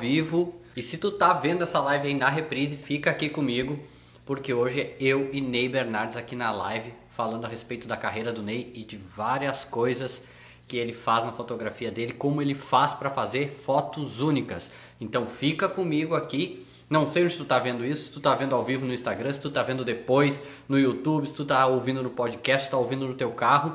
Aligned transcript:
vivo. 0.00 0.54
E 0.76 0.82
se 0.82 0.96
tu 0.96 1.10
tá 1.10 1.32
vendo 1.32 1.64
essa 1.64 1.80
live 1.80 2.06
aí 2.06 2.14
na 2.14 2.28
reprise, 2.28 2.76
fica 2.76 3.10
aqui 3.10 3.28
comigo, 3.28 3.80
porque 4.24 4.54
hoje 4.54 4.80
é 4.80 4.96
eu 5.00 5.28
e 5.32 5.40
Ney 5.40 5.68
Bernardes 5.68 6.16
aqui 6.16 6.36
na 6.36 6.52
live, 6.52 6.94
falando 7.10 7.44
a 7.44 7.48
respeito 7.48 7.88
da 7.88 7.96
carreira 7.96 8.32
do 8.32 8.40
Ney 8.40 8.70
e 8.76 8.84
de 8.84 8.96
várias 8.96 9.64
coisas 9.64 10.22
que 10.68 10.76
ele 10.76 10.92
faz 10.92 11.24
na 11.24 11.32
fotografia 11.32 11.90
dele, 11.90 12.12
como 12.12 12.40
ele 12.40 12.54
faz 12.54 12.94
para 12.94 13.10
fazer 13.10 13.50
fotos 13.54 14.20
únicas. 14.20 14.70
Então 15.00 15.26
fica 15.26 15.68
comigo 15.68 16.14
aqui. 16.14 16.64
Não 16.88 17.04
sei 17.04 17.24
onde 17.24 17.36
tu 17.36 17.44
tá 17.44 17.58
vendo 17.58 17.84
isso, 17.84 18.04
se 18.04 18.12
tu 18.12 18.20
tá 18.20 18.36
vendo 18.36 18.54
ao 18.54 18.64
vivo 18.64 18.86
no 18.86 18.94
Instagram, 18.94 19.32
se 19.32 19.40
tu 19.40 19.50
tá 19.50 19.64
vendo 19.64 19.84
depois 19.84 20.40
no 20.68 20.78
YouTube, 20.78 21.26
se 21.26 21.34
tu 21.34 21.44
tá 21.44 21.66
ouvindo 21.66 22.04
no 22.04 22.10
podcast, 22.10 22.66
se 22.66 22.70
tu 22.70 22.74
tá 22.74 22.78
ouvindo 22.78 23.04
no 23.04 23.14
teu 23.14 23.32
carro. 23.32 23.74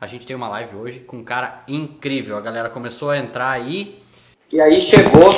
A 0.00 0.08
gente 0.08 0.26
tem 0.26 0.34
uma 0.34 0.48
live 0.48 0.74
hoje 0.74 0.98
com 0.98 1.18
um 1.18 1.24
cara 1.24 1.62
incrível. 1.68 2.36
A 2.36 2.40
galera 2.40 2.68
começou 2.68 3.10
a 3.10 3.18
entrar 3.18 3.50
aí 3.50 4.02
e 4.54 4.60
aí 4.60 4.76
chegou 4.76 5.28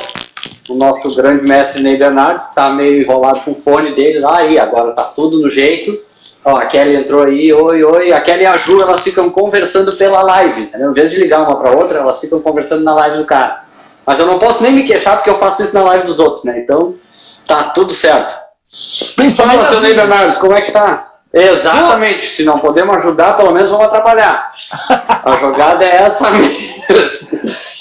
o 0.68 0.74
nosso 0.74 1.16
grande 1.16 1.48
mestre 1.48 1.82
Ney 1.82 1.96
Bernardes, 1.96 2.48
está 2.48 2.68
meio 2.68 3.00
enrolado 3.00 3.41
com 3.41 3.52
o 3.52 3.54
fone 3.58 3.95
dele 3.95 4.20
lá, 4.20 4.45
e 4.45 4.58
agora 4.58 4.92
tá 4.92 5.04
tudo 5.04 5.41
no 5.41 5.50
jeito. 5.50 5.98
Ó, 6.45 6.54
a 6.54 6.66
Kelly 6.66 6.96
entrou 6.96 7.24
aí, 7.24 7.50
oi, 7.50 7.82
oi. 7.82 8.12
A 8.12 8.20
Kelly 8.20 8.42
e 8.42 8.46
a 8.46 8.58
Ju, 8.58 8.78
elas 8.78 9.00
ficam 9.00 9.30
conversando 9.30 9.91
pela 9.96 10.20
live, 10.20 10.64
entendeu? 10.64 10.91
Em 10.91 10.94
vez 10.94 11.10
de 11.10 11.16
ligar 11.16 11.41
uma 11.41 11.56
para 11.56 11.70
outra, 11.70 11.98
elas 11.98 12.20
ficam 12.20 12.41
conversando 12.41 12.84
na 12.84 12.94
live 12.94 13.16
do 13.16 13.24
cara. 13.24 13.64
Mas 14.05 14.18
eu 14.18 14.27
não 14.27 14.38
posso 14.38 14.62
nem 14.62 14.72
me 14.72 14.84
queixar 14.84 15.16
porque 15.16 15.30
eu 15.30 15.38
faço 15.38 15.62
isso 15.62 15.74
na 15.74 15.83
live 15.83 16.05
dos 16.06 16.19
outros, 16.19 16.44
né? 16.44 16.58
Então, 16.58 16.94
tá 17.46 17.70
tudo 17.70 17.94
certo. 17.94 18.36
Principalmente 19.16 19.60
Fala, 19.60 19.70
seu 19.70 19.80
Ney 19.80 19.94
Bernardes, 19.94 20.36
como 20.36 20.52
é 20.52 20.60
que 20.60 20.72
tá? 20.72 21.14
Exatamente. 21.33 22.27
Se 22.27 22.44
não 22.44 22.58
podemos 22.58 22.94
ajudar, 22.98 23.38
pelo 23.38 23.55
menos 23.55 23.70
vamos 23.70 23.86
atrapalhar. 23.86 24.52
A 25.24 25.33
jogada 25.41 25.86
é 25.86 26.02
essa 26.02 26.30
mesmo. 26.30 27.75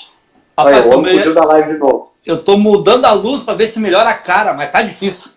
Rapaz, 0.58 0.77
Olha, 0.77 0.88
o 0.88 0.98
homem 0.98 1.18
fugiu 1.18 1.34
da 1.34 1.45
live 1.45 1.73
de 1.73 1.80
novo. 1.80 2.14
Eu 2.26 2.44
tô 2.44 2.58
mudando 2.58 3.05
a 3.05 3.12
luz 3.12 3.44
para 3.44 3.54
ver 3.54 3.68
se 3.68 3.80
melhora 3.80 4.09
a 4.09 4.13
cara, 4.13 4.54
mas 4.54 4.72
tá 4.72 4.82
difícil. 4.82 5.32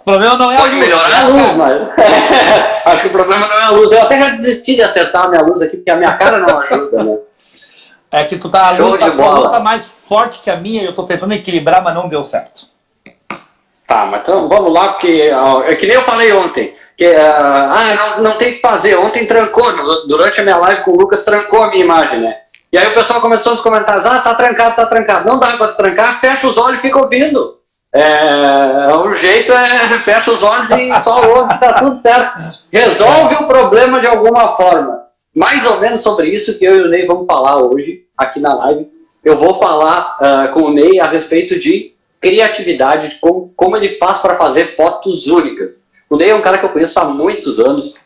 O 0.00 0.04
problema 0.04 0.34
não 0.36 0.50
é 0.50 0.56
Pode 0.56 0.74
a 0.74 0.78
luz. 0.78 0.86
melhorar 0.86 1.20
a 1.20 1.28
luz, 1.28 1.56
mas... 1.56 2.86
Acho 2.86 3.02
que 3.02 3.08
o 3.08 3.12
problema 3.12 3.46
não 3.46 3.56
é 3.56 3.62
a 3.64 3.70
luz. 3.70 3.92
Eu 3.92 4.02
até 4.02 4.18
já 4.18 4.30
desisti 4.30 4.74
de 4.74 4.82
acertar 4.82 5.26
a 5.26 5.28
minha 5.28 5.42
luz 5.42 5.60
aqui, 5.60 5.76
porque 5.76 5.90
a 5.90 5.96
minha 5.96 6.12
cara 6.16 6.38
não 6.38 6.58
ajuda, 6.58 7.04
né? 7.04 7.18
É 8.12 8.24
que 8.24 8.36
tu 8.36 8.48
tá, 8.48 8.66
a 8.66 8.70
luz, 8.72 8.98
tá, 8.98 9.06
a 9.06 9.38
luz 9.38 9.50
tá 9.52 9.60
mais 9.60 9.86
forte 9.86 10.40
que 10.40 10.50
a 10.50 10.56
minha 10.56 10.82
e 10.82 10.84
eu 10.84 10.92
tô 10.92 11.04
tentando 11.04 11.32
equilibrar, 11.32 11.80
mas 11.80 11.94
não 11.94 12.08
deu 12.08 12.24
certo. 12.24 12.66
Tá, 13.86 14.04
mas 14.06 14.22
então 14.22 14.48
vamos 14.48 14.72
lá, 14.72 14.88
porque 14.88 15.30
é 15.66 15.74
que 15.76 15.86
nem 15.86 15.94
eu 15.94 16.02
falei 16.02 16.32
ontem. 16.32 16.74
Que, 16.96 17.06
uh, 17.06 17.16
ah, 17.16 18.16
não, 18.16 18.22
não 18.24 18.32
tem 18.36 18.54
que 18.54 18.60
fazer. 18.60 18.96
Ontem 18.96 19.26
trancou, 19.26 19.64
durante 20.08 20.40
a 20.40 20.42
minha 20.42 20.56
live 20.56 20.82
com 20.82 20.90
o 20.90 20.96
Lucas, 20.96 21.24
trancou 21.24 21.62
a 21.62 21.70
minha 21.70 21.84
imagem, 21.84 22.18
né? 22.18 22.38
E 22.72 22.78
aí 22.78 22.86
o 22.86 22.94
pessoal 22.94 23.20
começou 23.20 23.52
nos 23.52 23.60
comentários, 23.60 24.06
ah, 24.06 24.20
tá 24.20 24.32
trancado, 24.34 24.76
tá 24.76 24.86
trancado. 24.86 25.26
Não 25.26 25.40
dá 25.40 25.56
para 25.56 25.66
destrancar, 25.66 26.20
fecha 26.20 26.46
os 26.46 26.56
olhos 26.56 26.78
e 26.78 26.82
fica 26.82 27.00
ouvindo. 27.00 27.58
É, 27.92 28.94
o 28.94 29.10
jeito 29.12 29.50
é 29.50 29.88
fecha 29.98 30.30
os 30.30 30.42
olhos 30.42 30.70
e 30.70 30.94
só 31.00 31.20
ouve, 31.28 31.58
tá 31.58 31.72
tudo 31.72 31.96
certo. 31.96 32.38
Resolve 32.72 33.34
o 33.34 33.46
problema 33.48 33.98
de 34.00 34.06
alguma 34.06 34.56
forma. 34.56 35.00
Mais 35.34 35.66
ou 35.66 35.80
menos 35.80 36.00
sobre 36.00 36.28
isso 36.28 36.58
que 36.58 36.64
eu 36.64 36.76
e 36.76 36.82
o 36.82 36.88
Ney 36.88 37.06
vamos 37.06 37.26
falar 37.26 37.58
hoje 37.58 38.04
aqui 38.16 38.38
na 38.38 38.54
live. 38.54 38.88
Eu 39.24 39.36
vou 39.36 39.52
falar 39.54 40.18
uh, 40.20 40.52
com 40.52 40.62
o 40.62 40.72
Ney 40.72 41.00
a 41.00 41.06
respeito 41.06 41.58
de 41.58 41.94
criatividade, 42.20 43.08
de 43.08 43.14
como, 43.16 43.52
como 43.56 43.76
ele 43.76 43.88
faz 43.88 44.18
para 44.18 44.36
fazer 44.36 44.66
fotos 44.66 45.26
únicas. 45.26 45.88
O 46.08 46.16
Ney 46.16 46.30
é 46.30 46.34
um 46.34 46.42
cara 46.42 46.58
que 46.58 46.64
eu 46.64 46.72
conheço 46.72 46.98
há 47.00 47.04
muitos 47.04 47.58
anos, 47.58 47.96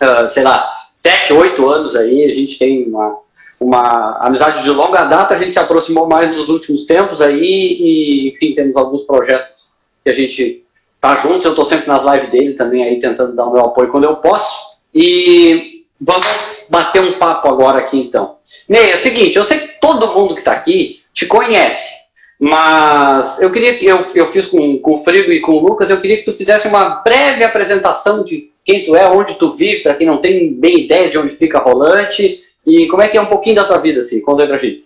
uh, 0.00 0.28
sei 0.28 0.42
lá, 0.42 0.70
sete, 0.92 1.32
oito 1.32 1.68
anos 1.68 1.96
aí, 1.96 2.24
a 2.30 2.34
gente 2.34 2.58
tem 2.58 2.84
uma, 2.84 3.16
uma 3.62 4.18
amizade 4.20 4.62
de 4.62 4.70
longa 4.70 5.04
data, 5.04 5.34
a 5.34 5.38
gente 5.38 5.52
se 5.52 5.58
aproximou 5.58 6.06
mais 6.08 6.34
nos 6.34 6.48
últimos 6.48 6.84
tempos 6.84 7.20
aí 7.20 7.40
e, 7.40 8.32
enfim, 8.32 8.54
temos 8.54 8.74
alguns 8.76 9.02
projetos 9.02 9.72
que 10.02 10.10
a 10.10 10.12
gente 10.12 10.64
tá 11.00 11.14
juntos, 11.16 11.44
eu 11.44 11.52
estou 11.52 11.64
sempre 11.64 11.86
nas 11.86 12.04
lives 12.04 12.30
dele 12.30 12.54
também 12.54 12.82
aí, 12.82 13.00
tentando 13.00 13.34
dar 13.34 13.46
o 13.46 13.52
meu 13.52 13.62
apoio 13.62 13.88
quando 13.88 14.04
eu 14.04 14.16
posso. 14.16 14.78
E 14.94 15.84
vamos 16.00 16.26
bater 16.68 17.02
um 17.02 17.18
papo 17.18 17.48
agora 17.48 17.78
aqui 17.78 17.98
então. 17.98 18.36
Ney, 18.68 18.90
é 18.90 18.94
o 18.94 18.98
seguinte, 18.98 19.36
eu 19.36 19.44
sei 19.44 19.58
que 19.58 19.80
todo 19.80 20.14
mundo 20.14 20.34
que 20.34 20.40
está 20.40 20.52
aqui 20.52 21.00
te 21.14 21.26
conhece, 21.26 21.92
mas 22.38 23.40
eu 23.40 23.52
queria 23.52 23.76
que 23.76 23.86
eu, 23.86 24.04
eu 24.14 24.26
fiz 24.26 24.46
com, 24.46 24.78
com 24.78 24.94
o 24.94 24.98
Frigo 24.98 25.30
e 25.30 25.40
com 25.40 25.52
o 25.52 25.60
Lucas, 25.60 25.88
eu 25.90 26.00
queria 26.00 26.16
que 26.16 26.24
tu 26.24 26.34
fizesse 26.34 26.66
uma 26.66 27.02
breve 27.02 27.44
apresentação 27.44 28.24
de 28.24 28.50
quem 28.64 28.84
tu 28.84 28.96
é, 28.96 29.08
onde 29.08 29.34
tu 29.34 29.52
vive, 29.52 29.82
para 29.82 29.94
quem 29.94 30.06
não 30.06 30.18
tem 30.18 30.52
bem 30.52 30.84
ideia 30.84 31.10
de 31.10 31.18
onde 31.18 31.34
fica 31.34 31.58
Rolante, 31.58 32.41
e 32.66 32.86
como 32.88 33.02
é 33.02 33.08
que 33.08 33.16
é 33.16 33.20
um 33.20 33.26
pouquinho 33.26 33.56
da 33.56 33.64
tua 33.64 33.78
vida, 33.78 34.00
assim? 34.00 34.22
Conta 34.22 34.42
aí 34.42 34.48
pra 34.48 34.58
gente. 34.58 34.84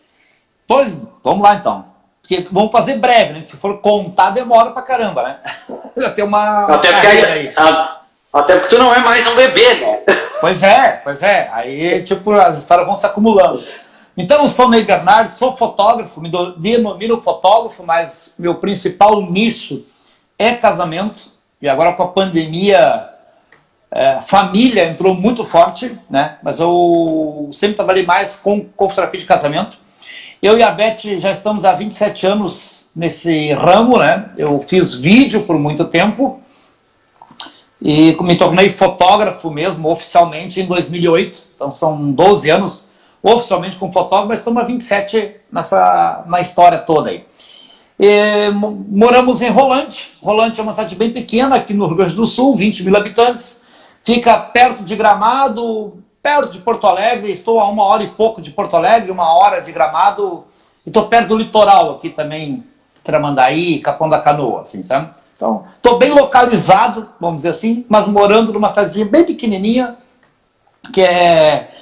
Pois, 0.67 1.01
vamos 1.23 1.43
lá 1.43 1.55
então. 1.55 1.85
Porque 2.21 2.49
vamos 2.51 2.73
fazer 2.73 2.99
breve, 2.99 3.35
né? 3.35 3.45
Se 3.45 3.57
for 3.57 3.79
contar, 3.81 4.31
demora 4.31 4.71
pra 4.71 4.83
caramba, 4.83 5.23
né? 5.23 5.39
Já 5.97 6.11
tem 6.11 6.25
uma. 6.25 6.65
Até 6.67 6.93
porque, 6.93 7.07
aí, 7.07 7.53
a, 7.57 8.01
até 8.33 8.57
porque 8.57 8.75
tu 8.75 8.79
não 8.79 8.93
é 8.93 9.01
mais 9.01 9.27
um 9.27 9.37
bebê, 9.37 9.75
né? 9.75 10.03
Pois 10.39 10.63
é, 10.63 11.01
pois 11.03 11.23
é. 11.23 11.49
Aí, 11.51 12.03
tipo, 12.03 12.31
as 12.33 12.59
histórias 12.59 12.87
vão 12.87 12.95
se 12.95 13.07
acumulando. 13.07 13.65
Então, 14.15 14.43
eu 14.43 14.49
sou 14.49 14.69
Ney 14.69 14.85
Bernardo, 14.85 15.31
sou 15.31 15.57
fotógrafo, 15.57 16.21
me 16.21 16.31
denomino 16.59 17.23
fotógrafo, 17.23 17.83
mas 17.83 18.35
meu 18.39 18.57
principal 18.57 19.23
nicho 19.23 19.87
é 20.39 20.53
casamento. 20.53 21.33
E 21.61 21.67
agora 21.67 21.95
com 21.95 22.03
a 22.03 22.09
pandemia 22.09 23.16
é, 23.97 24.21
família 24.21 24.91
entrou 24.91 25.15
muito 25.15 25.43
forte, 25.43 25.99
né? 26.11 26.37
Mas 26.43 26.61
eu 26.61 27.49
sempre 27.51 27.77
trabalhei 27.77 28.05
mais 28.05 28.37
com, 28.37 28.61
com 28.77 28.91
fotografia 28.91 29.19
de 29.19 29.25
casamento. 29.25 29.79
Eu 30.43 30.59
e 30.59 30.63
a 30.63 30.71
Beth 30.71 31.19
já 31.19 31.31
estamos 31.31 31.65
há 31.65 31.73
27 31.73 32.27
anos 32.27 32.91
nesse 32.95 33.55
ramo, 33.55 33.97
né? 33.97 34.29
Eu 34.37 34.61
fiz 34.61 34.93
vídeo 34.93 35.45
por 35.45 35.59
muito 35.59 35.87
tempo 35.87 36.43
e 37.81 38.15
me 38.21 38.37
tornei 38.37 38.69
fotógrafo 38.69 39.51
mesmo, 39.51 39.89
oficialmente, 39.91 40.61
em 40.61 40.67
2008. 40.67 41.41
Então 41.55 41.73
são 41.73 42.13
12 42.13 42.51
anos 42.51 42.91
oficialmente 43.23 43.79
como 43.79 43.91
fotógrafo, 43.91 44.29
mas 44.29 44.41
estamos 44.41 44.63
há 44.63 44.67
27 44.67 45.37
nessa, 45.51 46.23
na 46.27 46.39
história 46.43 46.79
toda 46.79 47.09
aí. 47.09 47.25
E, 47.99 48.51
moramos 48.51 49.41
em 49.41 49.49
Rolante. 49.49 50.19
Rolante 50.21 50.61
é 50.61 50.63
uma 50.63 50.75
cidade 50.75 50.95
bem 50.95 51.11
pequena 51.15 51.57
aqui 51.57 51.73
no 51.73 51.87
Rio 51.87 51.97
Grande 51.97 52.15
do 52.15 52.27
Sul, 52.27 52.55
20 52.55 52.85
mil 52.85 52.95
habitantes. 52.95 53.65
Fica 54.07 54.39
perto 54.39 54.85
de 54.85 54.95
Gramado, 54.95 56.01
perto 56.23 56.53
de 56.53 56.61
Porto 56.61 56.87
Alegre. 56.87 57.33
Estou 57.33 57.59
a 57.59 57.69
uma 57.69 57.83
hora 57.83 58.05
e 58.05 58.11
pouco 58.11 58.41
de 58.41 58.53
Porto 58.53 58.77
Alegre, 58.77 59.11
uma 59.11 59.37
hora 59.37 59.61
de 59.61 59.73
Gramado. 59.73 60.45
E 60.87 60.91
estou 60.91 61.09
perto 61.09 61.31
do 61.31 61.37
litoral 61.37 61.91
aqui 61.91 62.11
também, 62.11 62.65
Tramandaí, 63.03 63.81
Capão 63.81 64.09
da 64.09 64.21
Canoa, 64.21 64.61
assim, 64.61 64.85
sabe? 64.85 65.11
Então, 65.35 65.65
estou 65.75 65.99
bem 65.99 66.13
localizado, 66.13 67.09
vamos 67.21 67.39
dizer 67.39 67.49
assim, 67.49 67.85
mas 67.89 68.07
morando 68.07 68.53
numa 68.53 68.69
cidadezinha 68.69 69.07
bem 69.07 69.25
pequenininha, 69.25 69.97
que 70.95 71.03
é, 71.03 71.75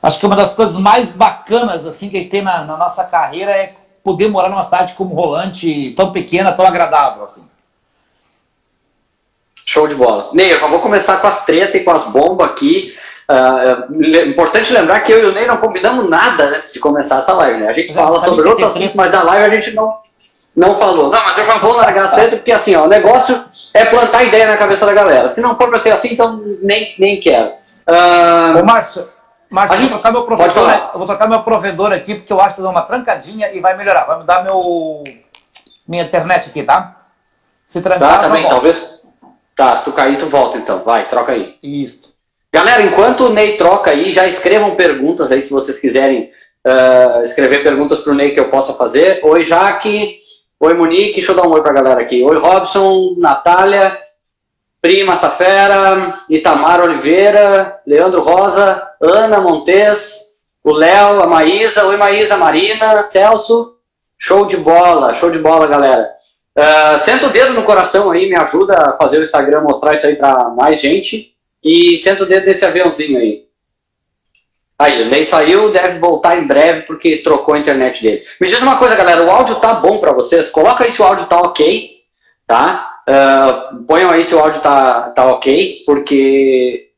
acho 0.00 0.20
que 0.20 0.26
uma 0.26 0.36
das 0.36 0.54
coisas 0.54 0.78
mais 0.78 1.10
bacanas 1.10 1.84
assim 1.84 2.08
que 2.08 2.16
a 2.16 2.20
gente 2.20 2.30
tem 2.30 2.40
na, 2.40 2.64
na 2.64 2.76
nossa 2.76 3.02
carreira 3.02 3.50
é 3.50 3.74
poder 4.04 4.28
morar 4.28 4.48
numa 4.48 4.62
cidade 4.62 4.94
como 4.94 5.12
Rolante, 5.12 5.92
tão 5.96 6.12
pequena, 6.12 6.52
tão 6.52 6.64
agradável, 6.64 7.24
assim. 7.24 7.44
Show 9.66 9.88
de 9.88 9.94
bola. 9.94 10.30
Ney, 10.32 10.52
eu 10.52 10.60
já 10.60 10.66
vou 10.66 10.80
começar 10.80 11.16
com 11.16 11.26
as 11.26 11.44
tretas 11.44 11.80
e 11.80 11.84
com 11.84 11.90
as 11.90 12.04
bombas 12.04 12.48
aqui. 12.48 12.94
Uh, 13.26 14.16
é 14.16 14.26
importante 14.26 14.72
lembrar 14.72 15.00
que 15.00 15.10
eu 15.10 15.22
e 15.22 15.26
o 15.26 15.32
Ney 15.32 15.46
não 15.46 15.56
combinamos 15.56 16.08
nada 16.10 16.44
antes 16.44 16.72
de 16.72 16.78
começar 16.78 17.18
essa 17.18 17.32
live, 17.32 17.60
né? 17.60 17.68
A 17.68 17.72
gente 17.72 17.94
fala 17.94 18.20
sobre 18.20 18.46
outros 18.46 18.68
assuntos, 18.68 18.94
mas 18.94 19.10
na 19.10 19.22
live 19.22 19.46
a 19.46 19.54
gente 19.54 19.74
não, 19.74 19.96
não 20.54 20.74
falou. 20.74 21.10
Não, 21.10 21.24
mas 21.24 21.38
eu 21.38 21.46
já 21.46 21.56
vou 21.56 21.72
largar 21.72 22.04
as 22.04 22.12
tretas 22.12 22.38
porque 22.38 22.52
assim, 22.52 22.74
ó, 22.74 22.84
o 22.84 22.88
negócio 22.88 23.42
é 23.72 23.86
plantar 23.86 24.24
ideia 24.24 24.46
na 24.46 24.58
cabeça 24.58 24.84
da 24.84 24.92
galera. 24.92 25.28
Se 25.30 25.40
não 25.40 25.56
for 25.56 25.70
pra 25.70 25.78
ser 25.78 25.92
assim, 25.92 26.12
então 26.12 26.42
nem, 26.62 26.94
nem 26.98 27.18
quero. 27.18 27.52
Uh, 27.88 28.60
Ô, 28.60 28.64
Márcio, 28.64 29.08
Márcio, 29.50 29.76
eu, 29.76 29.80
vou 29.80 29.88
trocar 29.88 30.12
meu 30.12 30.24
provedor, 30.24 30.90
eu 30.92 30.98
vou 30.98 31.06
trocar 31.06 31.28
meu 31.28 31.42
provedor 31.42 31.92
aqui 31.92 32.14
porque 32.16 32.32
eu 32.32 32.40
acho 32.40 32.56
que 32.56 32.62
dá 32.62 32.68
uma 32.68 32.82
trancadinha 32.82 33.50
e 33.52 33.60
vai 33.60 33.74
melhorar. 33.74 34.04
Vai 34.04 34.18
mudar 34.18 34.44
meu, 34.44 35.02
minha 35.88 36.04
internet 36.04 36.50
aqui, 36.50 36.62
tá? 36.62 36.96
Se 37.66 37.80
trancar, 37.80 38.16
tá, 38.16 38.28
também, 38.28 38.46
talvez. 38.46 38.93
Tá, 39.56 39.76
se 39.76 39.84
tu 39.84 39.92
cair, 39.92 40.18
tu 40.18 40.26
volta 40.26 40.58
então. 40.58 40.82
Vai, 40.82 41.08
troca 41.08 41.32
aí. 41.32 41.56
Isso. 41.62 42.12
Galera, 42.52 42.82
enquanto 42.82 43.26
o 43.26 43.32
Ney 43.32 43.56
troca 43.56 43.90
aí, 43.90 44.10
já 44.10 44.26
escrevam 44.26 44.74
perguntas 44.74 45.30
aí 45.30 45.42
se 45.42 45.50
vocês 45.50 45.80
quiserem 45.80 46.30
uh, 46.66 47.22
escrever 47.24 47.62
perguntas 47.62 48.00
pro 48.00 48.14
Ney 48.14 48.32
que 48.32 48.40
eu 48.40 48.48
possa 48.48 48.72
fazer. 48.74 49.20
Oi, 49.22 49.42
Jaque. 49.42 50.18
Oi, 50.60 50.74
Monique. 50.74 51.14
Deixa 51.14 51.32
eu 51.32 51.36
dar 51.36 51.46
um 51.46 51.52
oi 51.52 51.62
pra 51.62 51.72
galera 51.72 52.00
aqui. 52.00 52.22
Oi, 52.22 52.36
Robson, 52.38 53.16
Natália, 53.18 53.98
Prima 54.80 55.16
Safera, 55.16 56.14
Itamar 56.28 56.80
Oliveira, 56.80 57.80
Leandro 57.86 58.20
Rosa, 58.20 58.82
Ana 59.00 59.40
Montes, 59.40 60.42
o 60.62 60.72
Léo, 60.72 61.22
a 61.22 61.26
Maísa. 61.26 61.86
Oi, 61.86 61.96
Maísa, 61.96 62.36
Marina, 62.36 63.02
Celso. 63.02 63.78
Show 64.18 64.46
de 64.46 64.56
bola, 64.56 65.12
show 65.14 65.30
de 65.30 65.38
bola, 65.38 65.66
galera. 65.66 66.13
Uh, 66.56 66.98
senta 67.00 67.26
o 67.26 67.30
dedo 67.30 67.52
no 67.52 67.64
coração 67.64 68.10
aí, 68.10 68.28
me 68.28 68.38
ajuda 68.38 68.74
a 68.74 68.92
fazer 68.92 69.18
o 69.18 69.22
Instagram 69.22 69.62
mostrar 69.62 69.94
isso 69.94 70.06
aí 70.06 70.14
para 70.14 70.50
mais 70.50 70.80
gente. 70.80 71.34
E 71.62 71.96
senta 71.98 72.22
o 72.22 72.26
dedo 72.26 72.46
nesse 72.46 72.64
aviãozinho 72.64 73.18
aí. 73.18 73.44
Aí, 74.78 75.02
o 75.02 75.08
Ney 75.08 75.24
saiu, 75.24 75.70
deve 75.70 75.98
voltar 75.98 76.36
em 76.36 76.46
breve 76.46 76.82
porque 76.82 77.22
trocou 77.22 77.54
a 77.54 77.58
internet 77.58 78.02
dele. 78.02 78.24
Me 78.40 78.48
diz 78.48 78.60
uma 78.60 78.76
coisa, 78.76 78.96
galera, 78.96 79.24
o 79.24 79.30
áudio 79.30 79.56
tá 79.56 79.74
bom 79.74 79.98
para 79.98 80.12
vocês? 80.12 80.50
Coloca 80.50 80.84
aí 80.84 80.90
se 80.90 81.00
o 81.00 81.04
áudio 81.04 81.26
tá 81.26 81.40
ok, 81.40 82.02
tá? 82.46 83.00
Uh, 83.08 83.84
ponham 83.84 84.10
aí 84.10 84.24
se 84.24 84.34
o 84.34 84.38
áudio 84.38 84.60
tá, 84.60 85.10
tá 85.10 85.26
ok, 85.26 85.82
porque 85.86 86.90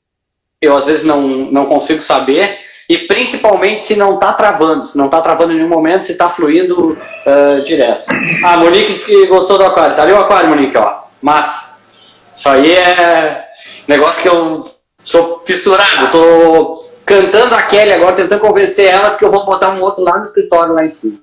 eu 0.61 0.76
às 0.76 0.87
vezes 0.87 1.05
não, 1.05 1.20
não 1.23 1.67
consigo 1.67 2.03
saber. 2.03 2.65
E 2.88 2.98
principalmente 3.08 3.82
se 3.82 3.96
não 3.96 4.18
tá 4.18 4.32
travando, 4.32 4.86
se 4.86 4.96
não 4.96 5.08
tá 5.08 5.20
travando 5.20 5.52
em 5.52 5.56
nenhum 5.56 5.68
momento, 5.68 6.06
se 6.06 6.16
tá 6.16 6.28
fluindo 6.28 6.90
uh, 6.92 7.62
direto. 7.64 8.04
Ah, 8.44 8.56
Monique 8.56 8.92
disse 8.92 9.06
que 9.06 9.26
gostou 9.26 9.58
do 9.58 9.64
aquário. 9.64 9.96
Tá 9.96 10.02
ali 10.02 10.12
o 10.12 10.20
aquário, 10.20 10.50
Monique, 10.50 10.76
ó. 10.78 11.00
Massa. 11.20 11.76
Isso 12.36 12.48
aí 12.48 12.72
é 12.72 13.48
negócio 13.88 14.22
que 14.22 14.28
eu 14.28 14.64
sou 15.02 15.42
fissurado. 15.44 16.12
Tô 16.12 16.84
cantando 17.04 17.54
a 17.54 17.62
Kelly 17.62 17.92
agora, 17.92 18.14
tentando 18.14 18.40
convencer 18.40 18.86
ela, 18.86 19.10
porque 19.10 19.24
eu 19.24 19.30
vou 19.30 19.44
botar 19.44 19.70
um 19.70 19.82
outro 19.82 20.04
lá 20.04 20.18
no 20.18 20.24
escritório 20.24 20.74
lá 20.74 20.84
em 20.84 20.90
cima. 20.90 21.18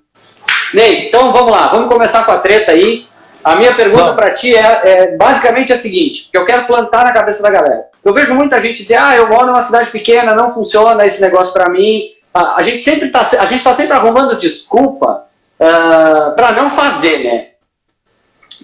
Ney, 0.73 1.07
então 1.07 1.31
vamos 1.31 1.51
lá, 1.51 1.67
vamos 1.67 1.87
começar 1.87 2.25
com 2.25 2.31
a 2.31 2.39
treta 2.39 2.71
aí. 2.71 3.05
A 3.43 3.55
minha 3.55 3.75
pergunta 3.75 4.13
para 4.13 4.31
ti 4.31 4.55
é, 4.55 4.81
é, 4.85 5.17
basicamente 5.17 5.71
a 5.71 5.77
seguinte, 5.77 6.29
que 6.31 6.37
eu 6.37 6.45
quero 6.45 6.65
plantar 6.65 7.03
na 7.03 7.11
cabeça 7.11 7.43
da 7.43 7.51
galera. 7.51 7.92
Eu 8.03 8.13
vejo 8.13 8.33
muita 8.33 8.61
gente 8.61 8.81
dizer, 8.81 8.95
ah, 8.95 9.15
eu 9.15 9.29
moro 9.29 9.47
numa 9.47 9.61
cidade 9.61 9.89
pequena, 9.89 10.35
não 10.35 10.53
funciona 10.53 11.05
esse 11.05 11.21
negócio 11.21 11.53
para 11.53 11.69
mim. 11.69 12.01
A, 12.33 12.57
a, 12.57 12.61
gente 12.61 12.81
sempre 12.81 13.09
tá, 13.09 13.21
a 13.21 13.45
gente 13.45 13.59
está 13.59 13.73
sempre 13.73 13.93
arrumando 13.93 14.37
desculpa 14.37 15.25
uh, 15.59 15.63
ah, 15.63 16.33
para 16.35 16.51
não 16.51 16.69
fazer, 16.69 17.23
né? 17.23 17.47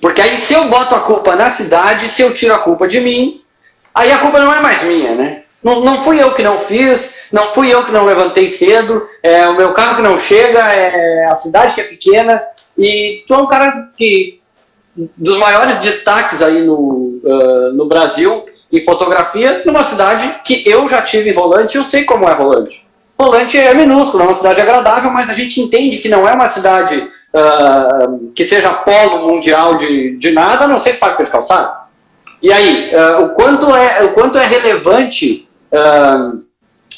Porque 0.01 0.21
aí 0.21 0.39
se 0.39 0.53
eu 0.53 0.65
boto 0.65 0.94
a 0.94 1.01
culpa 1.01 1.36
na 1.36 1.50
cidade, 1.50 2.09
se 2.09 2.21
eu 2.21 2.33
tiro 2.33 2.53
a 2.53 2.59
culpa 2.59 2.88
de 2.88 3.00
mim, 3.00 3.41
aí 3.94 4.12
a 4.12 4.19
culpa 4.19 4.39
não 4.39 4.53
é 4.53 4.59
mais 4.59 4.83
minha, 4.83 5.15
né? 5.15 5.44
Não, 5.63 5.81
não 5.81 6.03
fui 6.03 6.21
eu 6.21 6.33
que 6.33 6.44
não 6.44 6.57
fiz, 6.57 7.27
não 7.31 7.47
fui 7.47 7.74
eu 7.74 7.85
que 7.85 7.92
não 7.92 8.06
levantei 8.06 8.50
cedo, 8.50 9.07
é 9.21 9.47
o 9.47 9.57
meu 9.57 9.74
carro 9.74 9.97
que 9.97 10.01
não 10.01 10.18
chega, 10.18 10.59
é 10.59 11.25
a 11.25 11.35
cidade 11.35 11.75
que 11.75 11.81
é 11.81 11.85
pequena. 11.85 12.42
E 12.77 13.24
tu 13.27 13.33
é 13.33 13.38
um 13.38 13.47
cara 13.47 13.89
que, 13.97 14.42
dos 14.95 15.38
maiores 15.38 15.80
destaques 15.80 16.42
aí 16.42 16.62
no, 16.62 17.19
uh, 17.24 17.74
no 17.74 17.88
Brasil 17.88 18.45
em 18.71 18.83
fotografia, 18.83 19.63
numa 19.66 19.83
cidade 19.83 20.36
que 20.44 20.68
eu 20.68 20.88
já 20.88 21.01
tive 21.01 21.30
em 21.30 21.33
Rolante 21.33 21.75
e 21.75 21.80
eu 21.80 21.83
sei 21.83 22.04
como 22.04 22.27
é 22.27 22.33
Rolante. 22.33 22.88
Rolante 23.19 23.57
é 23.57 23.74
minúsculo, 23.74 24.24
é 24.24 24.27
uma 24.27 24.33
cidade 24.33 24.62
agradável, 24.62 25.12
mas 25.12 25.30
a 25.30 25.33
gente 25.33 25.60
entende 25.60 25.98
que 25.98 26.07
não 26.07 26.27
é 26.27 26.33
uma 26.33 26.48
cidade 26.48 27.10
uh, 27.33 28.31
que 28.33 28.45
seja 28.45 28.71
polo 28.71 29.27
mundial 29.27 29.75
de, 29.75 30.18
de 30.18 30.31
nada, 30.31 30.66
a 30.66 30.68
não 30.68 30.80
ser 30.80 30.94
fábrica 30.94 31.25
de 31.25 31.31
calçado. 31.31 31.77
E 32.42 32.51
aí, 32.51 32.92
uh, 32.94 33.25
o, 33.25 33.30
quanto 33.36 33.75
é, 33.75 34.04
o 34.06 34.13
quanto 34.13 34.38
é 34.38 34.45
relevante 34.45 35.50
uh, 35.74 36.42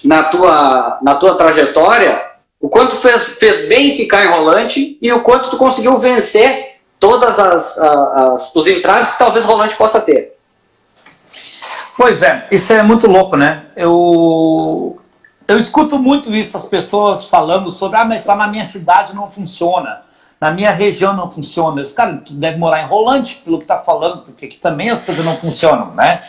na, 0.05 0.23
tua, 0.25 0.99
na 1.01 1.15
tua 1.15 1.35
trajetória, 1.35 2.21
o 2.59 2.69
quanto 2.69 2.95
fez, 2.97 3.39
fez 3.39 3.67
bem 3.67 3.97
ficar 3.97 4.25
em 4.25 4.29
Rolante 4.29 4.99
e 5.01 5.11
o 5.11 5.21
quanto 5.21 5.49
tu 5.49 5.57
conseguiu 5.57 5.97
vencer 5.97 6.75
todas 6.99 7.39
as, 7.39 7.79
as 7.79 8.55
os 8.55 8.67
entraves 8.67 9.09
que 9.11 9.17
talvez 9.17 9.43
Rolante 9.43 9.75
possa 9.75 9.99
ter. 9.99 10.33
Pois 11.97 12.21
é, 12.23 12.47
isso 12.51 12.71
é 12.73 12.81
muito 12.81 13.07
louco, 13.07 13.35
né? 13.35 13.65
Eu, 13.75 14.99
eu 15.47 15.57
escuto 15.57 15.99
muito 15.99 16.33
isso, 16.33 16.55
as 16.55 16.65
pessoas 16.65 17.25
falando 17.25 17.69
sobre, 17.71 17.97
ah, 17.97 18.05
mas 18.05 18.25
lá 18.25 18.35
na 18.35 18.47
minha 18.47 18.65
cidade 18.65 19.13
não 19.13 19.29
funciona, 19.29 20.01
na 20.39 20.51
minha 20.51 20.71
região 20.71 21.13
não 21.13 21.29
funciona. 21.29 21.81
Os 21.81 21.93
cara, 21.93 22.17
tu 22.25 22.33
deve 22.33 22.57
morar 22.57 22.81
em 22.81 22.85
Rolante, 22.85 23.41
pelo 23.43 23.59
que 23.59 23.65
tá 23.65 23.77
falando, 23.77 24.23
porque 24.23 24.45
aqui 24.45 24.57
também 24.57 24.89
as 24.89 25.03
coisas 25.03 25.23
não 25.23 25.35
funcionam, 25.35 25.93
né? 25.93 26.23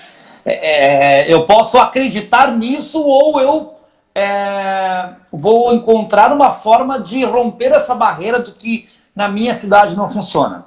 É, 0.45 1.23
é, 1.23 1.33
eu 1.33 1.47
posso 1.47 1.79
acreditar 1.79 2.51
nisso 2.51 3.01
ou 3.01 3.41
eu 3.41 3.75
é, 4.15 5.11
vou 5.33 5.73
encontrar 5.73 6.33
uma 6.33 6.53
forma 6.53 6.99
de 7.01 7.25
romper 7.25 7.73
essa 7.73 7.95
barreira 7.95 8.41
do 8.41 8.53
que 8.53 8.89
na 9.15 9.29
minha 9.29 9.55
cidade 9.55 9.97
não 9.97 10.09
funciona. 10.09 10.67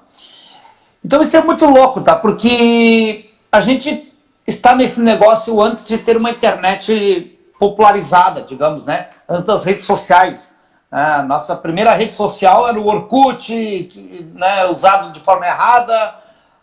Então 1.03 1.21
isso 1.21 1.35
é 1.35 1.41
muito 1.41 1.65
louco, 1.65 2.01
tá? 2.01 2.15
Porque 2.15 3.29
a 3.51 3.59
gente 3.59 4.13
está 4.45 4.75
nesse 4.75 5.01
negócio 5.01 5.61
antes 5.61 5.85
de 5.87 5.97
ter 5.97 6.17
uma 6.17 6.31
internet 6.31 7.37
popularizada, 7.59 8.41
digamos, 8.41 8.85
né? 8.85 9.09
Antes 9.27 9.45
das 9.45 9.63
redes 9.63 9.85
sociais. 9.85 10.55
A 10.91 11.23
nossa 11.23 11.55
primeira 11.55 11.93
rede 11.93 12.15
social 12.15 12.67
era 12.67 12.79
o 12.79 12.87
Orkut, 12.87 13.47
que, 13.47 14.31
né, 14.35 14.65
usado 14.65 15.11
de 15.11 15.19
forma 15.19 15.45
errada, 15.45 16.15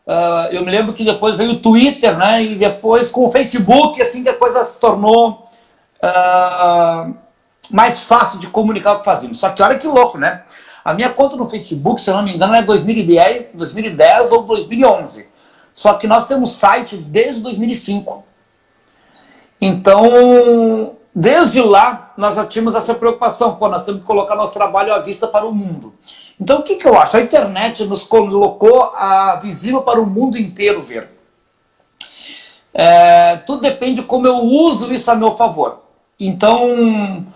Uh, 0.04 0.50
eu 0.50 0.64
me 0.64 0.70
lembro 0.70 0.92
que 0.92 1.04
depois 1.04 1.36
veio 1.36 1.52
o 1.52 1.60
Twitter, 1.60 2.16
né? 2.16 2.42
E 2.42 2.54
depois 2.56 3.08
com 3.08 3.26
o 3.26 3.32
Facebook, 3.32 4.00
assim 4.02 4.22
que 4.22 4.28
a 4.28 4.34
coisa 4.34 4.66
se 4.66 4.80
tornou 4.80 5.48
uh, 6.02 7.14
mais 7.70 8.00
fácil 8.00 8.40
de 8.40 8.48
comunicar 8.48 8.94
o 8.94 8.98
que 8.98 9.04
fazíamos. 9.04 9.38
Só 9.38 9.50
que 9.50 9.62
olha 9.62 9.78
que 9.78 9.86
louco, 9.86 10.18
né? 10.18 10.42
A 10.84 10.92
minha 10.92 11.10
conta 11.10 11.36
no 11.36 11.48
Facebook, 11.48 12.00
se 12.00 12.10
eu 12.10 12.14
não 12.14 12.22
me 12.24 12.34
engano, 12.34 12.54
é 12.54 12.62
2010, 12.62 13.50
2010 13.54 14.32
ou 14.32 14.42
2011. 14.42 15.30
Só 15.74 15.94
que 15.94 16.06
nós 16.06 16.26
temos 16.26 16.52
site 16.52 16.96
desde 16.96 17.42
2005. 17.42 18.24
Então, 19.60 20.96
desde 21.14 21.62
lá, 21.62 22.12
nós 22.16 22.34
já 22.34 22.44
tínhamos 22.44 22.74
essa 22.74 22.94
preocupação. 22.94 23.56
Pô, 23.56 23.68
nós 23.68 23.84
temos 23.84 24.00
que 24.00 24.06
colocar 24.06 24.34
nosso 24.34 24.54
trabalho 24.54 24.92
à 24.92 24.98
vista 24.98 25.26
para 25.26 25.46
o 25.46 25.54
mundo. 25.54 25.94
Então, 26.40 26.60
o 26.60 26.62
que, 26.62 26.76
que 26.76 26.86
eu 26.86 26.98
acho? 26.98 27.16
A 27.16 27.20
internet 27.20 27.84
nos 27.84 28.02
colocou 28.02 28.92
a 28.96 29.36
visível 29.36 29.82
para 29.82 30.00
o 30.00 30.06
mundo 30.06 30.36
inteiro 30.36 30.82
ver. 30.82 31.10
É, 32.74 33.36
tudo 33.36 33.60
depende 33.60 34.00
de 34.00 34.06
como 34.06 34.26
eu 34.26 34.38
uso 34.38 34.92
isso 34.92 35.10
a 35.10 35.14
meu 35.14 35.32
favor. 35.32 35.82
Então, 36.18 37.26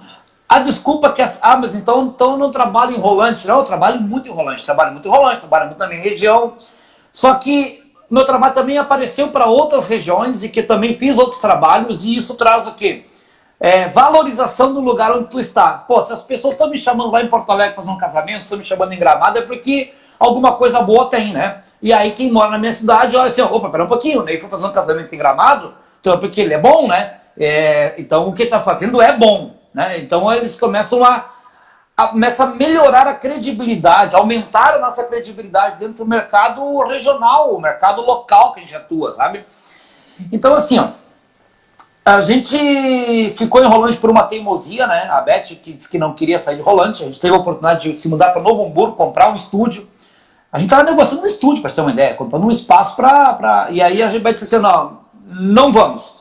a 0.48 0.60
desculpa 0.60 1.12
que 1.12 1.22
as. 1.22 1.38
Ah, 1.42 1.56
mas 1.56 1.74
então, 1.74 2.06
então 2.06 2.32
eu 2.32 2.38
não 2.38 2.50
trabalho 2.50 2.96
em 2.96 2.98
rolante. 2.98 3.46
Não, 3.46 3.58
eu 3.58 3.64
trabalho 3.64 4.00
muito 4.00 4.28
em 4.28 4.32
rolante. 4.32 4.64
Trabalho 4.64 4.92
muito 4.92 5.06
em 5.06 5.10
rolante, 5.10 5.40
trabalho 5.40 5.66
muito 5.66 5.78
na 5.78 5.88
minha 5.88 6.00
região. 6.00 6.54
Só 7.12 7.34
que 7.34 7.85
meu 8.10 8.24
trabalho 8.24 8.54
também 8.54 8.78
apareceu 8.78 9.28
para 9.28 9.46
outras 9.46 9.88
regiões 9.88 10.44
e 10.44 10.48
que 10.48 10.62
também 10.62 10.96
fiz 10.96 11.18
outros 11.18 11.40
trabalhos, 11.40 12.04
e 12.04 12.16
isso 12.16 12.36
traz 12.36 12.66
o 12.66 12.74
quê? 12.74 13.04
é, 13.58 13.88
valorização 13.88 14.72
do 14.72 14.80
lugar 14.80 15.12
onde 15.12 15.28
tu 15.28 15.38
está. 15.38 15.72
Pô, 15.72 16.00
se 16.02 16.12
as 16.12 16.22
pessoas 16.22 16.54
estão 16.54 16.68
me 16.68 16.78
chamando 16.78 17.10
lá 17.10 17.22
em 17.22 17.28
Porto 17.28 17.50
Alegre 17.50 17.74
para 17.74 17.82
fazer 17.82 17.94
um 17.94 17.98
casamento, 17.98 18.42
estão 18.42 18.58
me 18.58 18.64
chamando 18.64 18.92
em 18.92 18.98
Gramado, 18.98 19.38
é 19.38 19.42
porque 19.42 19.94
alguma 20.18 20.52
coisa 20.52 20.80
boa 20.82 21.06
tem, 21.06 21.32
né? 21.32 21.62
E 21.80 21.92
aí 21.92 22.12
quem 22.12 22.30
mora 22.30 22.50
na 22.50 22.58
minha 22.58 22.72
cidade 22.72 23.16
olha 23.16 23.26
assim, 23.26 23.42
opa, 23.42 23.68
pera 23.68 23.84
um 23.84 23.88
pouquinho, 23.88 24.22
né? 24.22 24.36
foi 24.38 24.48
fazer 24.48 24.66
um 24.66 24.72
casamento 24.72 25.14
em 25.14 25.18
Gramado, 25.18 25.74
então 26.00 26.14
é 26.14 26.16
porque 26.16 26.40
ele 26.40 26.54
é 26.54 26.58
bom, 26.58 26.88
né? 26.88 27.14
É, 27.38 27.94
então 27.98 28.28
o 28.28 28.32
que 28.32 28.44
está 28.44 28.60
fazendo 28.60 29.00
é 29.00 29.16
bom, 29.16 29.54
né? 29.72 29.98
Então 29.98 30.30
eles 30.32 30.58
começam 30.58 31.04
a, 31.04 31.26
começa 31.96 32.44
a 32.44 32.46
melhorar 32.48 33.06
a 33.06 33.14
credibilidade, 33.14 34.14
aumentar 34.14 34.74
a 34.74 34.78
nossa 34.78 35.02
credibilidade 35.04 35.78
dentro 35.78 36.04
do 36.04 36.06
mercado 36.06 36.82
regional, 36.82 37.54
o 37.54 37.60
mercado 37.60 38.02
local 38.02 38.52
que 38.52 38.60
a 38.60 38.62
gente 38.62 38.76
atua, 38.76 39.12
sabe? 39.12 39.44
Então 40.30 40.54
assim, 40.54 40.78
ó, 40.78 40.88
a 42.06 42.20
gente 42.20 43.30
ficou 43.30 43.64
em 43.64 43.66
Rolante 43.66 43.96
por 43.96 44.10
uma 44.10 44.22
teimosia, 44.22 44.86
né? 44.86 45.08
A 45.10 45.20
Beth 45.22 45.56
que 45.60 45.72
disse 45.72 45.90
que 45.90 45.98
não 45.98 46.14
queria 46.14 46.38
sair 46.38 46.54
de 46.54 46.62
Rolante. 46.62 47.02
A 47.02 47.06
gente 47.06 47.18
teve 47.18 47.34
a 47.34 47.38
oportunidade 47.38 47.90
de 47.90 47.98
se 47.98 48.08
mudar 48.08 48.30
para 48.30 48.40
Novo 48.40 48.64
Hamburgo, 48.64 48.94
comprar 48.94 49.32
um 49.32 49.34
estúdio. 49.34 49.88
A 50.52 50.58
gente 50.58 50.68
estava 50.68 50.88
negociando 50.88 51.24
um 51.24 51.26
estúdio, 51.26 51.62
para 51.62 51.72
ter 51.72 51.80
uma 51.80 51.90
ideia, 51.90 52.14
comprando 52.14 52.44
um 52.44 52.50
espaço 52.50 52.94
para. 52.94 53.34
Pra... 53.34 53.68
E 53.70 53.82
aí 53.82 54.02
a 54.04 54.08
gente 54.08 54.22
disse 54.32 54.54
assim: 54.54 54.62
não, 54.62 55.00
não 55.24 55.72
vamos. 55.72 56.20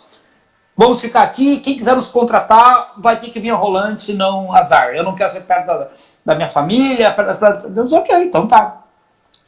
Vamos 0.78 1.00
ficar 1.00 1.24
aqui. 1.24 1.58
Quem 1.58 1.78
quiser 1.78 1.96
nos 1.96 2.08
contratar 2.08 2.94
vai 2.98 3.20
ter 3.20 3.30
que 3.30 3.40
vir 3.40 3.52
a 3.52 3.56
Rolante, 3.56 4.02
senão 4.02 4.54
azar. 4.54 4.90
Eu 4.96 5.04
não 5.04 5.16
quero 5.16 5.32
ser 5.32 5.42
perto 5.42 5.68
da, 5.68 5.88
da 6.26 6.36
minha 6.36 6.50
família, 6.50 7.12
perto 7.12 7.28
da 7.28 7.34
cidade. 7.34 7.70
Deus, 7.70 7.94
ok, 7.94 8.16
então 8.24 8.48
tá. 8.48 8.82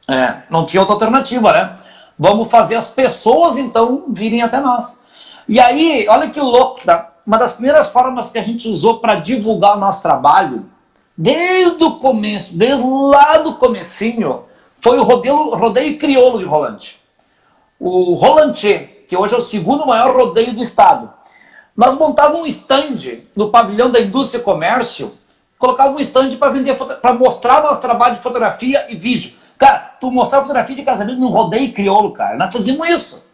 É, 0.07 0.43
não 0.49 0.65
tinha 0.65 0.81
outra 0.81 0.95
alternativa, 0.95 1.51
né? 1.51 1.77
Vamos 2.17 2.49
fazer 2.49 2.75
as 2.75 2.87
pessoas 2.87 3.57
então 3.57 4.05
virem 4.07 4.41
até 4.41 4.59
nós. 4.59 5.03
E 5.47 5.59
aí, 5.59 6.07
olha 6.09 6.29
que 6.29 6.39
louco, 6.39 6.81
tá? 6.85 7.11
uma 7.27 7.37
das 7.37 7.55
primeiras 7.55 7.89
formas 7.89 8.31
que 8.31 8.39
a 8.39 8.41
gente 8.41 8.69
usou 8.69 8.99
para 8.99 9.15
divulgar 9.15 9.75
o 9.75 9.79
nosso 9.79 10.01
trabalho, 10.01 10.65
desde 11.15 11.83
o 11.83 11.97
começo, 11.99 12.57
desde 12.57 12.81
lá 12.87 13.37
do 13.39 13.55
comecinho, 13.55 14.43
foi 14.79 14.97
o 14.97 15.03
rodeio, 15.03 15.53
rodeio 15.53 15.97
crioulo 15.97 16.39
de 16.39 16.45
Rolante. 16.45 17.01
O 17.77 18.13
Rolante, 18.13 19.03
que 19.09 19.17
hoje 19.17 19.33
é 19.33 19.37
o 19.37 19.41
segundo 19.41 19.85
maior 19.85 20.15
rodeio 20.15 20.55
do 20.55 20.63
estado. 20.63 21.11
Nós 21.77 21.95
montávamos 21.95 22.41
um 22.41 22.45
stand 22.47 23.21
no 23.35 23.51
pavilhão 23.51 23.91
da 23.91 24.01
indústria 24.01 24.39
e 24.39 24.43
comércio, 24.43 25.15
colocava 25.59 25.95
um 25.95 25.99
stand 25.99 26.35
para 26.35 26.51
vender, 26.51 26.75
para 26.75 27.13
mostrar 27.13 27.61
nosso 27.61 27.79
trabalho 27.79 28.15
de 28.15 28.23
fotografia 28.23 28.87
e 28.89 28.95
vídeo. 28.95 29.35
Cara, 29.59 29.95
tu 29.99 30.09
mostrar 30.09 30.41
fotografia 30.41 30.75
de 30.75 30.81
casamento 30.81 31.19
no 31.19 31.29
rodeio 31.29 31.71
crioulo, 31.71 32.11
cara. 32.13 32.35
Nós 32.35 32.51
fazíamos 32.51 32.89
isso. 32.89 33.31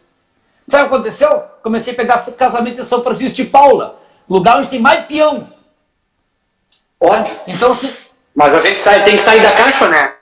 Sabe 0.66 0.84
o 0.84 0.88
que 0.88 0.94
aconteceu? 0.94 1.42
Comecei 1.62 1.94
a 1.94 1.96
pegar 1.96 2.18
casamento 2.32 2.80
em 2.80 2.84
São 2.84 3.02
Francisco 3.02 3.36
de 3.36 3.44
Paula, 3.44 3.98
lugar 4.28 4.58
onde 4.58 4.68
tem 4.68 4.80
mais 4.80 5.06
peão. 5.06 5.48
Ótimo. 7.00 7.38
Então, 7.46 7.74
se... 7.74 7.94
Mas 8.34 8.54
a 8.54 8.60
gente 8.60 8.80
sai, 8.80 9.04
tem 9.04 9.16
que 9.16 9.22
sair 9.22 9.40
da 9.40 9.52
caixa, 9.52 9.88
né? 9.88 10.14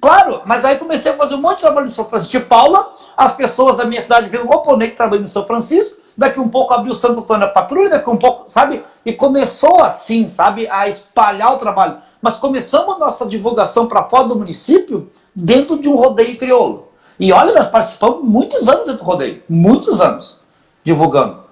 Claro, 0.00 0.42
mas 0.44 0.64
aí 0.64 0.76
comecei 0.78 1.12
a 1.12 1.16
fazer 1.16 1.34
um 1.34 1.40
monte 1.40 1.56
de 1.56 1.62
trabalho 1.62 1.86
em 1.86 1.90
São 1.90 2.04
Francisco 2.04 2.38
de 2.38 2.44
Paula, 2.44 2.94
as 3.16 3.34
pessoas 3.34 3.76
da 3.76 3.84
minha 3.84 4.00
cidade 4.00 4.28
viram 4.28 4.44
o 4.44 4.54
oponente 4.54 4.96
trabalhando 4.96 5.24
em 5.24 5.30
São 5.30 5.46
Francisco, 5.46 6.03
daqui 6.16 6.40
um 6.40 6.48
pouco 6.48 6.72
abriu 6.72 6.92
o 6.92 6.94
Santo 6.94 7.20
Antônio 7.20 7.46
da 7.46 7.52
Patrulha, 7.52 7.90
daqui 7.90 8.08
um 8.08 8.16
pouco, 8.16 8.48
sabe? 8.48 8.84
E 9.04 9.12
começou 9.12 9.82
assim, 9.82 10.28
sabe, 10.28 10.68
a 10.68 10.88
espalhar 10.88 11.52
o 11.52 11.56
trabalho. 11.56 11.98
Mas 12.22 12.36
começamos 12.36 12.96
a 12.96 12.98
nossa 12.98 13.26
divulgação 13.26 13.86
para 13.86 14.08
fora 14.08 14.24
do 14.24 14.36
município 14.36 15.10
dentro 15.34 15.78
de 15.78 15.88
um 15.88 15.96
rodeio 15.96 16.38
crioulo. 16.38 16.88
E 17.18 17.32
olha, 17.32 17.52
nós 17.52 17.68
participamos 17.68 18.24
muitos 18.24 18.68
anos 18.68 18.86
dentro 18.86 19.02
do 19.02 19.04
rodeio, 19.04 19.42
muitos 19.48 20.00
anos 20.00 20.40
divulgando. 20.82 21.44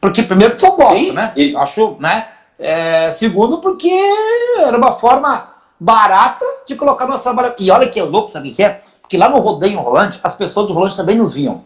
Porque 0.00 0.22
primeiro 0.22 0.54
porque 0.54 0.66
eu 0.66 0.76
gosto, 0.76 0.98
Sim, 0.98 1.12
né? 1.12 1.32
E... 1.36 1.56
Acho, 1.56 1.96
né? 1.98 2.28
É, 2.58 3.12
segundo 3.12 3.58
porque 3.58 3.90
era 4.58 4.76
uma 4.76 4.92
forma 4.92 5.48
barata 5.78 6.44
de 6.66 6.74
colocar 6.74 7.06
nosso 7.06 7.22
trabalho. 7.22 7.54
E 7.58 7.70
olha 7.70 7.88
que 7.88 8.00
é 8.00 8.02
louco, 8.02 8.28
sabe 8.28 8.50
o 8.50 8.54
que 8.54 8.62
é? 8.62 8.80
Porque 9.00 9.16
lá 9.16 9.28
no 9.28 9.38
rodeio 9.38 9.78
rolante, 9.80 10.20
as 10.22 10.34
pessoas 10.34 10.66
do 10.66 10.72
rolante 10.72 10.96
também 10.96 11.16
nos 11.16 11.34
viam. 11.34 11.64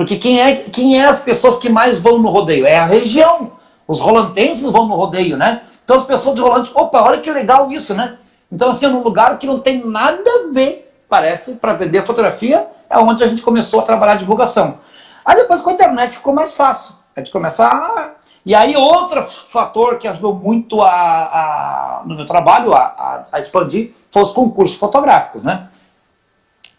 Porque 0.00 0.16
quem 0.16 0.40
é, 0.40 0.54
quem 0.54 0.98
é 0.98 1.04
as 1.04 1.20
pessoas 1.20 1.58
que 1.58 1.68
mais 1.68 1.98
vão 1.98 2.16
no 2.16 2.30
rodeio? 2.30 2.64
É 2.64 2.78
a 2.78 2.86
região. 2.86 3.52
Os 3.86 4.00
rolantenses 4.00 4.70
vão 4.70 4.86
no 4.86 4.94
rodeio, 4.94 5.36
né? 5.36 5.60
Então 5.84 5.98
as 5.98 6.04
pessoas 6.04 6.36
do 6.36 6.42
rolante, 6.42 6.72
opa, 6.74 7.02
olha 7.02 7.20
que 7.20 7.30
legal 7.30 7.70
isso, 7.70 7.94
né? 7.94 8.16
Então, 8.50 8.70
assim, 8.70 8.86
é 8.86 8.88
num 8.88 9.02
lugar 9.02 9.38
que 9.38 9.46
não 9.46 9.58
tem 9.58 9.84
nada 9.84 10.22
a 10.24 10.52
ver, 10.54 10.90
parece, 11.06 11.56
para 11.56 11.74
vender 11.74 12.06
fotografia, 12.06 12.66
é 12.88 12.96
onde 12.96 13.22
a 13.22 13.28
gente 13.28 13.42
começou 13.42 13.80
a 13.80 13.82
trabalhar 13.82 14.12
a 14.12 14.16
divulgação. 14.16 14.78
Aí 15.22 15.36
depois 15.36 15.60
com 15.60 15.68
a 15.68 15.74
internet 15.74 16.16
ficou 16.16 16.32
mais 16.32 16.56
fácil. 16.56 16.94
A 17.14 17.20
gente 17.20 17.30
começar. 17.30 18.22
E 18.46 18.54
aí, 18.54 18.74
outro 18.74 19.22
fator 19.22 19.98
que 19.98 20.08
ajudou 20.08 20.34
muito 20.34 20.80
a, 20.80 20.90
a 20.90 22.02
no 22.06 22.14
meu 22.14 22.24
trabalho 22.24 22.72
a, 22.72 22.80
a, 22.80 23.24
a, 23.32 23.38
expandir 23.38 23.94
foi 24.10 24.22
os 24.22 24.32
concursos 24.32 24.78
fotográficos, 24.78 25.44
né? 25.44 25.68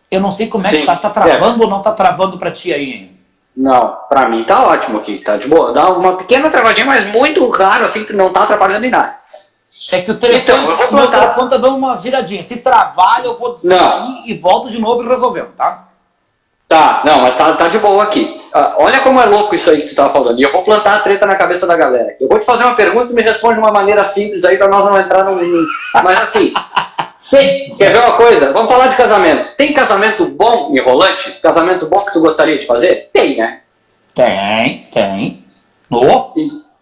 Eu 0.10 0.20
não 0.22 0.32
sei 0.32 0.48
como 0.48 0.66
é 0.66 0.72
Sim, 0.72 0.80
que 0.80 0.86
tá, 0.88 0.96
tá 0.96 1.12
travando 1.12 1.62
é. 1.62 1.66
ou 1.66 1.70
não 1.70 1.84
tá 1.84 1.92
travando 1.92 2.40
para 2.40 2.50
ti 2.50 2.74
aí. 2.74 3.11
Não, 3.56 3.98
para 4.10 4.30
mim 4.30 4.44
tá 4.44 4.66
ótimo 4.66 5.00
aqui, 5.00 5.18
tá 5.20 5.38
de 5.38 5.48
boa. 5.48 5.74
Dá 5.74 5.90
uma 5.90 6.18
pequena 6.18 6.50
travadinha, 6.50 6.86
mas 6.86 7.06
muito 7.08 7.48
raro, 7.50 7.86
assim, 7.86 8.06
que 8.06 8.14
não 8.14 8.32
tá 8.32 8.44
atrapalhando 8.44 8.86
em 8.86 8.92
nada. 8.92 9.16
É 9.92 10.02
que 10.02 10.12
o 10.12 10.18
telefone, 10.18 10.44
então, 10.44 10.70
eu 10.70 10.78
vou 10.78 10.88
plantar... 10.88 10.96
meu 10.96 11.12
telefone 11.12 11.50
tá 11.50 11.58
dando 11.58 11.76
uma 11.76 11.98
giradinha. 11.98 12.44
Se 12.44 12.58
travar, 12.58 13.26
eu 13.26 13.38
vou 13.38 13.56
sair 13.56 14.24
e 14.26 14.38
volto 14.38 14.70
de 14.70 14.80
novo 14.80 15.04
e 15.04 15.08
resolvemos, 15.08 15.52
tá? 15.58 15.88
Tá, 16.68 17.02
não, 17.04 17.20
mas 17.20 17.36
tá, 17.36 17.52
tá 17.54 17.68
de 17.68 17.80
boa 17.80 18.04
aqui. 18.04 18.40
Uh, 18.56 18.74
olha 18.78 19.02
como 19.02 19.20
é 19.20 19.26
louco 19.26 19.54
isso 19.54 19.70
aí 19.70 19.82
que 19.82 19.90
tu 19.90 19.96
tava 19.96 20.14
falando. 20.14 20.40
E 20.40 20.44
eu 20.44 20.52
vou 20.52 20.64
plantar 20.64 20.96
a 20.96 21.00
treta 21.00 21.26
na 21.26 21.36
cabeça 21.36 21.68
da 21.68 21.76
galera. 21.76 22.16
Eu 22.18 22.30
vou 22.30 22.40
te 22.40 22.46
fazer 22.46 22.64
uma 22.64 22.76
pergunta 22.76 23.12
e 23.12 23.16
me 23.16 23.22
responde 23.22 23.56
de 23.56 23.60
uma 23.60 23.74
maneira 23.74 24.06
simples 24.06 24.46
aí 24.46 24.56
pra 24.56 24.70
nós 24.70 24.86
não 24.86 24.98
entrar 24.98 25.26
no. 25.26 25.38
Mas 26.02 26.22
assim. 26.22 26.54
Tem, 27.32 27.74
quer 27.78 27.94
ver 27.94 28.00
uma 28.00 28.18
coisa? 28.18 28.52
Vamos 28.52 28.70
falar 28.70 28.88
de 28.88 28.98
casamento. 28.98 29.56
Tem 29.56 29.72
casamento 29.72 30.26
bom 30.26 30.76
enrolante? 30.78 31.32
Casamento 31.42 31.86
bom 31.86 32.06
que 32.06 32.12
tu 32.12 32.20
gostaria 32.20 32.60
de 32.60 32.66
fazer? 32.66 33.10
Tem, 33.14 33.38
né? 33.38 33.62
Tem, 34.14 34.90
tem. 34.92 35.46
Oh. 35.90 36.34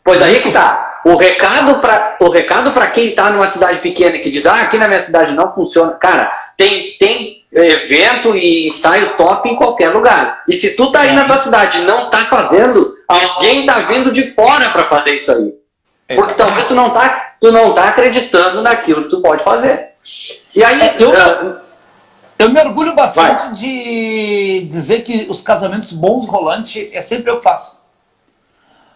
Pois 0.04 0.20
aí 0.24 0.42
que 0.42 0.52
tá. 0.52 1.02
O 1.06 1.16
recado 1.16 1.80
para 1.80 2.18
o 2.20 2.30
recado 2.30 2.72
para 2.72 2.88
quem 2.88 3.10
está 3.10 3.30
numa 3.30 3.46
cidade 3.46 3.80
pequena 3.80 4.18
que 4.18 4.32
diz, 4.32 4.48
ah, 4.48 4.62
aqui 4.62 4.78
na 4.78 4.88
minha 4.88 5.00
cidade 5.00 5.34
não 5.34 5.52
funciona. 5.52 5.92
Cara, 5.94 6.32
tem, 6.58 6.82
tem 7.00 7.44
evento 7.54 8.36
e 8.36 8.68
ensaio 8.68 9.16
top 9.18 9.48
em 9.48 9.56
qualquer 9.56 9.90
lugar. 9.90 10.44
E 10.48 10.54
se 10.54 10.76
tu 10.76 10.92
tá 10.92 11.02
aí 11.02 11.14
na 11.14 11.26
tua 11.26 11.38
cidade 11.38 11.78
e 11.78 11.84
não 11.84 12.10
tá 12.10 12.26
fazendo, 12.26 12.92
alguém 13.08 13.68
tá 13.68 13.80
vindo 13.82 14.12
de 14.12 14.24
fora 14.24 14.72
para 14.72 14.90
fazer 14.90 15.14
isso 15.14 15.32
aí. 15.32 15.54
Porque 16.16 16.34
talvez 16.34 16.68
tu 16.68 16.74
não 16.74 16.90
tá, 16.90 17.36
tu 17.40 17.52
não 17.52 17.76
tá 17.76 17.86
acreditando 17.86 18.64
naquilo 18.64 19.04
que 19.04 19.10
tu 19.10 19.22
pode 19.22 19.44
fazer. 19.44 19.89
E 20.56 20.64
aí 20.64 20.82
é, 20.82 20.96
eu, 21.00 21.12
uh, 21.12 21.60
eu 22.38 22.50
me 22.50 22.60
orgulho 22.60 22.96
bastante 22.96 23.44
vai. 23.44 23.54
de 23.54 24.66
dizer 24.70 25.04
que 25.04 25.28
os 25.30 25.42
casamentos 25.42 25.92
bons 25.92 26.26
rolante 26.26 26.90
é 26.94 27.02
sempre 27.02 27.30
eu 27.30 27.38
que 27.38 27.44
faço. 27.44 27.80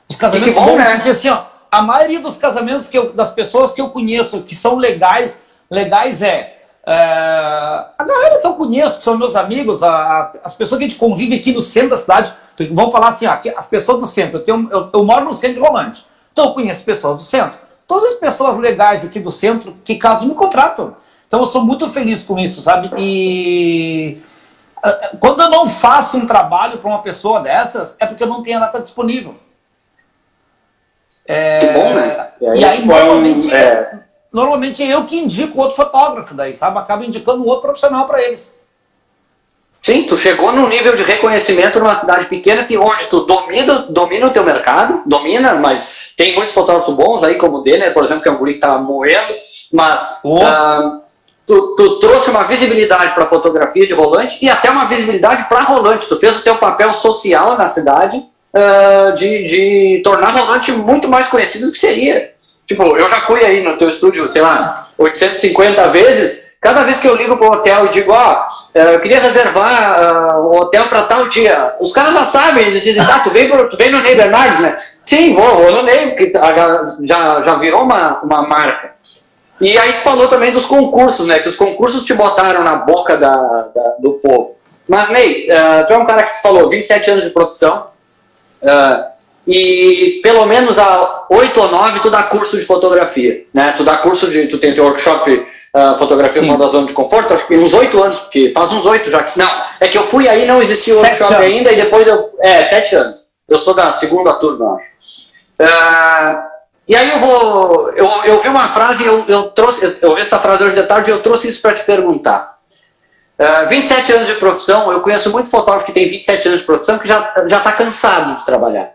Os 0.09 0.15
casamentos 0.15 0.55
bom, 0.55 0.65
bons, 0.65 0.77
né? 0.77 0.95
porque 0.95 1.09
assim, 1.09 1.29
ó, 1.29 1.43
a 1.71 1.81
maioria 1.81 2.19
dos 2.19 2.37
casamentos 2.37 2.87
que 2.87 2.97
eu, 2.97 3.13
das 3.13 3.31
pessoas 3.31 3.71
que 3.71 3.81
eu 3.81 3.89
conheço 3.89 4.43
que 4.43 4.55
são 4.55 4.75
legais, 4.75 5.43
legais 5.69 6.21
é, 6.21 6.61
é 6.85 6.93
a 6.95 8.03
galera 8.05 8.39
que 8.39 8.47
eu 8.47 8.53
conheço, 8.53 8.99
que 8.99 9.03
são 9.03 9.17
meus 9.17 9.35
amigos, 9.35 9.81
a, 9.83 9.89
a, 9.89 10.31
as 10.43 10.55
pessoas 10.55 10.79
que 10.79 10.85
a 10.85 10.87
gente 10.87 10.99
convive 10.99 11.35
aqui 11.35 11.51
no 11.51 11.61
centro 11.61 11.89
da 11.89 11.97
cidade, 11.97 12.33
vamos 12.71 12.91
falar 12.91 13.09
assim, 13.09 13.25
ó, 13.25 13.37
as 13.57 13.67
pessoas 13.67 13.99
do 13.99 14.05
centro, 14.05 14.37
eu, 14.37 14.43
tenho, 14.43 14.69
eu, 14.71 14.89
eu 14.93 15.03
moro 15.03 15.25
no 15.25 15.33
centro 15.33 15.55
de 15.55 15.67
Rolante, 15.67 16.05
então 16.31 16.45
eu 16.45 16.53
conheço 16.53 16.83
pessoas 16.83 17.17
do 17.17 17.23
centro. 17.23 17.62
Todas 17.87 18.13
as 18.13 18.19
pessoas 18.19 18.57
legais 18.57 19.05
aqui 19.05 19.19
do 19.19 19.31
centro 19.31 19.75
que 19.83 19.95
caso 19.95 20.27
me 20.27 20.35
contratam. 20.35 20.95
Então 21.27 21.41
eu 21.41 21.45
sou 21.45 21.63
muito 21.63 21.89
feliz 21.89 22.23
com 22.23 22.39
isso, 22.39 22.61
sabe? 22.61 22.91
E 22.97 24.21
quando 25.19 25.41
eu 25.41 25.49
não 25.49 25.69
faço 25.69 26.17
um 26.17 26.27
trabalho 26.27 26.77
para 26.79 26.89
uma 26.89 27.01
pessoa 27.01 27.39
dessas, 27.39 27.95
é 27.99 28.05
porque 28.05 28.23
eu 28.23 28.27
não 28.27 28.43
tenho 28.43 28.57
a 28.57 28.61
data 28.61 28.81
disponível. 28.81 29.35
É, 31.25 31.59
que 31.59 31.67
bom, 31.67 31.93
né? 31.93 32.31
E 32.41 32.45
aí, 32.47 32.59
e 32.59 32.65
aí 32.65 32.85
normalmente, 32.85 33.53
é... 33.53 33.99
normalmente 34.31 34.83
eu 34.83 35.05
que 35.05 35.17
indico 35.17 35.59
outro 35.59 35.75
fotógrafo 35.75 36.33
daí, 36.33 36.53
sabe? 36.53 36.77
Acaba 36.77 37.05
indicando 37.05 37.45
outro 37.45 37.61
profissional 37.61 38.05
para 38.05 38.21
eles. 38.21 38.61
Sim, 39.83 40.03
tu 40.03 40.15
chegou 40.15 40.53
num 40.53 40.69
nível 40.69 40.95
de 40.95 41.03
reconhecimento 41.03 41.77
numa 41.77 41.95
cidade 41.95 42.25
pequena 42.27 42.63
que 42.63 42.77
onde 42.77 43.05
tu 43.07 43.25
domina, 43.25 43.85
domina 43.89 44.27
o 44.27 44.29
teu 44.29 44.41
mercado, 44.41 45.01
domina, 45.05 45.55
mas 45.55 46.13
tem 46.15 46.33
muitos 46.33 46.53
fotógrafos 46.53 46.95
bons 46.95 47.21
aí, 47.21 47.35
como 47.35 47.57
o 47.57 47.61
dele, 47.61 47.79
né? 47.79 47.91
por 47.91 48.01
exemplo, 48.01 48.23
que 48.23 48.29
é 48.29 48.31
um 48.31 48.37
guri 48.37 48.53
que 48.53 48.59
tá 48.61 48.77
moendo, 48.77 49.33
mas 49.73 50.19
oh. 50.23 50.37
uh, 50.37 51.01
tu, 51.45 51.75
tu, 51.75 51.99
trouxe 51.99 52.29
uma 52.29 52.43
visibilidade 52.43 53.13
para 53.13 53.25
fotografia 53.25 53.85
de 53.85 53.93
rolante 53.93 54.37
e 54.41 54.49
até 54.49 54.71
uma 54.71 54.85
visibilidade 54.85 55.43
para 55.49 55.63
rolante. 55.63 56.07
Tu 56.07 56.15
fez 56.15 56.37
o 56.37 56.43
teu 56.43 56.55
papel 56.55 56.93
social 56.93 57.57
na 57.57 57.67
cidade 57.67 58.23
uh, 58.53 59.13
de, 59.15 59.43
de 59.43 60.01
tornar 60.01 60.29
Rolante 60.29 60.71
muito 60.71 61.09
mais 61.09 61.27
conhecido 61.27 61.65
do 61.65 61.73
que 61.73 61.79
seria. 61.79 62.31
Tipo, 62.65 62.95
eu 62.95 63.09
já 63.09 63.19
fui 63.21 63.43
aí 63.43 63.61
no 63.61 63.77
teu 63.77 63.89
estúdio, 63.89 64.29
sei 64.29 64.41
lá, 64.41 64.87
850 64.97 65.89
vezes. 65.89 66.55
Cada 66.61 66.83
vez 66.83 67.01
que 67.01 67.07
eu 67.07 67.15
ligo 67.15 67.35
pro 67.35 67.47
hotel 67.47 67.87
e 67.87 67.89
digo, 67.89 68.13
ó, 68.13 68.45
oh, 68.47 68.62
eu 68.73 68.99
queria 68.99 69.19
reservar 69.19 70.35
uh, 70.35 70.47
o 70.47 70.55
hotel 70.57 70.87
para 70.87 71.03
tal 71.03 71.29
dia, 71.29 71.75
os 71.79 71.91
caras 71.93 72.13
já 72.13 72.25
sabem, 72.25 72.67
eles 72.67 72.83
dizem, 72.83 73.05
tá, 73.05 73.19
tu 73.19 73.29
vem, 73.29 73.49
tu 73.49 73.77
vem 73.77 73.91
no 73.91 73.99
Ney 73.99 74.15
Bernardes, 74.15 74.59
né? 74.59 74.77
Sim, 75.03 75.35
vou, 75.35 75.57
vou 75.57 75.71
no 75.71 75.83
Ney, 75.83 76.09
porque 76.09 76.31
já, 77.03 77.41
já 77.43 77.55
virou 77.55 77.83
uma, 77.83 78.21
uma 78.21 78.41
marca. 78.41 78.93
E 79.61 79.77
aí 79.77 79.93
tu 79.93 79.99
falou 79.99 80.27
também 80.27 80.51
dos 80.51 80.65
concursos, 80.65 81.27
né? 81.27 81.39
Que 81.39 81.49
os 81.49 81.55
concursos 81.55 82.03
te 82.03 82.13
botaram 82.13 82.63
na 82.63 82.75
boca 82.77 83.15
da, 83.15 83.35
da 83.35 83.95
do 83.99 84.13
povo. 84.13 84.55
Mas, 84.87 85.09
Ney, 85.09 85.47
uh, 85.49 85.85
tu 85.85 85.93
é 85.93 85.97
um 85.97 86.05
cara 86.05 86.23
que 86.23 86.41
falou 86.41 86.69
27 86.69 87.11
anos 87.11 87.25
de 87.25 87.31
produção, 87.31 87.93
Uh, 88.63 89.11
e 89.45 90.21
pelo 90.23 90.45
menos 90.45 90.79
a 90.79 91.25
8 91.29 91.59
ou 91.59 91.69
9 91.69 91.99
tu 91.99 92.09
dá 92.09 92.23
curso 92.23 92.57
de 92.57 92.63
fotografia, 92.63 93.43
né? 93.53 93.73
Tu 93.75 93.83
dá 93.83 93.97
curso 93.97 94.29
de, 94.29 94.47
tu 94.47 94.57
tem 94.57 94.73
teu 94.73 94.85
workshop 94.85 95.45
uh, 95.75 95.97
fotografia 95.97 96.43
fora 96.43 96.57
da 96.57 96.67
zona 96.67 96.87
de 96.87 96.93
conforto, 96.93 97.33
acho 97.33 97.47
que 97.47 97.57
uns 97.57 97.73
8 97.73 98.03
anos, 98.03 98.19
porque 98.19 98.51
faz 98.53 98.71
uns 98.71 98.85
8 98.85 99.09
já. 99.09 99.25
Não, 99.35 99.49
é 99.79 99.87
que 99.87 99.97
eu 99.97 100.03
fui 100.03 100.27
aí 100.27 100.45
não 100.45 100.61
existia 100.61 100.95
o 100.95 100.99
workshop 100.99 101.33
anos. 101.33 101.45
ainda 101.45 101.71
e 101.71 101.75
depois 101.75 102.07
eu, 102.07 102.29
é, 102.41 102.63
7 102.63 102.95
anos. 102.95 103.23
Eu 103.47 103.57
sou 103.57 103.73
da 103.73 103.91
segunda 103.91 104.33
turma, 104.35 104.77
acho. 104.77 104.93
Uh, 105.59 106.53
e 106.87 106.95
aí 106.95 107.09
eu 107.11 107.19
vou, 107.19 107.89
eu, 107.91 108.07
eu 108.25 108.39
vi 108.41 108.49
uma 108.49 108.67
frase, 108.67 109.05
eu, 109.05 109.23
eu 109.27 109.43
trouxe, 109.51 109.83
eu, 109.83 109.95
eu 110.01 110.15
vi 110.15 110.21
essa 110.21 110.39
frase 110.39 110.63
hoje 110.63 110.75
de 110.75 110.83
tarde 110.83 111.09
e 111.09 111.13
eu 111.13 111.21
trouxe 111.21 111.47
isso 111.47 111.61
para 111.61 111.75
te 111.75 111.83
perguntar. 111.83 112.57
Uh, 113.39 113.43
ah, 113.43 113.63
27 113.65 114.11
anos 114.11 114.27
de 114.27 114.35
profissão, 114.35 114.91
eu 114.91 115.01
conheço 115.01 115.31
muito 115.31 115.49
fotógrafo 115.49 115.85
que 115.85 115.91
tem 115.91 116.09
27 116.09 116.47
anos 116.47 116.59
de 116.59 116.65
profissão 116.65 116.99
que 116.99 117.07
já 117.07 117.33
já 117.47 117.57
está 117.57 117.71
cansado 117.71 118.37
de 118.37 118.45
trabalhar. 118.45 118.92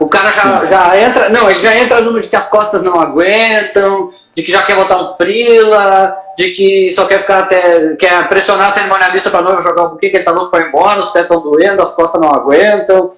O 0.00 0.08
cara 0.08 0.30
já, 0.32 0.64
já 0.66 1.00
entra, 1.00 1.28
não, 1.28 1.50
ele 1.50 1.60
já 1.60 1.76
entra 1.76 2.00
no 2.00 2.20
de 2.20 2.28
que 2.28 2.36
as 2.36 2.48
costas 2.48 2.82
não 2.82 3.00
aguentam, 3.00 4.10
de 4.34 4.42
que 4.42 4.52
já 4.52 4.62
quer 4.62 4.76
botar 4.76 5.00
um 5.00 5.08
frila, 5.08 6.16
de 6.36 6.50
que 6.50 6.92
só 6.92 7.06
quer 7.06 7.20
ficar 7.20 7.40
até, 7.40 7.96
quer 7.96 8.28
pressionar 8.28 8.68
a 8.68 8.72
cerimonialista 8.72 9.30
para 9.30 9.42
noiva 9.42 9.62
jogar 9.62 9.84
um 9.84 9.90
pouquinho, 9.90 10.12
que 10.12 10.18
ele 10.18 10.24
tá 10.24 10.30
louco 10.30 10.50
para 10.50 10.64
ir 10.64 10.68
embora, 10.68 11.00
os 11.00 11.10
pés 11.10 11.24
estão 11.24 11.42
doendo, 11.42 11.82
as 11.82 11.94
costas 11.94 12.20
não 12.20 12.30
aguentam. 12.30 13.12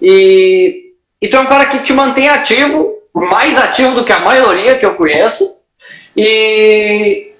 E 0.00 0.92
então 1.20 1.40
é 1.40 1.44
um 1.44 1.48
cara 1.48 1.66
que 1.66 1.78
te 1.78 1.92
mantém 1.92 2.28
ativo, 2.28 2.94
mais 3.14 3.56
ativo 3.56 3.94
do 3.94 4.04
que 4.04 4.12
a 4.12 4.18
maioria 4.18 4.78
que 4.78 4.84
eu 4.84 4.94
conheço. 4.94 5.48
E 6.16 7.32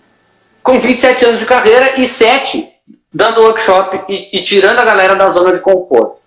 com 0.63 0.79
27 0.79 1.25
anos 1.25 1.41
de 1.41 1.47
carreira 1.47 2.01
e 2.01 2.07
7 2.07 2.69
dando 3.13 3.43
workshop 3.43 4.05
e, 4.09 4.39
e, 4.39 4.43
tirando 4.43 4.79
a 4.79 4.85
galera 4.85 5.15
da 5.15 5.29
zona 5.29 5.53
de 5.53 5.61
conforto. 5.61 6.22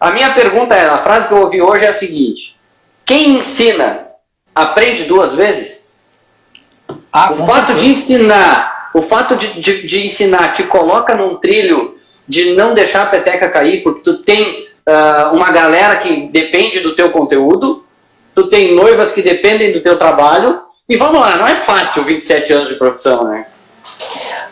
A 0.00 0.10
minha 0.12 0.32
pergunta 0.32 0.74
é, 0.74 0.88
a 0.88 0.96
frase 0.96 1.28
que 1.28 1.34
eu 1.34 1.42
ouvi 1.42 1.60
hoje 1.60 1.84
é 1.84 1.88
a 1.88 1.92
seguinte: 1.92 2.56
quem 3.04 3.36
ensina 3.36 4.06
aprende 4.54 5.04
duas 5.04 5.34
vezes? 5.34 5.92
Ah, 7.12 7.32
o 7.32 7.36
fato 7.36 7.66
certeza. 7.66 7.78
de 7.80 7.86
ensinar, 7.88 8.90
o 8.94 9.02
fato 9.02 9.36
de, 9.36 9.60
de, 9.60 9.86
de, 9.86 10.06
ensinar 10.06 10.54
te 10.54 10.62
coloca 10.64 11.14
num 11.14 11.36
trilho 11.36 11.98
de 12.26 12.54
não 12.54 12.74
deixar 12.74 13.02
a 13.02 13.06
peteca 13.06 13.50
cair, 13.50 13.82
porque 13.82 14.00
tu 14.00 14.22
tem 14.22 14.66
uh, 14.88 15.34
uma 15.34 15.50
galera 15.50 15.96
que 15.96 16.28
depende 16.28 16.80
do 16.80 16.94
teu 16.94 17.10
conteúdo, 17.10 17.84
tu 18.34 18.48
tem 18.48 18.74
noivas 18.74 19.12
que 19.12 19.20
dependem 19.20 19.72
do 19.72 19.82
teu 19.82 19.98
trabalho, 19.98 20.62
e 20.88 20.96
vamos 20.96 21.20
lá, 21.20 21.36
não 21.36 21.46
é 21.46 21.56
fácil 21.56 22.04
27 22.04 22.52
anos 22.52 22.68
de 22.68 22.76
profissão, 22.76 23.24
né? 23.24 23.46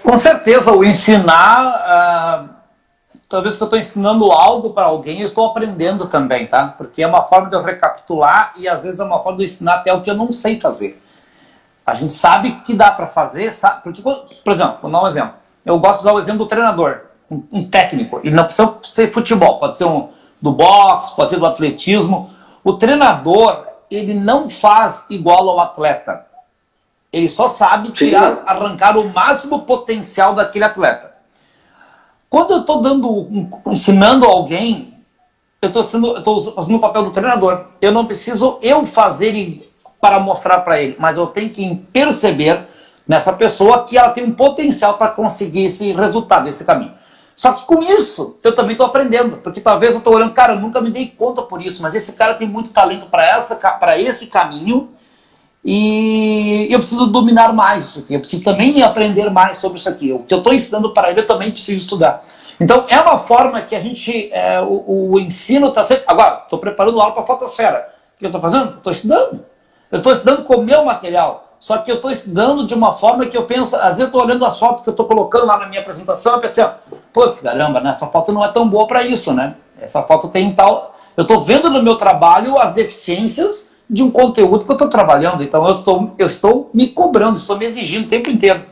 Com 0.03 0.19
certeza, 0.19 0.73
o 0.73 0.85
ensinar. 0.85 2.49
Uh, 2.53 2.58
toda 3.29 3.43
vez 3.43 3.57
que 3.57 3.63
eu 3.63 3.67
estou 3.67 3.79
ensinando 3.79 4.33
algo 4.33 4.71
para 4.71 4.87
alguém, 4.87 5.21
eu 5.21 5.27
estou 5.27 5.47
aprendendo 5.47 6.07
também, 6.07 6.47
tá? 6.47 6.69
Porque 6.69 7.03
é 7.03 7.07
uma 7.07 7.25
forma 7.25 7.51
de 7.51 7.57
eu 7.57 7.63
recapitular 7.63 8.53
e 8.57 8.67
às 8.67 8.83
vezes 8.83 8.99
é 8.99 9.05
uma 9.05 9.23
forma 9.23 9.37
de 9.39 9.45
eu 9.45 9.47
ensinar 9.47 9.75
até 9.75 9.93
o 9.93 10.01
que 10.01 10.11
eu 10.11 10.17
não 10.17 10.33
sei 10.33 10.59
fazer. 10.59 11.03
A 11.85 11.95
gente 11.95 12.13
sabe 12.13 12.53
que 12.65 12.75
dá 12.75 12.91
para 12.91 13.07
fazer, 13.07 13.51
sabe? 13.53 13.83
Porque, 13.83 14.03
por 14.03 14.53
exemplo, 14.53 14.79
vou 14.83 14.91
dar 14.91 15.03
um 15.03 15.07
exemplo. 15.07 15.35
Eu 15.65 15.79
gosto 15.79 15.97
de 15.97 16.01
usar 16.01 16.13
o 16.13 16.19
exemplo 16.19 16.41
do 16.41 16.49
treinador, 16.49 17.03
um, 17.31 17.43
um 17.53 17.69
técnico. 17.69 18.21
E 18.25 18.31
não 18.31 18.45
precisa 18.45 18.75
ser 18.83 19.13
futebol, 19.13 19.59
pode 19.59 19.77
ser 19.77 19.85
um 19.85 20.09
do 20.41 20.53
boxe, 20.53 21.15
pode 21.15 21.31
ser 21.31 21.39
do 21.39 21.47
atletismo. 21.47 22.31
O 22.65 22.75
treinador, 22.75 23.67
ele 23.91 24.15
não 24.15 24.49
faz 24.49 25.07
igual 25.11 25.49
ao 25.49 25.61
atleta. 25.61 26.27
Ele 27.13 27.29
só 27.29 27.49
sabe 27.49 27.91
tirar, 27.91 28.43
arrancar 28.47 28.97
o 28.97 29.09
máximo 29.13 29.61
potencial 29.61 30.35
daquele 30.35 30.65
atleta. 30.65 31.08
Quando 32.31 32.51
eu 32.53 32.61
estou 32.61 32.83
dando, 32.83 33.49
ensinando 33.67 34.27
alguém, 34.27 34.95
eu 35.63 35.69
estou 35.69 35.83
fazendo 36.53 36.77
o 36.77 36.81
papel 36.81 37.05
do 37.05 37.11
treinador. 37.11 37.65
Eu 37.81 37.91
não 37.91 38.07
preciso 38.07 38.59
eu 38.63 38.85
fazer 38.85 39.63
para 40.01 40.21
mostrar 40.21 40.61
para 40.61 40.81
ele, 40.81 40.97
mas 40.99 41.17
eu 41.17 41.27
tenho 41.27 41.51
que 41.51 41.75
perceber 41.93 42.69
nessa 43.07 43.33
pessoa 43.33 43.85
que 43.85 43.97
ela 43.97 44.11
tem 44.11 44.25
um 44.25 44.33
potencial 44.33 44.95
para 44.99 45.09
conseguir 45.09 45.65
esse 45.65 45.93
resultado, 45.93 46.49
esse 46.49 46.65
caminho. 46.65 46.93
Só 47.35 47.53
que 47.53 47.65
com 47.65 47.83
isso, 47.83 48.39
eu 48.43 48.55
também 48.55 48.73
estou 48.73 48.87
aprendendo, 48.87 49.39
porque 49.39 49.61
talvez 49.61 49.93
eu 49.93 49.99
estou 49.99 50.15
olhando, 50.15 50.33
cara, 50.33 50.55
eu 50.55 50.61
nunca 50.61 50.81
me 50.81 50.91
dei 50.91 51.07
conta 51.07 51.41
por 51.41 51.63
isso, 51.63 51.83
mas 51.83 51.95
esse 51.95 52.17
cara 52.17 52.35
tem 52.35 52.47
muito 52.47 52.71
talento 52.71 53.07
para 53.07 53.99
esse 53.99 54.27
caminho 54.27 54.89
e 55.65 56.69
eu 56.71 56.79
preciso 56.79 57.07
dominar 57.07 57.53
mais 57.53 57.87
isso 57.87 57.99
aqui, 58.01 58.15
eu 58.15 58.21
preciso 58.21 58.45
também 58.45 58.83
aprender 58.83 59.31
mais 59.31 59.59
sobre 59.59 59.79
isso 59.79 59.89
aqui. 59.89 60.13
O 60.13 60.21
que 60.21 60.33
eu 60.33 60.39
estou 60.39 60.53
ensinando 60.53 60.93
para 60.95 61.11
ele, 61.11 61.21
eu 61.21 61.27
também 61.27 61.51
preciso 61.51 61.79
estudar. 61.79 62.25
Então, 62.61 62.85
é 62.89 63.01
uma 63.01 63.19
forma 63.19 63.61
que 63.63 63.75
a 63.75 63.81
gente, 63.81 64.33
é, 64.33 64.61
o, 64.61 65.13
o, 65.13 65.21
ensino 65.21 65.69
está 65.69 65.85
sempre. 65.85 66.05
Agora, 66.07 66.43
estou 66.43 66.59
preparando 66.59 67.01
aula 67.01 67.13
para 67.13 67.23
a 67.23 67.27
fotosfera. 67.27 67.89
O 68.17 68.19
que 68.19 68.25
eu 68.25 68.29
estou 68.29 68.41
fazendo? 68.41 68.79
Estou 68.79 68.93
estudando. 68.93 69.45
Eu 69.93 69.99
estou 69.99 70.13
estudando 70.13 70.45
com 70.45 70.57
o 70.57 70.63
meu 70.63 70.85
material. 70.85 71.57
Só 71.61 71.79
que 71.79 71.91
eu 71.91 71.97
estou 71.97 72.11
estudando 72.11 72.67
de 72.67 72.75
uma 72.75 72.93
forma 72.93 73.27
que 73.27 73.37
eu 73.37 73.45
penso, 73.45 73.77
às 73.77 73.83
vezes 73.83 74.01
eu 74.01 74.07
estou 74.07 74.23
olhando 74.23 74.45
as 74.45 74.59
fotos 74.59 74.83
que 74.83 74.89
eu 74.89 74.93
estou 74.93 75.07
colocando 75.07 75.47
lá 75.47 75.59
na 75.59 75.67
minha 75.67 75.81
apresentação 75.81 76.37
e 76.37 76.41
pensei, 76.41 76.65
putz, 77.13 77.41
caramba, 77.41 77.81
né? 77.81 77.91
Essa 77.91 78.07
foto 78.07 78.33
não 78.33 78.45
é 78.45 78.49
tão 78.49 78.69
boa 78.69 78.87
para 78.87 79.03
isso, 79.03 79.33
né? 79.33 79.55
Essa 79.81 80.03
foto 80.03 80.29
tem 80.29 80.55
tal. 80.55 80.97
Eu 81.17 81.23
estou 81.23 81.41
vendo 81.41 81.69
no 81.69 81.83
meu 81.83 81.97
trabalho 81.97 82.59
as 82.59 82.73
deficiências 82.73 83.68
de 83.89 84.03
um 84.03 84.11
conteúdo 84.11 84.65
que 84.65 84.71
eu 84.71 84.75
estou 84.75 84.89
trabalhando. 84.89 85.43
Então 85.43 85.67
eu, 85.67 85.77
estou 85.77 86.15
eu 86.19 86.27
estou 86.27 86.71
me 86.75 86.89
cobrando, 86.89 87.39
estou 87.39 87.57
me 87.57 87.65
exigindo 87.65 88.07
o 88.07 88.09
tempo 88.09 88.29
inteiro. 88.31 88.63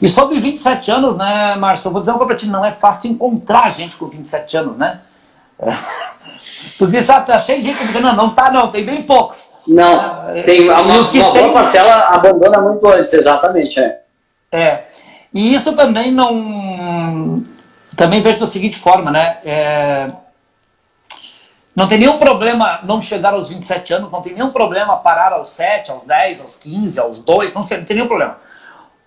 E 0.00 0.08
sobre 0.08 0.40
27 0.40 0.90
anos, 0.90 1.16
né, 1.16 1.54
Márcio? 1.56 1.88
Eu 1.88 1.92
vou 1.92 2.00
dizer 2.00 2.10
uma 2.10 2.18
coisa 2.18 2.34
para 2.34 2.38
ti, 2.38 2.46
não 2.46 2.64
é 2.64 2.72
fácil 2.72 3.08
encontrar 3.08 3.72
gente 3.72 3.94
com 3.94 4.08
27 4.08 4.56
anos, 4.56 4.76
né? 4.76 5.00
Tu 6.78 6.86
disse, 6.86 7.10
ah, 7.12 7.20
tá 7.20 7.38
cheio 7.40 7.60
de 7.60 7.68
gente 7.68 7.86
dizendo, 7.86 8.08
não, 8.08 8.16
não 8.16 8.30
tá 8.30 8.50
não, 8.50 8.70
tem 8.70 8.84
bem 8.84 9.02
poucos. 9.02 9.52
Não, 9.66 10.32
tem 10.44 10.68
uma, 10.68 10.80
uma, 10.80 11.04
que 11.08 11.18
uma 11.18 11.32
tem... 11.32 11.42
boa 11.42 11.52
parcela 11.52 12.08
abandona 12.08 12.60
muito 12.60 12.86
antes, 12.88 13.12
exatamente, 13.12 13.78
é. 13.78 14.00
É, 14.50 14.84
e 15.32 15.54
isso 15.54 15.74
também 15.74 16.12
não... 16.12 17.42
Também 17.96 18.22
vejo 18.22 18.40
da 18.40 18.46
seguinte 18.46 18.76
forma, 18.76 19.10
né? 19.10 19.38
É... 19.44 20.10
Não 21.74 21.88
tem 21.88 21.98
nenhum 21.98 22.18
problema 22.18 22.80
não 22.82 23.00
chegar 23.00 23.32
aos 23.32 23.48
27 23.48 23.94
anos, 23.94 24.10
não 24.10 24.20
tem 24.20 24.34
nenhum 24.34 24.50
problema 24.50 24.96
parar 24.98 25.32
aos 25.32 25.50
7, 25.50 25.90
aos 25.90 26.04
10, 26.04 26.42
aos 26.42 26.56
15, 26.56 27.00
aos 27.00 27.20
2, 27.20 27.54
não, 27.54 27.62
sei, 27.62 27.78
não 27.78 27.84
tem 27.84 27.96
nenhum 27.96 28.08
problema. 28.08 28.36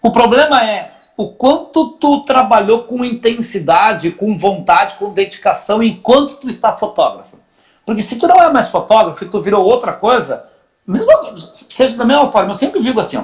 O 0.02 0.12
problema 0.12 0.64
é 0.64 0.92
o 1.18 1.30
quanto 1.30 1.92
tu 1.92 2.22
trabalhou 2.22 2.84
com 2.84 3.06
intensidade, 3.06 4.12
com 4.12 4.36
vontade, 4.36 4.96
com 4.96 5.14
dedicação 5.14 5.82
enquanto 5.82 6.38
tu 6.38 6.50
está 6.50 6.76
fotógrafo. 6.76 7.38
Porque 7.86 8.02
se 8.02 8.18
tu 8.18 8.28
não 8.28 8.38
é 8.38 8.52
mais 8.52 8.70
fotógrafo 8.70 9.24
e 9.24 9.28
tu 9.28 9.40
virou 9.42 9.64
outra 9.64 9.94
coisa, 9.94 10.50
mesmo, 10.86 11.08
seja 11.54 11.96
da 11.96 12.04
mesma 12.04 12.32
forma, 12.32 12.50
eu 12.50 12.56
sempre 12.56 12.82
digo 12.82 13.00
assim, 13.00 13.18
ó, 13.18 13.24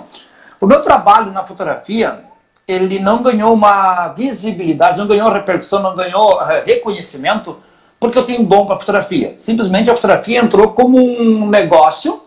o 0.60 0.68
meu 0.68 0.82
trabalho 0.82 1.32
na 1.32 1.44
fotografia, 1.44 2.24
ele 2.68 3.00
não 3.00 3.24
ganhou 3.24 3.54
uma 3.54 4.10
visibilidade, 4.10 5.00
não 5.00 5.08
ganhou 5.08 5.32
repercussão, 5.32 5.82
não 5.82 5.96
ganhou 5.96 6.42
eh, 6.44 6.64
reconhecimento, 6.64 7.58
porque 8.02 8.18
eu 8.18 8.26
tenho 8.26 8.44
dom 8.44 8.66
para 8.66 8.80
fotografia. 8.80 9.36
Simplesmente 9.38 9.88
a 9.92 9.96
fotografia 9.96 10.40
entrou 10.40 10.74
como 10.74 10.98
um 10.98 11.48
negócio 11.48 12.20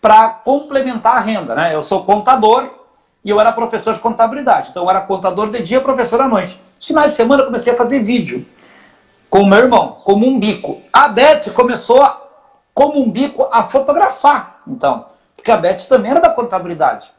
para 0.00 0.30
complementar 0.30 1.18
a 1.18 1.20
renda. 1.20 1.54
Né? 1.54 1.74
Eu 1.74 1.82
sou 1.82 2.04
contador 2.04 2.70
e 3.22 3.28
eu 3.28 3.38
era 3.38 3.52
professor 3.52 3.92
de 3.92 4.00
contabilidade. 4.00 4.68
Então 4.70 4.82
eu 4.82 4.88
era 4.88 5.02
contador 5.02 5.50
de 5.50 5.62
dia, 5.62 5.78
professor 5.82 6.22
à 6.22 6.26
noite. 6.26 6.58
Finais 6.80 7.12
de 7.12 7.18
semana 7.18 7.42
eu 7.42 7.46
comecei 7.46 7.70
a 7.70 7.76
fazer 7.76 8.00
vídeo 8.00 8.46
com 9.28 9.44
meu 9.44 9.58
irmão, 9.58 9.98
como 10.04 10.26
um 10.26 10.40
bico. 10.40 10.80
A 10.90 11.06
Beth 11.06 11.52
começou, 11.54 12.02
a, 12.02 12.18
como 12.72 12.98
um 12.98 13.10
bico, 13.10 13.46
a 13.52 13.62
fotografar. 13.62 14.62
Então, 14.66 15.04
porque 15.36 15.50
a 15.50 15.56
Beth 15.58 15.86
também 15.86 16.12
era 16.12 16.20
da 16.20 16.30
contabilidade. 16.30 17.10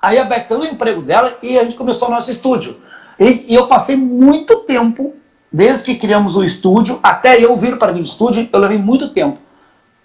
Aí 0.00 0.16
a 0.16 0.24
Beth 0.24 0.46
saiu 0.46 0.60
do 0.60 0.66
emprego 0.66 1.02
dela 1.02 1.36
e 1.42 1.58
a 1.58 1.64
gente 1.64 1.74
começou 1.74 2.06
o 2.06 2.12
nosso 2.12 2.30
estúdio. 2.30 2.80
E, 3.18 3.46
e, 3.48 3.54
eu 3.56 3.66
passei 3.66 3.96
muito 3.96 4.58
tempo, 4.60 5.14
desde 5.52 5.84
que 5.84 5.96
criamos 5.96 6.36
o 6.36 6.44
estúdio, 6.44 6.98
até 7.02 7.42
eu 7.42 7.56
vir 7.56 7.78
para 7.78 7.88
dentro 7.88 8.04
do 8.04 8.08
estúdio, 8.08 8.48
eu 8.52 8.58
levei 8.58 8.78
muito 8.78 9.08
tempo 9.10 9.38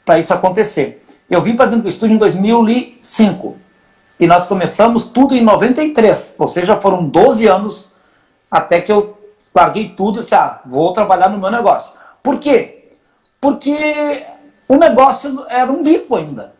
para 0.05 0.19
isso 0.19 0.33
acontecer. 0.33 1.05
Eu 1.29 1.41
vim 1.41 1.55
para 1.55 1.65
dentro 1.65 1.83
do 1.83 1.89
estúdio 1.89 2.15
em 2.15 2.17
2005 2.17 3.55
e 4.19 4.27
nós 4.27 4.47
começamos 4.47 5.05
tudo 5.05 5.35
em 5.35 5.41
93, 5.41 6.35
ou 6.37 6.47
seja, 6.47 6.79
foram 6.79 7.07
12 7.07 7.47
anos 7.47 7.95
até 8.49 8.81
que 8.81 8.91
eu 8.91 9.17
larguei 9.53 9.89
tudo 9.89 10.19
e 10.19 10.21
disse, 10.21 10.35
ah, 10.35 10.61
vou 10.65 10.93
trabalhar 10.93 11.29
no 11.29 11.39
meu 11.39 11.49
negócio. 11.49 11.93
Por 12.21 12.37
quê? 12.37 12.89
Porque 13.39 14.23
o 14.67 14.75
negócio 14.75 15.45
era 15.49 15.71
um 15.71 15.81
bico 15.81 16.15
ainda. 16.15 16.53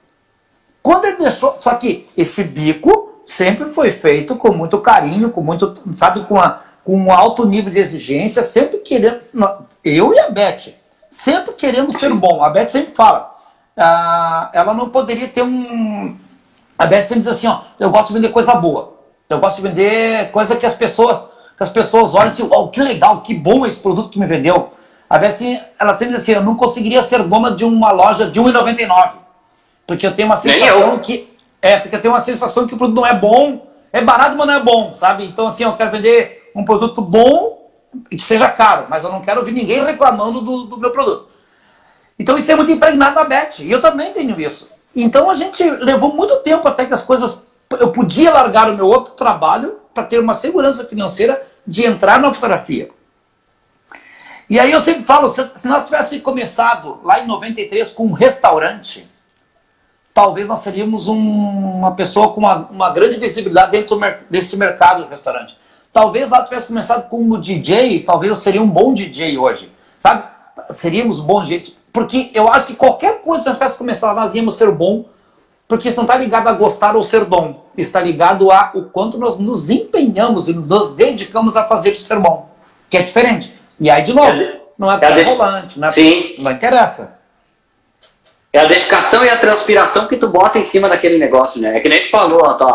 Quando 0.81 1.05
ele 1.05 1.17
deixou, 1.17 1.57
só 1.59 1.75
que 1.75 2.09
esse 2.17 2.43
bico 2.43 3.21
sempre 3.25 3.69
foi 3.69 3.91
feito 3.91 4.35
com 4.35 4.51
muito 4.51 4.79
carinho, 4.79 5.29
com 5.29 5.41
muito, 5.41 5.81
sabe, 5.93 6.25
com, 6.25 6.39
a, 6.39 6.61
com 6.83 6.97
um 6.97 7.11
alto 7.11 7.45
nível 7.45 7.71
de 7.71 7.79
exigência, 7.79 8.43
sempre 8.43 8.79
querendo, 8.79 9.19
eu 9.83 10.13
e 10.13 10.19
a 10.19 10.29
Beth, 10.29 10.73
sempre 11.09 11.53
queremos 11.53 11.95
ser 11.95 12.13
bom. 12.13 12.43
A 12.43 12.49
Beth 12.49 12.67
sempre 12.69 12.93
fala, 12.95 13.35
ah, 13.77 14.49
ela 14.53 14.73
não 14.73 14.89
poderia 14.89 15.27
ter 15.27 15.43
um, 15.43 16.15
a 16.77 16.85
Beth 16.85 17.03
sempre 17.03 17.19
diz 17.19 17.27
assim, 17.27 17.47
ó, 17.47 17.59
eu 17.79 17.91
gosto 17.91 18.07
de 18.07 18.13
vender 18.13 18.29
coisa 18.29 18.55
boa, 18.55 18.93
eu 19.29 19.39
gosto 19.39 19.57
de 19.57 19.67
vender 19.67 20.31
coisa 20.31 20.55
que 20.55 20.65
as 20.65 20.73
pessoas 20.73 21.31
que 21.61 21.63
as 21.63 21.69
pessoas 21.69 22.15
olham 22.15 22.29
e 22.29 22.31
dizem, 22.31 22.47
oh, 22.49 22.69
que 22.69 22.81
legal, 22.81 23.21
que 23.21 23.35
bom 23.35 23.67
esse 23.67 23.79
produto 23.79 24.09
que 24.09 24.17
me 24.17 24.25
vendeu. 24.25 24.71
A 25.07 25.19
Bessie, 25.19 25.61
ela 25.79 25.93
sempre 25.93 26.15
diz 26.15 26.23
assim, 26.23 26.31
eu 26.31 26.41
não 26.41 26.55
conseguiria 26.55 27.03
ser 27.03 27.21
dona 27.21 27.51
de 27.51 27.63
uma 27.63 27.91
loja 27.91 28.25
de 28.31 28.41
1,99. 28.41 29.11
Porque 29.85 30.07
eu 30.07 30.15
tenho 30.15 30.27
uma 30.27 30.37
sensação 30.37 30.97
que... 30.97 31.31
É, 31.61 31.77
porque 31.77 31.95
eu 31.95 32.01
tenho 32.01 32.15
uma 32.15 32.19
sensação 32.19 32.65
que 32.65 32.73
o 32.73 32.77
produto 32.77 32.95
não 32.95 33.05
é 33.05 33.13
bom, 33.13 33.67
é 33.93 34.01
barato, 34.01 34.35
mas 34.35 34.47
não 34.47 34.53
é 34.55 34.63
bom, 34.63 34.95
sabe? 34.95 35.23
Então, 35.25 35.45
assim, 35.45 35.63
eu 35.63 35.73
quero 35.73 35.91
vender 35.91 36.40
um 36.55 36.65
produto 36.65 37.01
bom 37.01 37.71
e 38.09 38.15
que 38.15 38.23
seja 38.23 38.49
caro, 38.49 38.87
mas 38.89 39.03
eu 39.03 39.11
não 39.11 39.21
quero 39.21 39.39
ouvir 39.39 39.51
ninguém 39.51 39.83
reclamando 39.83 40.41
do, 40.41 40.63
do 40.63 40.77
meu 40.77 40.91
produto. 40.91 41.29
Então, 42.17 42.37
isso 42.37 42.51
é 42.51 42.55
muito 42.55 42.71
impregnado 42.71 43.15
na 43.15 43.23
Beth, 43.23 43.59
e 43.59 43.71
eu 43.71 43.81
também 43.81 44.13
tenho 44.13 44.39
isso. 44.39 44.71
Então, 44.95 45.29
a 45.29 45.35
gente 45.35 45.63
levou 45.63 46.13
muito 46.13 46.37
tempo 46.37 46.67
até 46.67 46.85
que 46.85 46.93
as 46.93 47.03
coisas... 47.03 47.43
Eu 47.79 47.91
podia 47.91 48.31
largar 48.31 48.69
o 48.69 48.75
meu 48.75 48.85
outro 48.85 49.13
trabalho 49.13 49.79
para 49.93 50.03
ter 50.03 50.19
uma 50.19 50.33
segurança 50.33 50.85
financeira 50.85 51.41
de 51.65 51.85
entrar 51.85 52.19
na 52.19 52.33
fotografia. 52.33 52.89
E 54.49 54.59
aí 54.59 54.71
eu 54.71 54.81
sempre 54.81 55.03
falo, 55.03 55.29
se, 55.29 55.41
nós 55.65 55.85
tivéssemos 55.85 56.23
começado 56.23 56.99
lá 57.03 57.21
em 57.21 57.25
93 57.25 57.89
com 57.91 58.07
um 58.07 58.11
restaurante, 58.11 59.09
talvez 60.13 60.45
nós 60.45 60.59
seríamos 60.59 61.07
um, 61.07 61.17
uma 61.17 61.95
pessoa 61.95 62.33
com 62.33 62.41
uma, 62.41 62.67
uma 62.67 62.89
grande 62.89 63.17
visibilidade 63.17 63.71
dentro 63.71 63.97
desse 64.29 64.57
mercado 64.57 65.03
de 65.03 65.09
restaurante. 65.09 65.57
Talvez 65.93 66.30
lá 66.30 66.43
tivesse 66.43 66.67
começado 66.67 67.10
com 67.10 67.17
um 67.17 67.39
DJ, 67.39 68.04
talvez 68.04 68.30
eu 68.30 68.36
seria 68.36 68.62
um 68.62 68.67
bom 68.67 68.93
DJ 68.93 69.38
hoje, 69.38 69.71
sabe? 69.97 70.23
Seríamos 70.69 71.19
bons 71.19 71.47
DJs, 71.47 71.77
porque 71.91 72.32
eu 72.34 72.47
acho 72.47 72.67
que 72.67 72.75
qualquer 72.75 73.21
coisa 73.21 73.43
que 73.43 73.49
nós 73.49 73.58
tivesse 73.58 73.77
começado, 73.77 74.15
nós 74.15 74.34
íamos 74.34 74.56
ser 74.56 74.71
bom 74.71 75.06
porque 75.71 75.88
isso 75.88 75.95
não 75.95 76.04
está 76.04 76.17
ligado 76.17 76.49
a 76.49 76.51
gostar 76.51 76.97
ou 76.97 77.04
ser 77.04 77.23
dom. 77.23 77.63
Está 77.77 78.01
ligado 78.01 78.51
a 78.51 78.71
o 78.73 78.84
quanto 78.89 79.17
nós 79.17 79.39
nos 79.39 79.69
empenhamos 79.69 80.49
e 80.49 80.54
nos 80.54 80.93
dedicamos 80.95 81.56
a 81.56 81.63
fazer 81.63 81.93
isso 81.93 82.04
ser 82.04 82.19
bom. 82.19 82.49
Que 82.89 82.97
é 82.97 83.01
diferente. 83.01 83.56
E 83.80 83.89
aí, 83.89 84.04
de 84.04 84.13
novo, 84.13 84.38
não 84.77 84.91
é, 84.91 84.99
é 85.01 85.23
volante, 85.23 85.80
não 85.80 85.88
é 85.88 85.91
Sim. 85.91 86.36
não 86.39 86.51
interessa. 86.51 87.17
É 88.51 88.60
a 88.60 88.65
dedicação 88.65 89.23
e 89.23 89.30
a 89.30 89.38
transpiração 89.38 90.08
que 90.08 90.17
tu 90.17 90.27
bota 90.27 90.60
em 90.60 90.65
cima 90.65 90.89
daquele 90.89 91.17
negócio, 91.17 91.62
né? 91.62 91.77
É 91.77 91.80
que 91.80 91.88
nem 91.88 91.99
a 91.99 92.01
gente 92.01 92.12
falou, 92.12 92.41
ó, 92.43 92.54
tu, 92.56 92.65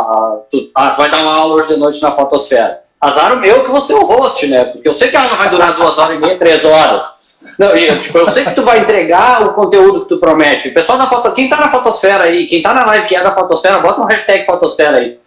tu, 0.50 0.70
ah, 0.74 0.92
tu 0.92 0.96
vai 0.96 1.10
dar 1.10 1.20
uma 1.20 1.34
aula 1.34 1.56
hoje 1.56 1.68
de 1.68 1.76
noite 1.76 2.00
na 2.00 2.12
fotosfera. 2.12 2.80
Azar 3.00 3.32
o 3.32 3.36
meu 3.36 3.62
que 3.62 3.70
você 3.70 3.92
é 3.92 3.96
o 3.96 4.04
host, 4.04 4.46
né? 4.46 4.64
Porque 4.64 4.88
eu 4.88 4.94
sei 4.94 5.08
que 5.08 5.16
a 5.16 5.22
aula 5.22 5.36
vai 5.36 5.50
durar 5.50 5.74
duas 5.74 5.98
horas 5.98 6.16
e 6.16 6.20
meia, 6.20 6.38
três 6.38 6.64
horas. 6.64 7.04
Não, 7.58 7.68
eu, 7.68 8.00
tipo, 8.00 8.18
eu 8.18 8.28
sei 8.28 8.44
que 8.44 8.54
tu 8.54 8.62
vai 8.62 8.80
entregar 8.80 9.46
o 9.46 9.52
conteúdo 9.52 10.02
que 10.02 10.08
tu 10.08 10.18
promete. 10.18 10.68
O 10.68 10.74
pessoal 10.74 10.98
da 10.98 11.06
foto, 11.06 11.32
quem 11.32 11.48
tá 11.48 11.56
na 11.56 11.68
fotosfera 11.68 12.26
aí, 12.26 12.46
quem 12.46 12.62
tá 12.62 12.74
na 12.74 12.84
live 12.86 13.06
que 13.06 13.14
é 13.14 13.22
da 13.22 13.32
fotosfera, 13.32 13.80
bota 13.80 14.00
um 14.00 14.06
hashtag 14.06 14.44
fotosfera 14.44 14.98
aí. 14.98 15.18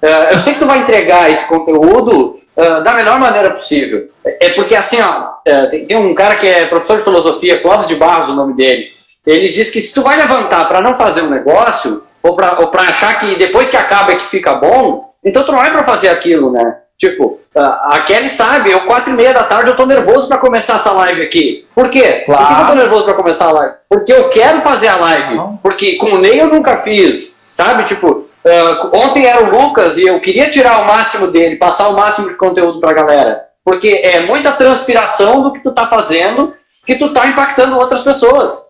Uh, 0.00 0.32
eu 0.32 0.38
sei 0.38 0.54
que 0.54 0.60
tu 0.60 0.66
vai 0.66 0.78
entregar 0.78 1.30
esse 1.30 1.46
conteúdo 1.46 2.40
uh, 2.56 2.82
da 2.82 2.94
melhor 2.94 3.18
maneira 3.18 3.50
possível. 3.50 4.08
É 4.24 4.50
porque 4.50 4.74
assim, 4.74 5.00
ó, 5.00 5.32
é, 5.44 5.66
tem, 5.66 5.86
tem 5.86 5.96
um 5.96 6.14
cara 6.14 6.36
que 6.36 6.46
é 6.46 6.66
professor 6.66 6.98
de 6.98 7.04
filosofia, 7.04 7.60
Clóvis 7.60 7.88
de 7.88 7.96
Barros, 7.96 8.28
o 8.28 8.34
nome 8.34 8.54
dele. 8.54 8.92
Ele 9.26 9.48
diz 9.50 9.70
que 9.70 9.80
se 9.80 9.92
tu 9.92 10.02
vai 10.02 10.16
levantar 10.16 10.66
para 10.66 10.80
não 10.80 10.94
fazer 10.94 11.22
um 11.22 11.30
negócio, 11.30 12.02
ou 12.22 12.34
para 12.34 12.82
achar 12.82 13.18
que 13.18 13.36
depois 13.36 13.68
que 13.68 13.76
acaba 13.76 14.12
é 14.12 14.16
que 14.16 14.24
fica 14.24 14.54
bom, 14.54 15.12
então 15.24 15.44
tu 15.44 15.52
não 15.52 15.62
é 15.62 15.70
para 15.70 15.84
fazer 15.84 16.08
aquilo, 16.08 16.50
né? 16.52 16.78
Tipo, 16.98 17.40
a 17.54 18.00
Kelly 18.00 18.28
sabe, 18.28 18.72
eu 18.72 18.80
quatro 18.80 19.12
e 19.12 19.16
meia 19.16 19.32
da 19.32 19.44
tarde 19.44 19.70
eu 19.70 19.76
tô 19.76 19.86
nervoso 19.86 20.26
para 20.26 20.38
começar 20.38 20.74
essa 20.74 20.90
live 20.90 21.22
aqui. 21.22 21.64
Por 21.72 21.88
quê? 21.90 22.24
Claro. 22.26 22.44
Por 22.44 22.56
que 22.56 22.62
eu 22.62 22.66
tô 22.66 22.74
nervoso 22.74 23.04
para 23.04 23.14
começar 23.14 23.46
a 23.46 23.52
live? 23.52 23.74
Porque 23.88 24.12
eu 24.12 24.28
quero 24.30 24.60
fazer 24.62 24.88
a 24.88 24.96
live. 24.96 25.40
Porque 25.62 25.94
com 25.94 26.06
o 26.06 26.18
Ney 26.18 26.40
eu 26.40 26.48
nunca 26.48 26.76
fiz, 26.76 27.44
sabe? 27.54 27.84
Tipo, 27.84 28.08
uh, 28.08 28.96
ontem 28.96 29.26
era 29.26 29.44
o 29.44 29.50
Lucas 29.50 29.96
e 29.96 30.08
eu 30.08 30.20
queria 30.20 30.50
tirar 30.50 30.80
o 30.80 30.86
máximo 30.86 31.28
dele, 31.28 31.54
passar 31.54 31.88
o 31.88 31.96
máximo 31.96 32.28
de 32.28 32.36
conteúdo 32.36 32.80
pra 32.80 32.92
galera. 32.92 33.44
Porque 33.64 34.02
é 34.02 34.20
muita 34.26 34.50
transpiração 34.52 35.42
do 35.42 35.52
que 35.52 35.60
tu 35.60 35.70
tá 35.70 35.86
fazendo 35.86 36.52
que 36.84 36.96
tu 36.96 37.12
tá 37.12 37.26
impactando 37.26 37.76
outras 37.76 38.00
pessoas. 38.00 38.66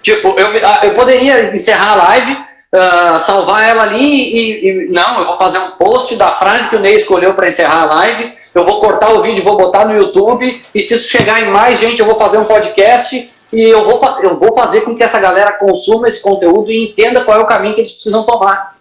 Tipo, 0.00 0.38
eu, 0.38 0.48
eu 0.82 0.94
poderia 0.94 1.54
encerrar 1.56 1.92
a 1.92 1.94
live 1.94 2.38
uh, 2.74 3.20
salvar 3.20 3.68
ela 3.68 3.82
ali 3.82 4.00
e, 4.00 4.68
e, 4.68 4.88
não, 4.90 5.20
eu 5.20 5.26
vou 5.26 5.36
fazer 5.36 5.58
um 5.58 5.72
post 5.72 6.16
da 6.16 6.30
frase 6.30 6.68
que 6.68 6.76
o 6.76 6.80
Ney 6.80 6.96
escolheu 6.96 7.34
para 7.34 7.48
encerrar 7.48 7.82
a 7.82 7.94
live, 7.94 8.32
eu 8.54 8.64
vou 8.64 8.80
cortar 8.80 9.12
o 9.12 9.22
vídeo, 9.22 9.44
vou 9.44 9.56
botar 9.56 9.86
no 9.86 9.94
YouTube 9.94 10.62
e 10.74 10.82
se 10.82 10.94
isso 10.94 11.08
chegar 11.08 11.42
em 11.42 11.50
mais 11.50 11.78
gente, 11.78 12.00
eu 12.00 12.06
vou 12.06 12.16
fazer 12.16 12.38
um 12.38 12.44
podcast 12.44 13.40
e 13.52 13.62
eu 13.62 13.84
vou, 13.84 14.00
eu 14.22 14.38
vou 14.38 14.54
fazer 14.54 14.82
com 14.82 14.94
que 14.94 15.02
essa 15.02 15.20
galera 15.20 15.52
consuma 15.52 16.08
esse 16.08 16.22
conteúdo 16.22 16.70
e 16.70 16.90
entenda 16.90 17.24
qual 17.24 17.38
é 17.38 17.42
o 17.42 17.46
caminho 17.46 17.74
que 17.74 17.80
eles 17.80 17.92
precisam 17.92 18.24
tomar. 18.24 18.72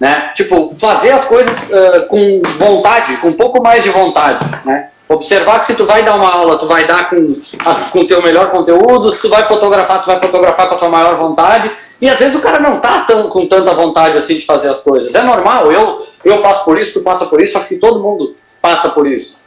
Né? 0.00 0.32
Tipo, 0.34 0.74
fazer 0.74 1.10
as 1.10 1.24
coisas 1.26 1.70
uh, 1.70 2.06
com 2.08 2.42
vontade, 2.58 3.18
com 3.18 3.28
um 3.28 3.34
pouco 3.34 3.62
mais 3.62 3.84
de 3.84 3.90
vontade, 3.90 4.44
né? 4.64 4.88
Observar 5.08 5.60
que 5.60 5.66
se 5.66 5.74
tu 5.74 5.84
vai 5.84 6.02
dar 6.02 6.16
uma 6.16 6.32
aula, 6.32 6.58
tu 6.58 6.66
vai 6.66 6.86
dar 6.86 7.10
com 7.10 7.98
o 8.00 8.06
teu 8.06 8.22
melhor 8.22 8.50
conteúdo, 8.50 9.12
se 9.12 9.20
tu 9.20 9.28
vai 9.28 9.46
fotografar, 9.46 10.02
tu 10.02 10.06
vai 10.06 10.18
fotografar 10.18 10.68
com 10.68 10.74
a 10.74 10.78
tua 10.78 10.88
maior 10.88 11.16
vontade, 11.16 11.70
e 12.02 12.08
às 12.08 12.18
vezes 12.18 12.36
o 12.36 12.42
cara 12.42 12.58
não 12.58 12.80
tá 12.80 13.04
tão, 13.04 13.28
com 13.28 13.46
tanta 13.46 13.72
vontade 13.74 14.18
assim 14.18 14.34
de 14.34 14.44
fazer 14.44 14.68
as 14.68 14.80
coisas. 14.80 15.14
É 15.14 15.22
normal, 15.22 15.70
eu, 15.70 16.04
eu 16.24 16.40
passo 16.40 16.64
por 16.64 16.76
isso, 16.76 16.94
tu 16.94 17.04
passa 17.04 17.26
por 17.26 17.40
isso, 17.40 17.56
acho 17.56 17.68
que 17.68 17.76
todo 17.76 18.02
mundo 18.02 18.34
passa 18.60 18.88
por 18.88 19.06
isso. 19.06 19.40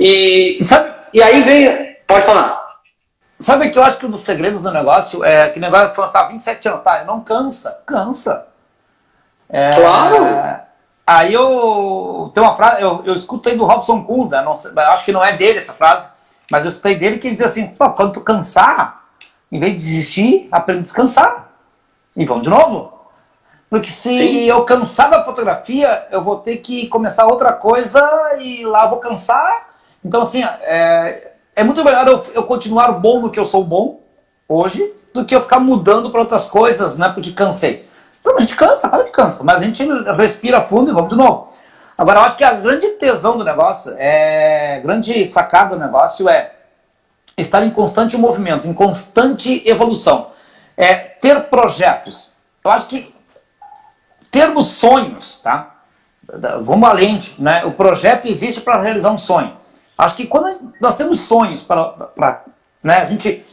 E, 0.00 0.58
sabe, 0.64 0.90
e 1.12 1.22
aí 1.22 1.42
vem. 1.42 1.98
Pode 2.06 2.24
falar. 2.24 2.66
Sabe 3.38 3.68
que 3.68 3.78
eu 3.78 3.82
acho 3.82 3.98
que 3.98 4.06
um 4.06 4.10
dos 4.10 4.22
segredos 4.22 4.62
do 4.62 4.70
negócio 4.70 5.22
é 5.22 5.50
que 5.50 5.60
negócio 5.60 5.94
foi 5.94 6.06
há 6.14 6.22
27 6.28 6.68
anos, 6.68 6.82
tá? 6.82 7.04
Não 7.04 7.20
cansa, 7.20 7.82
cansa. 7.84 8.46
É, 9.50 9.72
claro! 9.72 10.62
Aí 11.06 11.34
eu 11.34 12.30
tem 12.32 12.42
uma 12.42 12.56
frase, 12.56 12.80
eu, 12.80 13.02
eu 13.04 13.14
escutei 13.14 13.54
do 13.54 13.66
Robson 13.66 14.02
Kunza, 14.02 14.40
não 14.40 14.54
sei, 14.54 14.70
acho 14.78 15.04
que 15.04 15.12
não 15.12 15.22
é 15.22 15.36
dele 15.36 15.58
essa 15.58 15.74
frase, 15.74 16.08
mas 16.50 16.64
eu 16.64 16.70
escutei 16.70 16.94
dele 16.96 17.18
que 17.18 17.26
ele 17.26 17.36
diz 17.36 17.44
assim: 17.44 17.70
quando 17.94 18.14
tu 18.14 18.22
cansar, 18.22 19.04
em 19.52 19.60
vez 19.60 19.72
de 19.72 19.78
desistir, 19.78 20.48
aprende 20.50 20.80
a 20.80 20.82
descansar. 20.84 21.47
E 22.18 22.24
vamos 22.24 22.42
de 22.42 22.50
novo. 22.50 22.92
Porque 23.70 23.92
se 23.92 24.08
Sim. 24.08 24.44
eu 24.44 24.64
cansar 24.64 25.08
da 25.08 25.22
fotografia, 25.22 26.08
eu 26.10 26.22
vou 26.22 26.38
ter 26.38 26.56
que 26.56 26.88
começar 26.88 27.26
outra 27.26 27.52
coisa 27.52 28.02
e 28.40 28.64
lá 28.64 28.84
eu 28.84 28.90
vou 28.90 28.98
cansar. 28.98 29.68
Então, 30.04 30.22
assim, 30.22 30.42
é, 30.42 31.32
é 31.54 31.62
muito 31.62 31.84
melhor 31.84 32.08
eu, 32.08 32.24
eu 32.34 32.42
continuar 32.42 32.90
bom 32.92 33.20
no 33.20 33.30
que 33.30 33.38
eu 33.38 33.44
sou 33.44 33.62
bom 33.62 34.00
hoje 34.48 34.92
do 35.14 35.24
que 35.24 35.34
eu 35.34 35.40
ficar 35.40 35.60
mudando 35.60 36.10
para 36.10 36.20
outras 36.20 36.46
coisas, 36.46 36.98
né? 36.98 37.08
Porque 37.10 37.30
cansei. 37.30 37.88
Então 38.20 38.36
a 38.36 38.40
gente 38.40 38.56
cansa, 38.56 38.88
claro 38.88 39.04
que 39.04 39.12
cansa, 39.12 39.44
mas 39.44 39.62
a 39.62 39.64
gente 39.64 39.86
respira 40.16 40.62
fundo 40.62 40.90
e 40.90 40.94
vamos 40.94 41.10
de 41.10 41.16
novo. 41.16 41.52
Agora, 41.96 42.20
eu 42.20 42.24
acho 42.24 42.36
que 42.36 42.44
a 42.44 42.54
grande 42.54 42.88
tesão 42.90 43.38
do 43.38 43.44
negócio, 43.44 43.94
é 43.96 44.80
grande 44.80 45.24
sacada 45.24 45.76
do 45.76 45.80
negócio 45.80 46.28
é 46.28 46.52
estar 47.36 47.62
em 47.64 47.70
constante 47.70 48.16
movimento, 48.16 48.66
em 48.66 48.74
constante 48.74 49.62
evolução 49.68 50.36
é 50.78 50.94
ter 50.94 51.42
projetos. 51.44 52.34
Eu 52.64 52.70
acho 52.70 52.86
que 52.86 53.12
termos 54.30 54.68
sonhos, 54.68 55.40
tá? 55.40 55.74
Vamos 56.62 56.88
além, 56.88 57.18
né? 57.38 57.64
O 57.64 57.72
projeto 57.72 58.26
existe 58.26 58.60
para 58.60 58.80
realizar 58.80 59.10
um 59.10 59.18
sonho. 59.18 59.56
Acho 59.98 60.14
que 60.14 60.26
quando 60.26 60.72
nós 60.80 60.94
temos 60.96 61.20
sonhos 61.20 61.62
para, 61.62 62.44
né? 62.82 62.98
A 62.98 63.06
gente 63.06 63.44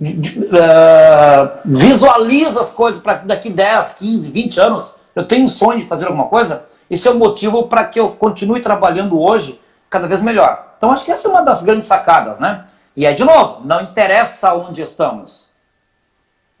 uh, 0.00 1.58
visualiza 1.64 2.60
as 2.62 2.72
coisas 2.72 3.02
para 3.02 3.18
que 3.18 3.26
daqui 3.26 3.50
10, 3.50 3.94
15, 3.94 4.30
20 4.30 4.60
anos 4.60 4.94
eu 5.14 5.26
tenho 5.26 5.44
um 5.44 5.48
sonho 5.48 5.80
de 5.80 5.86
fazer 5.86 6.06
alguma 6.06 6.28
coisa. 6.28 6.64
Esse 6.88 7.06
é 7.06 7.10
o 7.10 7.18
motivo 7.18 7.68
para 7.68 7.84
que 7.84 8.00
eu 8.00 8.12
continue 8.12 8.60
trabalhando 8.60 9.20
hoje 9.20 9.60
cada 9.90 10.06
vez 10.08 10.22
melhor. 10.22 10.74
Então 10.78 10.90
acho 10.90 11.04
que 11.04 11.12
essa 11.12 11.28
é 11.28 11.30
uma 11.30 11.42
das 11.42 11.62
grandes 11.62 11.86
sacadas, 11.86 12.40
né? 12.40 12.64
E 12.96 13.06
aí, 13.06 13.14
de 13.14 13.24
novo, 13.24 13.60
não 13.66 13.82
interessa 13.82 14.54
onde 14.54 14.80
estamos. 14.80 15.49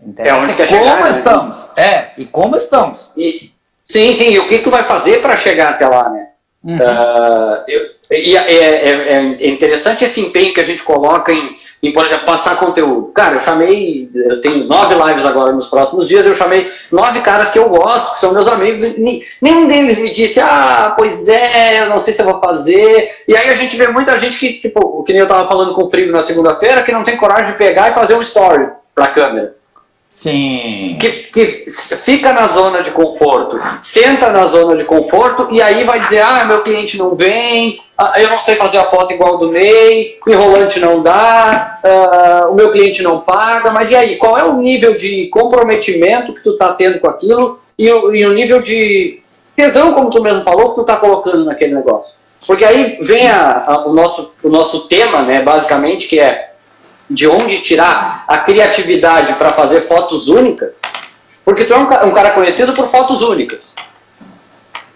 Interessa 0.06 0.34
é 0.34 0.38
onde 0.38 0.54
quer 0.54 0.68
como 0.68 0.80
chegar, 0.80 1.02
né? 1.02 1.08
estamos. 1.08 1.70
Né? 1.76 1.84
É, 1.84 2.10
e 2.16 2.24
como 2.24 2.56
estamos. 2.56 3.12
E, 3.16 3.50
sim, 3.84 4.14
sim, 4.14 4.30
e 4.30 4.38
o 4.38 4.48
que 4.48 4.58
tu 4.58 4.70
vai 4.70 4.82
fazer 4.82 5.20
para 5.20 5.36
chegar 5.36 5.70
até 5.70 5.86
lá, 5.86 6.08
né? 6.08 6.26
Uhum. 6.62 6.76
Uh, 6.76 7.64
eu, 7.68 8.00
e 8.10 8.36
é, 8.36 8.54
é, 8.54 9.14
é, 9.14 9.48
interessante 9.48 10.04
esse 10.04 10.20
empenho 10.20 10.52
que 10.52 10.60
a 10.60 10.64
gente 10.64 10.82
coloca 10.82 11.32
em, 11.32 11.56
em, 11.80 11.92
por 11.92 12.04
exemplo, 12.04 12.26
passar 12.26 12.58
conteúdo. 12.58 13.12
Cara, 13.14 13.36
eu 13.36 13.40
chamei, 13.40 14.10
eu 14.12 14.40
tenho 14.40 14.64
nove 14.64 14.94
lives 14.94 15.24
agora 15.24 15.52
nos 15.52 15.68
próximos 15.68 16.08
dias, 16.08 16.26
eu 16.26 16.34
chamei 16.34 16.70
nove 16.90 17.20
caras 17.20 17.50
que 17.50 17.58
eu 17.58 17.68
gosto, 17.68 18.14
que 18.14 18.20
são 18.20 18.32
meus 18.32 18.48
amigos, 18.48 18.82
e 18.82 19.22
nenhum 19.40 19.68
deles 19.68 19.98
me 19.98 20.10
disse, 20.10 20.40
ah, 20.40 20.92
pois 20.96 21.28
é, 21.28 21.82
eu 21.82 21.88
não 21.88 22.00
sei 22.00 22.12
se 22.12 22.20
eu 22.20 22.26
vou 22.26 22.40
fazer. 22.40 23.10
E 23.28 23.36
aí 23.36 23.48
a 23.48 23.54
gente 23.54 23.76
vê 23.76 23.86
muita 23.86 24.18
gente 24.18 24.36
que, 24.36 24.54
tipo, 24.54 24.80
o 24.80 25.04
que 25.04 25.12
nem 25.12 25.22
eu 25.22 25.28
tava 25.28 25.46
falando 25.46 25.72
com 25.72 25.84
o 25.84 25.90
Frigo 25.90 26.12
na 26.12 26.22
segunda-feira, 26.22 26.82
que 26.82 26.92
não 26.92 27.04
tem 27.04 27.16
coragem 27.16 27.52
de 27.52 27.58
pegar 27.58 27.90
e 27.90 27.94
fazer 27.94 28.16
um 28.16 28.22
story 28.22 28.68
pra 28.92 29.06
câmera. 29.06 29.54
Sim. 30.10 30.96
Que, 31.00 31.08
que 31.10 31.70
fica 31.70 32.32
na 32.32 32.48
zona 32.48 32.82
de 32.82 32.90
conforto, 32.90 33.60
senta 33.80 34.30
na 34.30 34.44
zona 34.46 34.76
de 34.76 34.84
conforto 34.84 35.46
e 35.52 35.62
aí 35.62 35.84
vai 35.84 36.00
dizer: 36.00 36.20
ah, 36.20 36.44
meu 36.44 36.64
cliente 36.64 36.98
não 36.98 37.14
vem, 37.14 37.80
ah, 37.96 38.14
eu 38.16 38.28
não 38.28 38.40
sei 38.40 38.56
fazer 38.56 38.78
a 38.78 38.84
foto 38.84 39.12
igual 39.12 39.38
do 39.38 39.52
Ney, 39.52 40.18
o 40.26 40.30
enrolante 40.30 40.80
não 40.80 41.00
dá, 41.00 41.78
uh, 41.84 42.50
o 42.50 42.56
meu 42.56 42.72
cliente 42.72 43.04
não 43.04 43.20
paga. 43.20 43.70
Mas 43.70 43.92
e 43.92 43.96
aí, 43.96 44.16
qual 44.16 44.36
é 44.36 44.42
o 44.42 44.56
nível 44.56 44.96
de 44.96 45.28
comprometimento 45.28 46.34
que 46.34 46.42
tu 46.42 46.56
tá 46.56 46.72
tendo 46.72 46.98
com 46.98 47.08
aquilo 47.08 47.60
e 47.78 47.88
o, 47.88 48.12
e 48.12 48.26
o 48.26 48.32
nível 48.32 48.60
de 48.60 49.22
tesão, 49.54 49.94
como 49.94 50.10
tu 50.10 50.20
mesmo 50.20 50.42
falou, 50.42 50.70
que 50.70 50.74
tu 50.76 50.84
tá 50.84 50.96
colocando 50.96 51.44
naquele 51.44 51.74
negócio? 51.74 52.16
Porque 52.46 52.64
aí 52.64 52.98
vem 53.00 53.28
a, 53.28 53.64
a, 53.64 53.86
o, 53.86 53.92
nosso, 53.92 54.32
o 54.42 54.48
nosso 54.48 54.88
tema, 54.88 55.22
né, 55.22 55.40
basicamente, 55.40 56.08
que 56.08 56.18
é 56.18 56.49
de 57.10 57.26
onde 57.26 57.60
tirar 57.60 58.24
a 58.28 58.38
criatividade 58.38 59.34
para 59.34 59.50
fazer 59.50 59.82
fotos 59.82 60.28
únicas, 60.28 60.80
porque 61.44 61.64
tu 61.64 61.74
é 61.74 61.76
um, 61.76 62.14
cara 62.14 62.30
conhecido 62.30 62.72
por 62.72 62.86
fotos 62.86 63.20
únicas, 63.20 63.74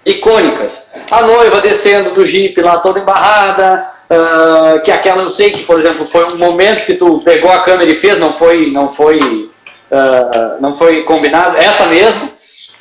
icônicas. 0.06 0.84
A 1.10 1.22
noiva 1.22 1.60
descendo 1.60 2.12
do 2.12 2.24
jipe 2.24 2.62
lá 2.62 2.78
toda 2.78 3.00
embarrada, 3.00 3.88
uh, 4.08 4.80
que 4.82 4.92
aquela 4.92 5.22
eu 5.22 5.32
sei 5.32 5.50
que, 5.50 5.64
por 5.64 5.80
exemplo, 5.80 6.06
foi 6.06 6.24
um 6.32 6.38
momento 6.38 6.86
que 6.86 6.94
tu 6.94 7.18
pegou 7.24 7.50
a 7.50 7.64
câmera 7.64 7.90
e 7.90 7.96
fez, 7.96 8.18
não 8.20 8.34
foi, 8.34 8.70
não 8.70 8.88
foi, 8.88 9.18
uh, 9.18 10.60
não 10.60 10.72
foi 10.72 11.02
combinado, 11.02 11.56
essa 11.56 11.86
mesmo. 11.86 12.30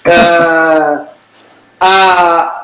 Uh, 0.06 1.08
a, 1.80 2.63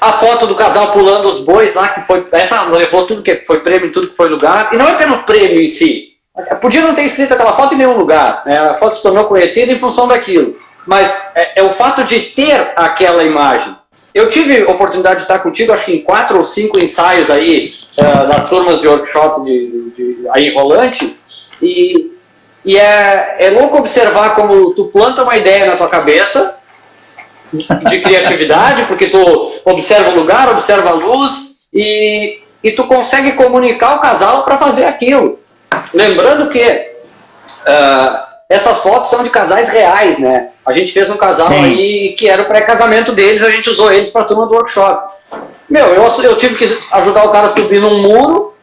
a 0.00 0.12
foto 0.12 0.46
do 0.46 0.54
casal 0.54 0.92
pulando 0.92 1.26
os 1.26 1.40
bois 1.40 1.74
lá, 1.74 1.88
que 1.88 2.00
foi. 2.02 2.24
Essa 2.32 2.62
levou 2.64 3.06
tudo 3.06 3.22
que 3.22 3.44
foi 3.46 3.60
prêmio, 3.60 3.92
tudo 3.92 4.08
que 4.08 4.16
foi 4.16 4.28
lugar. 4.28 4.70
E 4.72 4.76
não 4.76 4.88
é 4.88 4.94
pelo 4.94 5.22
prêmio 5.22 5.60
em 5.60 5.68
si. 5.68 6.16
Podia 6.60 6.82
não 6.82 6.94
ter 6.94 7.04
escrito 7.04 7.32
aquela 7.32 7.54
foto 7.54 7.74
em 7.74 7.78
nenhum 7.78 7.96
lugar. 7.96 8.42
Né? 8.44 8.58
A 8.58 8.74
foto 8.74 8.96
se 8.96 9.02
tornou 9.02 9.24
conhecida 9.24 9.72
em 9.72 9.78
função 9.78 10.06
daquilo. 10.06 10.56
Mas 10.86 11.10
é, 11.34 11.60
é 11.60 11.62
o 11.62 11.70
fato 11.70 12.04
de 12.04 12.20
ter 12.20 12.72
aquela 12.76 13.24
imagem. 13.24 13.74
Eu 14.14 14.28
tive 14.28 14.64
oportunidade 14.64 15.16
de 15.16 15.22
estar 15.22 15.40
contigo, 15.40 15.72
acho 15.72 15.84
que 15.84 15.92
em 15.92 16.02
quatro 16.02 16.38
ou 16.38 16.44
cinco 16.44 16.78
ensaios 16.78 17.30
aí, 17.30 17.70
uh, 17.98 18.26
das 18.26 18.48
turmas 18.48 18.80
de 18.80 18.88
workshop 18.88 19.44
de, 19.44 19.90
de, 19.90 20.14
de, 20.14 20.28
aí 20.30 20.54
rolante, 20.54 21.14
e, 21.60 22.12
e 22.64 22.78
é, 22.78 23.36
é 23.40 23.50
louco 23.50 23.76
observar 23.76 24.34
como 24.34 24.72
tu 24.72 24.86
planta 24.86 25.22
uma 25.22 25.36
ideia 25.36 25.66
na 25.66 25.76
tua 25.76 25.88
cabeça, 25.88 26.55
de 27.52 28.00
criatividade, 28.00 28.84
porque 28.86 29.08
tu 29.08 29.52
observa 29.64 30.10
o 30.10 30.14
lugar, 30.16 30.50
observa 30.50 30.90
a 30.90 30.94
luz 30.94 31.66
e, 31.72 32.40
e 32.62 32.72
tu 32.72 32.84
consegue 32.84 33.32
comunicar 33.32 33.96
o 33.96 34.00
casal 34.00 34.44
para 34.44 34.58
fazer 34.58 34.84
aquilo. 34.84 35.38
Lembrando 35.94 36.48
que 36.48 36.62
uh, 36.62 38.26
essas 38.48 38.78
fotos 38.78 39.10
são 39.10 39.22
de 39.22 39.30
casais 39.30 39.68
reais, 39.68 40.18
né? 40.18 40.50
A 40.64 40.72
gente 40.72 40.92
fez 40.92 41.10
um 41.10 41.16
casal 41.16 41.48
Sim. 41.48 41.64
aí 41.64 42.14
que 42.18 42.28
era 42.28 42.42
o 42.42 42.46
pré-casamento 42.46 43.12
deles, 43.12 43.42
a 43.42 43.50
gente 43.50 43.70
usou 43.70 43.92
eles 43.92 44.10
para 44.10 44.24
turma 44.24 44.46
do 44.46 44.54
workshop. 44.54 45.14
Meu, 45.68 45.86
eu, 45.86 46.04
eu 46.22 46.38
tive 46.38 46.54
que 46.54 46.78
ajudar 46.92 47.24
o 47.24 47.30
cara 47.30 47.48
a 47.48 47.50
subir 47.50 47.80
num 47.80 48.00
muro 48.00 48.55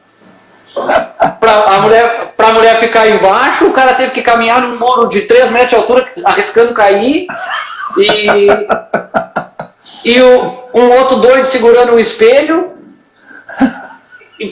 para 0.74 1.76
a 1.76 1.82
mulher, 1.82 2.34
pra 2.36 2.54
mulher 2.54 2.80
ficar 2.80 3.08
embaixo, 3.08 3.68
o 3.68 3.74
cara 3.74 3.94
teve 3.94 4.12
que 4.12 4.22
caminhar 4.22 4.62
num 4.62 4.78
muro 4.78 5.08
de 5.08 5.22
3 5.22 5.52
metros 5.52 5.70
de 5.70 5.76
altura, 5.76 6.06
arriscando 6.26 6.74
cair. 6.74 7.28
E, 7.98 8.28
e 10.04 10.22
o, 10.22 10.70
um 10.74 10.92
outro 10.92 11.18
doido 11.18 11.46
segurando 11.46 11.94
um 11.94 12.00
espelho. 12.00 12.74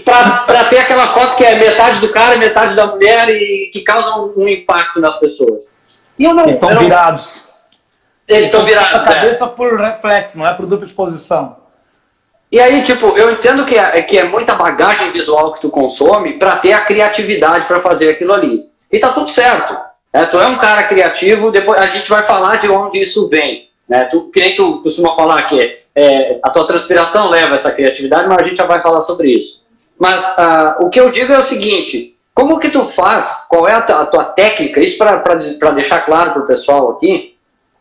para 0.06 0.66
ter 0.66 0.78
aquela 0.80 1.08
foto 1.08 1.36
que 1.36 1.44
é 1.44 1.56
metade 1.56 2.00
do 2.00 2.10
cara 2.10 2.36
e 2.36 2.40
metade 2.40 2.76
da 2.76 2.86
mulher 2.86 3.30
e 3.30 3.70
que 3.74 3.82
causa 3.82 4.16
um, 4.20 4.34
um 4.38 4.48
impacto 4.48 5.00
nas 5.00 5.18
pessoas. 5.18 5.66
E 6.18 6.24
eu 6.24 6.34
não, 6.34 6.44
Eles 6.44 6.56
estão 6.56 6.78
virados. 6.78 7.50
Eles 8.28 8.46
estão 8.46 8.64
virados. 8.64 9.08
A 9.08 9.14
cabeça 9.14 9.46
é. 9.46 9.48
por 9.48 9.80
reflexo, 9.80 10.38
não 10.38 10.48
é 10.48 10.54
por 10.54 10.68
dupla 10.68 10.86
exposição. 10.86 11.61
E 12.52 12.60
aí, 12.60 12.84
tipo, 12.84 13.18
eu 13.18 13.32
entendo 13.32 13.66
que 13.66 13.78
é, 13.78 14.02
que 14.02 14.18
é 14.18 14.26
muita 14.26 14.56
bagagem 14.56 15.10
visual 15.12 15.54
que 15.54 15.62
tu 15.62 15.70
consome 15.70 16.38
para 16.38 16.58
ter 16.58 16.74
a 16.74 16.82
criatividade 16.82 17.66
para 17.66 17.80
fazer 17.80 18.10
aquilo 18.10 18.34
ali. 18.34 18.66
E 18.92 19.00
tá 19.00 19.14
tudo 19.14 19.30
certo. 19.30 19.74
Né? 20.14 20.26
Tu 20.26 20.38
é 20.38 20.48
um 20.48 20.58
cara 20.58 20.84
criativo, 20.84 21.50
depois 21.50 21.80
a 21.80 21.88
gente 21.88 22.10
vai 22.10 22.22
falar 22.24 22.58
de 22.58 22.68
onde 22.70 23.00
isso 23.00 23.30
vem. 23.30 23.70
Né? 23.88 24.04
Tu, 24.06 24.30
que 24.32 24.40
nem 24.42 24.54
tu 24.54 24.82
costuma 24.82 25.14
falar 25.14 25.44
que 25.44 25.80
é, 25.96 26.40
a 26.44 26.50
tua 26.50 26.68
transpiração 26.68 27.30
leva 27.30 27.56
essa 27.56 27.72
criatividade, 27.72 28.28
mas 28.28 28.40
a 28.40 28.44
gente 28.44 28.58
já 28.58 28.66
vai 28.66 28.82
falar 28.82 29.02
sobre 29.02 29.32
isso. 29.32 29.66
Mas 29.98 30.26
uh, 30.38 30.86
o 30.86 30.90
que 30.90 31.00
eu 31.00 31.12
digo 31.12 31.32
é 31.32 31.38
o 31.38 31.44
seguinte: 31.44 32.18
como 32.34 32.60
que 32.60 32.70
tu 32.70 32.84
faz? 32.84 33.46
Qual 33.48 33.68
é 33.68 33.74
a 33.74 33.82
tua, 33.82 34.02
a 34.02 34.06
tua 34.08 34.24
técnica? 34.26 34.82
Isso 34.82 34.98
para 34.98 35.72
deixar 35.72 36.06
claro 36.06 36.32
para 36.32 36.42
o 36.42 36.48
pessoal 36.48 36.92
aqui. 36.92 37.36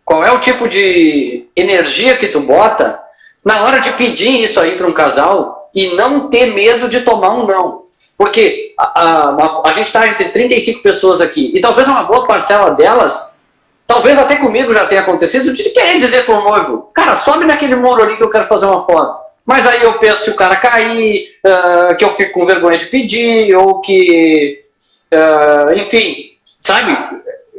Qual 0.04 0.22
é 0.22 0.30
o 0.30 0.40
tipo 0.40 0.68
de 0.68 1.46
energia 1.56 2.16
que 2.16 2.28
tu 2.28 2.40
bota 2.40 2.99
na 3.44 3.62
hora 3.64 3.80
de 3.80 3.92
pedir 3.92 4.42
isso 4.42 4.60
aí 4.60 4.76
para 4.76 4.86
um 4.86 4.92
casal 4.92 5.70
e 5.74 5.94
não 5.94 6.28
ter 6.28 6.46
medo 6.46 6.88
de 6.88 7.00
tomar 7.00 7.30
um 7.30 7.46
não. 7.46 7.84
Porque 8.18 8.74
a, 8.78 9.02
a, 9.02 9.62
a 9.66 9.72
gente 9.72 9.86
está 9.86 10.06
entre 10.06 10.28
35 10.28 10.82
pessoas 10.82 11.20
aqui 11.20 11.52
e 11.54 11.60
talvez 11.60 11.88
uma 11.88 12.02
boa 12.02 12.26
parcela 12.26 12.72
delas, 12.72 13.46
talvez 13.86 14.18
até 14.18 14.36
comigo 14.36 14.74
já 14.74 14.86
tenha 14.86 15.00
acontecido, 15.00 15.52
de 15.54 15.62
querer 15.70 15.98
dizer 15.98 16.26
para 16.26 16.34
o 16.34 16.44
noivo: 16.44 16.90
cara, 16.94 17.16
sobe 17.16 17.46
naquele 17.46 17.76
muro 17.76 18.02
ali 18.02 18.16
que 18.16 18.22
eu 18.22 18.30
quero 18.30 18.44
fazer 18.44 18.66
uma 18.66 18.84
foto. 18.84 19.18
Mas 19.46 19.66
aí 19.66 19.82
eu 19.82 19.98
penso 19.98 20.24
se 20.24 20.30
o 20.30 20.36
cara 20.36 20.54
cair, 20.56 21.28
uh, 21.44 21.96
que 21.96 22.04
eu 22.04 22.10
fico 22.10 22.32
com 22.38 22.46
vergonha 22.46 22.78
de 22.78 22.86
pedir, 22.86 23.56
ou 23.56 23.80
que. 23.80 24.64
Uh, 25.12 25.72
enfim, 25.76 26.32
sabe? 26.58 26.96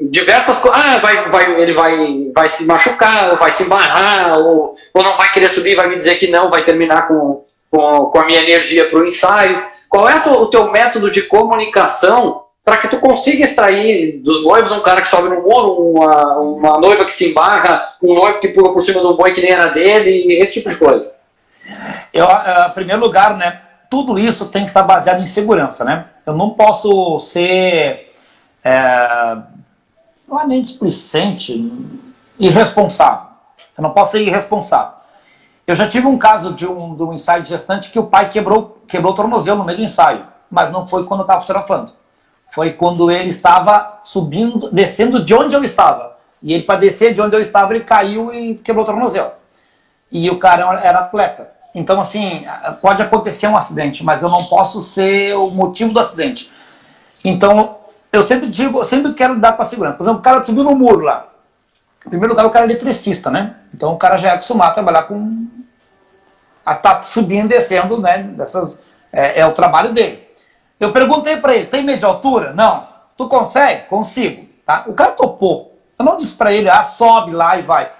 Diversas 0.09 0.59
coisas. 0.59 0.79
Ah, 0.83 0.97
vai, 0.97 1.29
vai, 1.29 1.61
ele 1.61 1.73
vai, 1.73 2.31
vai 2.33 2.49
se 2.49 2.65
machucar, 2.65 3.31
ou 3.31 3.37
vai 3.37 3.51
se 3.51 3.63
embarrar, 3.63 4.37
ou, 4.37 4.75
ou 4.93 5.03
não 5.03 5.17
vai 5.17 5.31
querer 5.31 5.49
subir, 5.49 5.75
vai 5.75 5.87
me 5.87 5.97
dizer 5.97 6.15
que 6.15 6.27
não, 6.27 6.49
vai 6.49 6.63
terminar 6.63 7.07
com, 7.07 7.43
com, 7.69 8.05
com 8.05 8.19
a 8.19 8.25
minha 8.25 8.41
energia 8.41 8.85
para 8.85 8.99
o 8.99 9.05
ensaio. 9.05 9.63
Qual 9.89 10.09
é 10.09 10.15
o 10.15 10.47
teu 10.47 10.71
método 10.71 11.11
de 11.11 11.23
comunicação 11.23 12.43
para 12.63 12.77
que 12.77 12.87
tu 12.87 12.97
consiga 12.97 13.43
extrair 13.43 14.21
dos 14.23 14.43
noivos 14.43 14.71
um 14.71 14.81
cara 14.81 15.01
que 15.01 15.09
sobe 15.09 15.29
no 15.29 15.41
muro, 15.41 15.91
uma, 15.91 16.37
uma 16.37 16.77
noiva 16.77 17.05
que 17.05 17.13
se 17.13 17.31
embarra, 17.31 17.83
um 18.01 18.13
noivo 18.13 18.39
que 18.39 18.47
pula 18.49 18.71
por 18.71 18.81
cima 18.81 19.01
de 19.01 19.07
um 19.07 19.15
boi 19.15 19.31
que 19.31 19.41
nem 19.41 19.51
era 19.51 19.67
dele, 19.67 20.37
esse 20.39 20.53
tipo 20.53 20.69
de 20.69 20.75
coisa? 20.75 21.11
Eu, 22.13 22.25
eh, 22.25 22.67
em 22.69 22.73
primeiro 22.73 23.01
lugar, 23.01 23.35
né, 23.35 23.61
tudo 23.89 24.17
isso 24.17 24.45
tem 24.49 24.63
que 24.63 24.69
estar 24.69 24.83
baseado 24.83 25.21
em 25.21 25.27
segurança, 25.27 25.83
né? 25.83 26.05
Eu 26.25 26.33
não 26.33 26.51
posso 26.51 27.19
ser 27.19 28.05
é, 28.63 29.37
não 30.31 30.39
é 30.39 30.47
nem 30.47 30.61
displicente, 30.61 31.69
irresponsável. 32.39 33.27
Eu 33.77 33.83
não 33.83 33.91
posso 33.91 34.13
ser 34.13 34.21
irresponsável. 34.21 34.93
Eu 35.67 35.75
já 35.75 35.87
tive 35.87 36.07
um 36.07 36.17
caso 36.17 36.53
de 36.53 36.65
um, 36.65 36.95
de 36.95 37.03
um 37.03 37.13
ensaio 37.13 37.43
de 37.43 37.49
gestante 37.49 37.91
que 37.91 37.99
o 37.99 38.05
pai 38.05 38.29
quebrou, 38.29 38.81
quebrou 38.87 39.11
o 39.11 39.15
tornozelo 39.15 39.59
no 39.59 39.65
meio 39.65 39.77
do 39.77 39.83
ensaio, 39.83 40.25
mas 40.49 40.71
não 40.71 40.87
foi 40.87 41.03
quando 41.03 41.19
eu 41.19 41.25
estava 41.25 41.41
fotografando. 41.41 41.91
Foi 42.53 42.73
quando 42.73 43.11
ele 43.11 43.29
estava 43.29 43.99
subindo, 44.01 44.71
descendo 44.71 45.23
de 45.23 45.33
onde 45.33 45.53
eu 45.53 45.63
estava. 45.63 46.17
E 46.41 46.53
ele, 46.53 46.63
para 46.63 46.79
descer 46.79 47.13
de 47.13 47.21
onde 47.21 47.35
eu 47.35 47.39
estava, 47.39 47.73
ele 47.73 47.83
caiu 47.83 48.33
e 48.33 48.55
quebrou 48.55 48.83
o 48.83 48.85
tornozelo. 48.85 49.31
E 50.11 50.29
o 50.29 50.39
cara 50.39 50.79
era 50.81 50.99
atleta. 50.99 51.51
Então, 51.75 52.01
assim, 52.01 52.45
pode 52.81 53.01
acontecer 53.01 53.47
um 53.47 53.55
acidente, 53.55 54.03
mas 54.03 54.23
eu 54.23 54.29
não 54.29 54.45
posso 54.45 54.81
ser 54.81 55.35
o 55.35 55.49
motivo 55.49 55.93
do 55.93 55.99
acidente. 55.99 56.51
Então, 57.23 57.80
eu 58.11 58.21
sempre 58.21 58.47
digo, 58.47 58.79
eu 58.79 58.85
sempre 58.85 59.13
quero 59.13 59.39
dar 59.39 59.53
para 59.53 59.63
segurança. 59.65 59.97
Por 59.97 60.03
exemplo, 60.03 60.19
o 60.19 60.23
cara 60.23 60.43
subiu 60.43 60.63
no 60.63 60.75
muro 60.75 60.99
lá. 61.01 61.27
Em 62.05 62.09
primeiro 62.09 62.33
lugar, 62.33 62.45
o 62.45 62.49
cara 62.49 62.65
é 62.65 62.69
eletricista, 62.69 63.29
né? 63.29 63.55
Então 63.73 63.93
o 63.93 63.97
cara 63.97 64.17
já 64.17 64.29
é 64.29 64.31
acostumado 64.33 64.71
a 64.71 64.73
trabalhar 64.73 65.03
com. 65.03 65.47
a 66.65 66.75
tá 66.75 67.01
subindo 67.01 67.45
e 67.45 67.49
descendo, 67.49 67.99
né? 67.99 68.23
Dessas, 68.23 68.83
é, 69.13 69.39
é 69.39 69.45
o 69.45 69.53
trabalho 69.53 69.93
dele. 69.93 70.27
Eu 70.79 70.91
perguntei 70.91 71.37
para 71.37 71.55
ele: 71.55 71.67
tem 71.67 71.83
medo 71.83 71.99
de 71.99 72.05
altura? 72.05 72.53
Não. 72.53 72.87
Tu 73.15 73.27
consegue? 73.27 73.87
Consigo. 73.87 74.47
Tá? 74.65 74.83
O 74.87 74.93
cara 74.93 75.11
topou. 75.11 75.79
Eu 75.97 76.03
não 76.03 76.17
disse 76.17 76.35
para 76.35 76.51
ele: 76.51 76.69
ah, 76.69 76.83
sobe 76.83 77.31
lá 77.31 77.57
e 77.57 77.61
vai. 77.61 77.91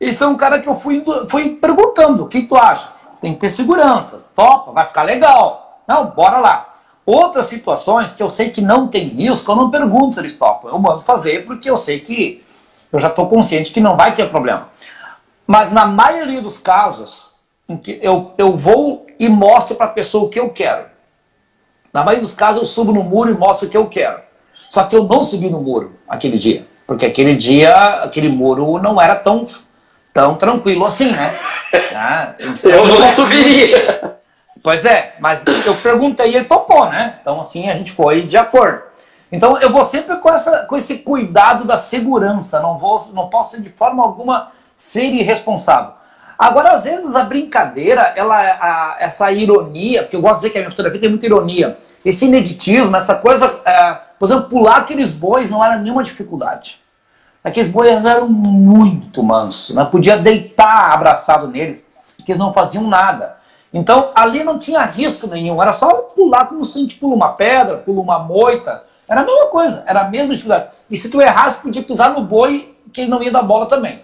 Esse 0.00 0.22
é 0.22 0.26
um 0.26 0.36
cara 0.36 0.60
que 0.60 0.68
eu 0.68 0.76
fui, 0.76 1.04
fui 1.28 1.56
perguntando: 1.56 2.24
o 2.24 2.28
que 2.28 2.42
tu 2.42 2.56
acha? 2.56 2.88
Tem 3.20 3.34
que 3.34 3.40
ter 3.40 3.50
segurança. 3.50 4.26
Topa, 4.34 4.72
vai 4.72 4.86
ficar 4.86 5.02
legal. 5.02 5.82
Não, 5.86 6.06
bora 6.06 6.38
lá. 6.38 6.67
Outras 7.08 7.46
situações 7.46 8.12
que 8.12 8.22
eu 8.22 8.28
sei 8.28 8.50
que 8.50 8.60
não 8.60 8.86
tem 8.86 9.04
risco, 9.08 9.50
eu 9.50 9.56
não 9.56 9.70
pergunto 9.70 10.12
se 10.12 10.20
eles 10.20 10.36
topam. 10.36 10.70
Eu 10.70 10.78
mando 10.78 11.00
fazer 11.00 11.46
porque 11.46 11.70
eu 11.70 11.74
sei 11.74 12.00
que 12.00 12.44
eu 12.92 13.00
já 13.00 13.08
estou 13.08 13.26
consciente 13.26 13.72
que 13.72 13.80
não 13.80 13.96
vai 13.96 14.14
ter 14.14 14.28
problema. 14.28 14.68
Mas 15.46 15.72
na 15.72 15.86
maioria 15.86 16.42
dos 16.42 16.58
casos, 16.58 17.30
em 17.66 17.78
que 17.78 17.98
eu, 18.02 18.32
eu 18.36 18.54
vou 18.54 19.06
e 19.18 19.26
mostro 19.26 19.74
para 19.74 19.86
a 19.86 19.88
pessoa 19.88 20.26
o 20.26 20.28
que 20.28 20.38
eu 20.38 20.50
quero. 20.50 20.84
Na 21.94 22.04
maioria 22.04 22.20
dos 22.20 22.34
casos, 22.34 22.60
eu 22.60 22.66
subo 22.66 22.92
no 22.92 23.02
muro 23.02 23.30
e 23.30 23.34
mostro 23.34 23.68
o 23.68 23.70
que 23.70 23.76
eu 23.78 23.86
quero. 23.86 24.20
Só 24.68 24.84
que 24.84 24.94
eu 24.94 25.04
não 25.04 25.22
subi 25.22 25.48
no 25.48 25.62
muro 25.62 25.94
aquele 26.06 26.36
dia. 26.36 26.66
Porque 26.86 27.06
aquele 27.06 27.34
dia, 27.34 27.74
aquele 28.02 28.28
muro 28.28 28.78
não 28.82 29.00
era 29.00 29.16
tão, 29.16 29.46
tão 30.12 30.34
tranquilo 30.34 30.84
assim, 30.84 31.10
né? 31.10 31.34
Ah, 32.00 32.34
eu 32.38 32.86
não 32.86 33.08
subiria. 33.12 34.18
Pois 34.62 34.84
é, 34.84 35.14
mas 35.20 35.44
eu 35.66 35.74
perguntei 35.76 36.30
e 36.30 36.36
ele 36.36 36.46
topou, 36.46 36.88
né? 36.88 37.18
Então, 37.20 37.40
assim, 37.40 37.68
a 37.68 37.74
gente 37.74 37.92
foi 37.92 38.26
de 38.26 38.36
acordo. 38.36 38.82
Então, 39.30 39.58
eu 39.60 39.70
vou 39.70 39.84
sempre 39.84 40.16
com, 40.16 40.30
essa, 40.30 40.64
com 40.64 40.76
esse 40.76 40.98
cuidado 40.98 41.64
da 41.64 41.76
segurança, 41.76 42.60
não, 42.60 42.78
vou, 42.78 42.98
não 43.12 43.28
posso 43.28 43.60
de 43.62 43.68
forma 43.68 44.02
alguma 44.02 44.50
ser 44.76 45.04
irresponsável. 45.04 45.92
Agora, 46.38 46.70
às 46.70 46.84
vezes, 46.84 47.14
a 47.14 47.24
brincadeira, 47.24 48.12
ela, 48.16 48.36
a, 48.36 48.96
essa 49.00 49.30
ironia, 49.30 50.02
porque 50.02 50.16
eu 50.16 50.20
gosto 50.20 50.36
de 50.36 50.40
dizer 50.40 50.50
que 50.50 50.58
a 50.58 50.60
minha 50.62 50.70
fotografia 50.70 51.00
tem 51.00 51.10
muita 51.10 51.26
ironia, 51.26 51.76
esse 52.04 52.26
ineditismo, 52.26 52.96
essa 52.96 53.16
coisa, 53.16 53.60
é, 53.64 53.98
por 54.18 54.26
exemplo, 54.26 54.48
pular 54.48 54.76
aqueles 54.76 55.12
bois 55.12 55.50
não 55.50 55.64
era 55.64 55.76
nenhuma 55.76 56.02
dificuldade. 56.02 56.80
Aqueles 57.42 57.70
bois 57.70 58.04
eram 58.04 58.28
muito 58.28 59.22
mansos, 59.22 59.74
né? 59.74 59.84
podia 59.84 60.16
deitar 60.16 60.92
abraçado 60.92 61.48
neles, 61.48 61.90
porque 62.16 62.32
eles 62.32 62.38
não 62.38 62.52
faziam 62.52 62.86
nada. 62.86 63.37
Então 63.72 64.12
ali 64.14 64.42
não 64.42 64.58
tinha 64.58 64.82
risco 64.84 65.26
nenhum, 65.26 65.60
era 65.60 65.72
só 65.72 66.02
pular 66.14 66.46
como 66.46 66.64
se 66.64 66.78
a 66.78 66.80
gente 66.80 66.96
pula 66.96 67.14
uma 67.14 67.32
pedra, 67.32 67.78
pula 67.78 68.00
uma 68.00 68.18
moita. 68.18 68.84
Era 69.08 69.22
a 69.22 69.24
mesma 69.24 69.46
coisa, 69.46 69.84
era 69.86 70.02
a 70.02 70.08
mesma 70.08 70.34
dificuldade. 70.34 70.70
E 70.90 70.96
se 70.96 71.10
tu 71.10 71.20
errasse, 71.20 71.60
podia 71.60 71.82
pisar 71.82 72.12
no 72.12 72.22
boi 72.22 72.76
que 72.92 73.02
ele 73.02 73.10
não 73.10 73.22
ia 73.22 73.30
dar 73.30 73.42
bola 73.42 73.66
também. 73.66 74.02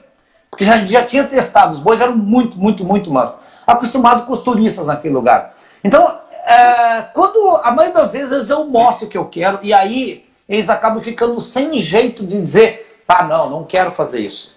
Porque 0.50 0.64
já, 0.64 0.85
já 0.85 1.05
tinha 1.05 1.24
testado, 1.24 1.72
os 1.72 1.79
bois 1.79 2.00
eram 2.00 2.16
muito, 2.16 2.59
muito, 2.59 2.85
muito 2.85 3.11
mansos. 3.11 3.40
Acostumado 3.66 4.24
com 4.24 4.33
os 4.33 4.40
turistas 4.40 4.87
naquele 4.87 5.12
lugar. 5.12 5.55
Então, 5.83 6.18
é, 6.46 7.03
quando 7.12 7.61
a 7.62 7.70
maioria 7.70 8.00
das 8.00 8.12
vezes 8.12 8.50
eu 8.50 8.64
mostro 8.66 9.07
o 9.07 9.11
que 9.11 9.18
eu 9.18 9.27
quero, 9.27 9.59
e 9.62 9.74
aí 9.74 10.24
eles 10.48 10.70
acabam 10.70 11.03
ficando 11.03 11.40
sem 11.40 11.77
jeito 11.79 12.24
de 12.24 12.40
dizer, 12.40 13.00
ah, 13.09 13.24
não, 13.24 13.50
não 13.50 13.64
quero 13.64 13.90
fazer 13.90 14.20
isso. 14.20 14.55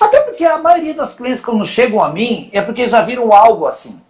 Até 0.00 0.20
porque 0.20 0.44
a 0.44 0.58
maioria 0.58 0.94
das 0.94 1.14
clientes, 1.14 1.42
quando 1.42 1.64
chegam 1.64 2.02
a 2.02 2.08
mim, 2.08 2.50
é 2.52 2.60
porque 2.60 2.86
já 2.88 3.02
viram 3.02 3.32
algo 3.32 3.66
assim. 3.66 4.00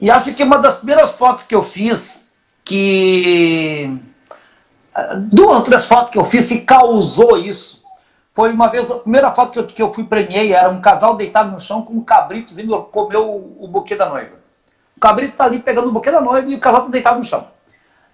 E 0.00 0.10
acho 0.10 0.34
que 0.34 0.42
uma 0.42 0.58
das 0.58 0.76
primeiras 0.76 1.12
fotos 1.12 1.44
que 1.44 1.54
eu 1.54 1.62
fiz, 1.62 2.34
que. 2.64 3.98
Duas 5.30 5.56
ou 5.56 5.62
três 5.62 5.84
fotos 5.84 6.10
que 6.10 6.18
eu 6.18 6.24
fiz 6.24 6.48
que 6.48 6.60
causou 6.60 7.38
isso. 7.38 7.84
Foi 8.32 8.52
uma 8.52 8.68
vez, 8.68 8.90
a 8.90 8.96
primeira 8.96 9.30
foto 9.30 9.52
que 9.52 9.58
eu, 9.58 9.66
que 9.66 9.82
eu 9.82 9.92
fui 9.92 10.04
premiei 10.04 10.52
era 10.52 10.68
um 10.68 10.80
casal 10.80 11.16
deitado 11.16 11.50
no 11.50 11.60
chão 11.60 11.82
com 11.82 11.94
um 11.94 12.04
cabrito 12.04 12.54
vindo 12.54 12.78
comer 12.84 13.16
o, 13.16 13.56
o 13.58 13.68
buquê 13.68 13.96
da 13.96 14.08
noiva. 14.08 14.36
O 14.94 15.00
cabrito 15.00 15.32
está 15.32 15.44
ali 15.44 15.58
pegando 15.58 15.88
o 15.88 15.92
buquê 15.92 16.10
da 16.10 16.20
noiva 16.20 16.48
e 16.48 16.54
o 16.54 16.60
casal 16.60 16.80
está 16.80 16.92
deitado 16.92 17.18
no 17.18 17.24
chão. 17.24 17.46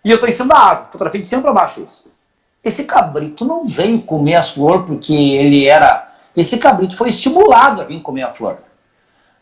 E 0.04 0.10
eu 0.10 0.14
estou 0.14 0.28
em 0.28 0.32
cima 0.32 0.54
da 0.54 0.60
árvore, 0.60 0.86
fotografia 0.92 1.20
de 1.20 1.28
cima 1.28 1.42
para 1.42 1.52
baixo 1.52 1.82
isso. 1.82 2.12
Esse 2.62 2.84
cabrito 2.84 3.44
não 3.44 3.64
veio 3.64 4.02
comer 4.02 4.36
a 4.36 4.42
flor 4.42 4.84
porque 4.84 5.12
ele 5.12 5.66
era. 5.66 6.12
Esse 6.36 6.58
cabrito 6.58 6.96
foi 6.96 7.08
estimulado 7.08 7.80
a 7.80 7.84
vir 7.84 8.00
comer 8.00 8.22
a 8.22 8.32
flor 8.32 8.58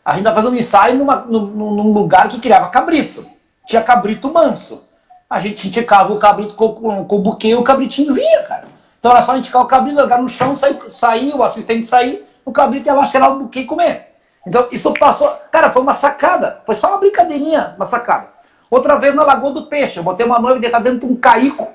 a 0.03 0.11
gente 0.11 0.21
estava 0.21 0.37
fazendo 0.37 0.53
um 0.53 0.57
ensaio 0.57 0.97
numa, 0.97 1.17
num, 1.17 1.45
num, 1.45 1.93
lugar 1.93 2.27
que 2.27 2.39
criava 2.39 2.69
cabrito. 2.69 3.25
Tinha 3.65 3.81
cabrito 3.81 4.31
manso. 4.31 4.87
A 5.29 5.39
gente 5.39 5.67
indicava 5.67 6.11
o 6.11 6.19
cabrito 6.19 6.55
com, 6.55 6.73
com, 6.73 7.05
com 7.05 7.15
o 7.15 7.19
buquê 7.19 7.49
e 7.49 7.55
o 7.55 7.63
cabritinho 7.63 8.13
vinha, 8.13 8.43
cara. 8.43 8.65
Então 8.99 9.11
era 9.11 9.21
só 9.21 9.37
indicar 9.37 9.61
o 9.61 9.67
cabrito, 9.67 9.97
largar 9.97 10.21
no 10.21 10.27
chão, 10.27 10.55
sair, 10.55 10.77
sair, 10.89 11.33
o 11.33 11.43
assistente 11.43 11.87
sair, 11.87 12.25
o 12.43 12.51
cabrito 12.51 12.87
ia 12.87 12.93
lá 12.93 13.05
cheirar 13.05 13.31
o 13.31 13.39
buquê 13.39 13.61
e 13.61 13.65
comer. 13.65 14.15
Então 14.45 14.67
isso 14.71 14.91
passou. 14.95 15.29
Cara, 15.51 15.71
foi 15.71 15.81
uma 15.81 15.93
sacada. 15.93 16.61
Foi 16.65 16.75
só 16.75 16.89
uma 16.89 16.97
brincadeirinha, 16.97 17.73
uma 17.75 17.85
sacada. 17.85 18.27
Outra 18.69 18.97
vez 18.97 19.13
na 19.13 19.23
Lagoa 19.23 19.51
do 19.51 19.67
Peixe, 19.67 19.97
eu 19.97 20.03
botei 20.03 20.25
uma 20.25 20.39
noiva 20.39 20.59
deitada 20.59 20.89
dentro 20.89 21.07
de 21.07 21.13
um 21.13 21.15
caico 21.15 21.69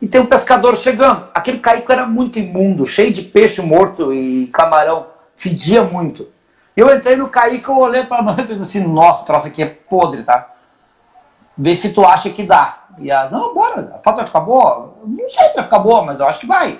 e 0.00 0.08
tem 0.08 0.20
um 0.20 0.26
pescador 0.26 0.76
chegando. 0.76 1.28
Aquele 1.34 1.58
caico 1.58 1.92
era 1.92 2.06
muito 2.06 2.38
imundo, 2.38 2.86
cheio 2.86 3.12
de 3.12 3.22
peixe 3.22 3.60
morto 3.60 4.12
e 4.12 4.46
camarão. 4.48 5.06
Fedia 5.36 5.82
muito. 5.82 6.26
Eu 6.76 6.94
entrei 6.94 7.16
no 7.16 7.28
Kaique, 7.28 7.68
eu 7.68 7.78
olhei 7.78 8.04
pra 8.04 8.22
mãe 8.22 8.36
e 8.38 8.42
pensei 8.42 8.62
assim, 8.62 8.86
nossa, 8.86 9.26
troço 9.26 9.48
aqui 9.48 9.62
é 9.62 9.66
podre, 9.66 10.22
tá? 10.22 10.50
Vê 11.56 11.74
se 11.76 11.92
tu 11.92 12.04
acha 12.04 12.30
que 12.30 12.42
dá. 12.42 12.84
E 12.98 13.10
elas, 13.10 13.32
não, 13.32 13.54
bora, 13.54 13.94
a 13.94 14.02
foto 14.02 14.16
vai 14.16 14.26
ficar 14.26 14.40
boa? 14.40 14.94
Não 15.04 15.14
sei 15.14 15.28
se 15.28 15.54
vai 15.54 15.64
ficar 15.64 15.78
boa, 15.78 16.04
mas 16.04 16.20
eu 16.20 16.26
acho 16.26 16.40
que 16.40 16.46
vai. 16.46 16.78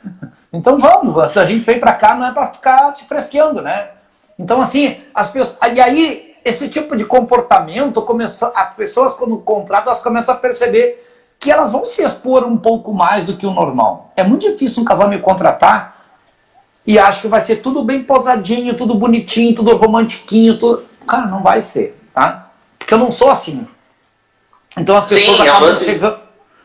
então 0.52 0.78
vamos, 0.78 1.30
se 1.30 1.38
a 1.38 1.44
gente 1.44 1.64
veio 1.64 1.80
pra 1.80 1.92
cá 1.92 2.14
não 2.14 2.26
é 2.26 2.32
pra 2.32 2.48
ficar 2.48 2.92
se 2.92 3.04
fresqueando, 3.04 3.62
né? 3.62 3.90
Então, 4.38 4.60
assim, 4.60 5.00
as 5.14 5.28
pessoas. 5.30 5.58
E 5.74 5.80
aí, 5.80 6.36
esse 6.44 6.68
tipo 6.68 6.96
de 6.96 7.04
comportamento, 7.04 8.00
começa, 8.02 8.52
as 8.54 8.74
pessoas, 8.74 9.12
quando 9.14 9.36
contratam, 9.38 9.88
elas 9.88 10.02
começam 10.02 10.34
a 10.34 10.38
perceber 10.38 11.04
que 11.38 11.50
elas 11.50 11.70
vão 11.70 11.84
se 11.84 12.02
expor 12.02 12.44
um 12.44 12.56
pouco 12.56 12.92
mais 12.92 13.26
do 13.26 13.36
que 13.36 13.46
o 13.46 13.52
normal. 13.52 14.10
É 14.16 14.22
muito 14.22 14.50
difícil 14.50 14.82
um 14.82 14.84
casal 14.84 15.08
me 15.08 15.18
contratar 15.18 15.97
e 16.88 16.98
acho 16.98 17.20
que 17.20 17.28
vai 17.28 17.42
ser 17.42 17.56
tudo 17.56 17.82
bem 17.82 18.02
posadinho, 18.02 18.74
tudo 18.74 18.94
bonitinho, 18.94 19.54
tudo 19.54 19.76
romantiquinho, 19.76 20.58
tudo. 20.58 20.86
Cara, 21.06 21.26
não 21.26 21.42
vai 21.42 21.60
ser, 21.60 21.94
tá? 22.14 22.50
Porque 22.78 22.94
eu 22.94 22.98
não 22.98 23.10
sou 23.10 23.30
assim. 23.30 23.68
Então 24.74 24.96
as 24.96 25.04
pessoas 25.04 25.36
Sim, 25.36 25.42
acabam 25.42 25.68
é 25.68 25.72
lance... 25.72 25.84
chegando, 25.84 26.18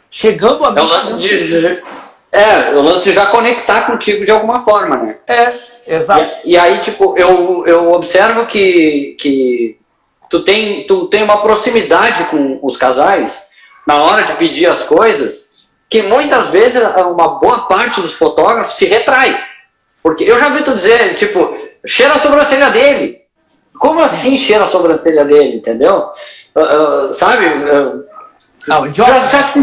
chegando 0.10 0.64
a 0.64 0.72
mim. 0.72 0.80
É 0.80 0.82
o 0.82 0.86
lance 0.86 1.20
de. 1.20 1.84
É, 2.32 2.74
o 2.74 2.82
lance 2.82 3.04
de 3.04 3.12
já 3.12 3.26
conectar 3.26 3.82
contigo 3.82 4.24
de 4.24 4.32
alguma 4.32 4.64
forma, 4.64 4.96
né? 4.96 5.18
É, 5.28 5.56
exato. 5.86 6.24
E, 6.46 6.54
e, 6.54 6.58
aí, 6.58 6.80
tipo, 6.80 7.18
eu, 7.18 7.68
eu 7.68 7.92
observo 7.92 8.46
que, 8.46 9.18
que 9.20 9.78
tu, 10.30 10.42
tem, 10.46 10.88
tu 10.88 11.08
tem 11.08 11.22
uma 11.22 11.42
proximidade 11.42 12.24
com 12.26 12.60
os 12.64 12.78
casais 12.78 13.50
na 13.86 14.02
hora 14.02 14.24
de 14.24 14.32
pedir 14.36 14.68
as 14.68 14.84
coisas, 14.84 15.66
que 15.90 16.02
muitas 16.02 16.48
vezes 16.48 16.82
uma 16.96 17.40
boa 17.40 17.68
parte 17.68 18.00
dos 18.00 18.14
fotógrafos 18.14 18.76
se 18.76 18.86
retrai. 18.86 19.52
Porque 20.04 20.26
eu 20.26 20.38
já 20.38 20.50
vi 20.50 20.64
tu 20.64 20.76
dizer, 20.76 21.16
tipo, 21.16 21.58
cheira 21.86 22.14
a 22.14 22.20
sobrancelha 22.20 22.70
dele. 22.70 23.22
Como 23.80 24.02
assim 24.02 24.38
cheira 24.38 24.66
a 24.66 24.68
sobrancelha 24.68 25.24
dele, 25.24 25.56
entendeu? 25.56 26.12
Uh, 26.54 27.08
uh, 27.10 27.14
sabe? 27.14 27.48
Uh, 27.48 28.04
Não, 28.68 28.88
já, 28.94 29.28
já, 29.30 29.54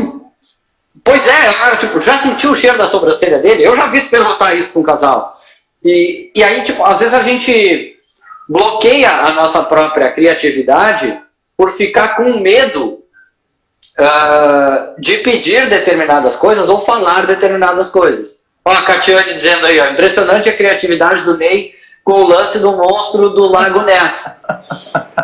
Pois 1.04 1.26
é, 1.26 1.76
tipo, 1.76 2.00
já 2.00 2.18
sentiu 2.18 2.52
o 2.52 2.56
cheiro 2.56 2.78
da 2.78 2.88
sobrancelha 2.88 3.38
dele? 3.38 3.64
Eu 3.64 3.74
já 3.74 3.86
vi 3.86 4.00
tu 4.02 4.10
perguntar 4.10 4.54
isso 4.54 4.70
para 4.70 4.80
um 4.80 4.84
casal. 4.84 5.40
E, 5.84 6.30
e 6.34 6.42
aí, 6.42 6.62
tipo, 6.62 6.84
às 6.84 6.98
vezes 6.98 7.14
a 7.14 7.22
gente 7.22 7.96
bloqueia 8.48 9.10
a 9.10 9.30
nossa 9.32 9.62
própria 9.62 10.10
criatividade 10.10 11.20
por 11.56 11.70
ficar 11.70 12.16
com 12.16 12.40
medo 12.40 13.02
uh, 13.98 15.00
de 15.00 15.18
pedir 15.18 15.68
determinadas 15.68 16.36
coisas 16.36 16.68
ou 16.68 16.80
falar 16.80 17.26
determinadas 17.26 17.90
coisas. 17.90 18.39
Ó, 18.70 18.72
a 18.72 18.82
Catiane 18.82 19.34
dizendo 19.34 19.66
aí, 19.66 19.80
ó, 19.80 19.86
impressionante 19.86 20.48
a 20.48 20.56
criatividade 20.56 21.24
do 21.24 21.36
Ney 21.36 21.72
com 22.04 22.12
o 22.12 22.26
lance 22.26 22.60
do 22.60 22.76
monstro 22.76 23.30
do 23.30 23.48
Lago 23.48 23.82
Ness. 23.82 24.40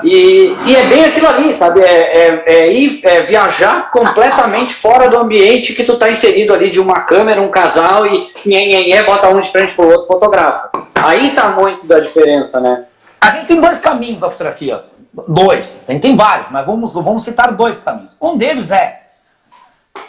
E, 0.03 0.57
e 0.67 0.77
é 0.77 0.85
bem 0.87 1.05
aquilo 1.05 1.29
ali, 1.29 1.55
sabe? 1.55 1.81
É, 1.81 2.19
é, 2.19 2.43
é 2.45 2.73
ir 2.73 3.01
é 3.05 3.23
viajar 3.23 3.91
completamente 3.93 4.75
fora 4.75 5.09
do 5.09 5.17
ambiente 5.17 5.75
que 5.75 5.85
tu 5.85 5.93
está 5.93 6.11
inserido 6.11 6.53
ali 6.53 6.71
de 6.71 6.81
uma 6.81 7.03
câmera, 7.03 7.41
um 7.41 7.49
casal 7.49 8.05
e 8.07 8.25
nhenhenhé, 8.45 9.05
bota 9.05 9.29
um 9.29 9.41
de 9.41 9.51
frente 9.51 9.75
pro 9.75 9.89
outro, 9.89 10.09
fotografa. 10.09 10.71
Aí 10.95 11.31
tá 11.31 11.51
muito 11.51 11.87
da 11.87 12.01
diferença, 12.01 12.61
né? 12.61 12.85
A 13.21 13.31
gente 13.31 13.47
tem 13.47 13.61
dois 13.61 13.79
caminhos 13.79 14.21
da 14.21 14.29
fotografia. 14.29 14.83
Dois. 15.29 15.85
Tem, 15.87 16.01
tem 16.01 16.17
vários, 16.17 16.51
mas 16.51 16.67
vamos, 16.67 16.95
vamos 16.95 17.25
citar 17.25 17.53
dois 17.53 17.79
caminhos. 17.79 18.17
Um 18.21 18.37
deles 18.37 18.73
é 18.73 19.03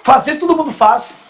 fazer 0.03 0.35
todo 0.35 0.57
mundo 0.57 0.71
faz 0.71 1.26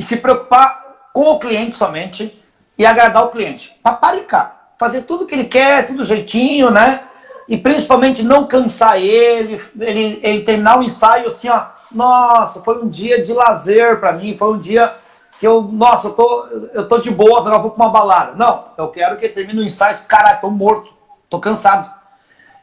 e 0.00 0.02
se 0.02 0.16
preocupar 0.16 1.10
com 1.12 1.32
o 1.32 1.38
cliente 1.38 1.76
somente 1.76 2.34
e 2.78 2.86
agradar 2.86 3.22
o 3.22 3.28
cliente. 3.28 3.78
Paparicar. 3.82 4.72
Fazer 4.78 5.02
tudo 5.02 5.26
que 5.26 5.34
ele 5.34 5.44
quer, 5.44 5.86
tudo 5.86 6.06
jeitinho, 6.06 6.70
né? 6.70 7.02
E 7.46 7.58
principalmente 7.58 8.22
não 8.22 8.46
cansar 8.46 8.96
ele, 8.96 9.62
ele, 9.78 10.18
ele 10.22 10.40
terminar 10.40 10.78
o 10.78 10.82
ensaio 10.82 11.26
assim, 11.26 11.50
ó. 11.50 11.66
Nossa, 11.94 12.62
foi 12.62 12.82
um 12.82 12.88
dia 12.88 13.22
de 13.22 13.34
lazer 13.34 14.00
para 14.00 14.14
mim, 14.14 14.38
foi 14.38 14.54
um 14.54 14.58
dia 14.58 14.90
que 15.38 15.46
eu, 15.46 15.68
nossa, 15.70 16.08
eu 16.08 16.12
tô, 16.12 16.46
eu 16.72 16.88
tô 16.88 16.96
de 16.96 17.10
boa, 17.10 17.38
agora 17.38 17.58
vou 17.58 17.72
pra 17.72 17.84
uma 17.84 17.92
balada. 17.92 18.32
Não, 18.36 18.68
eu 18.78 18.88
quero 18.88 19.18
que 19.18 19.28
termine 19.28 19.60
o 19.60 19.64
ensaio, 19.64 19.94
caralho, 20.08 20.40
tô 20.40 20.50
morto, 20.50 20.90
tô 21.28 21.38
cansado. 21.38 21.90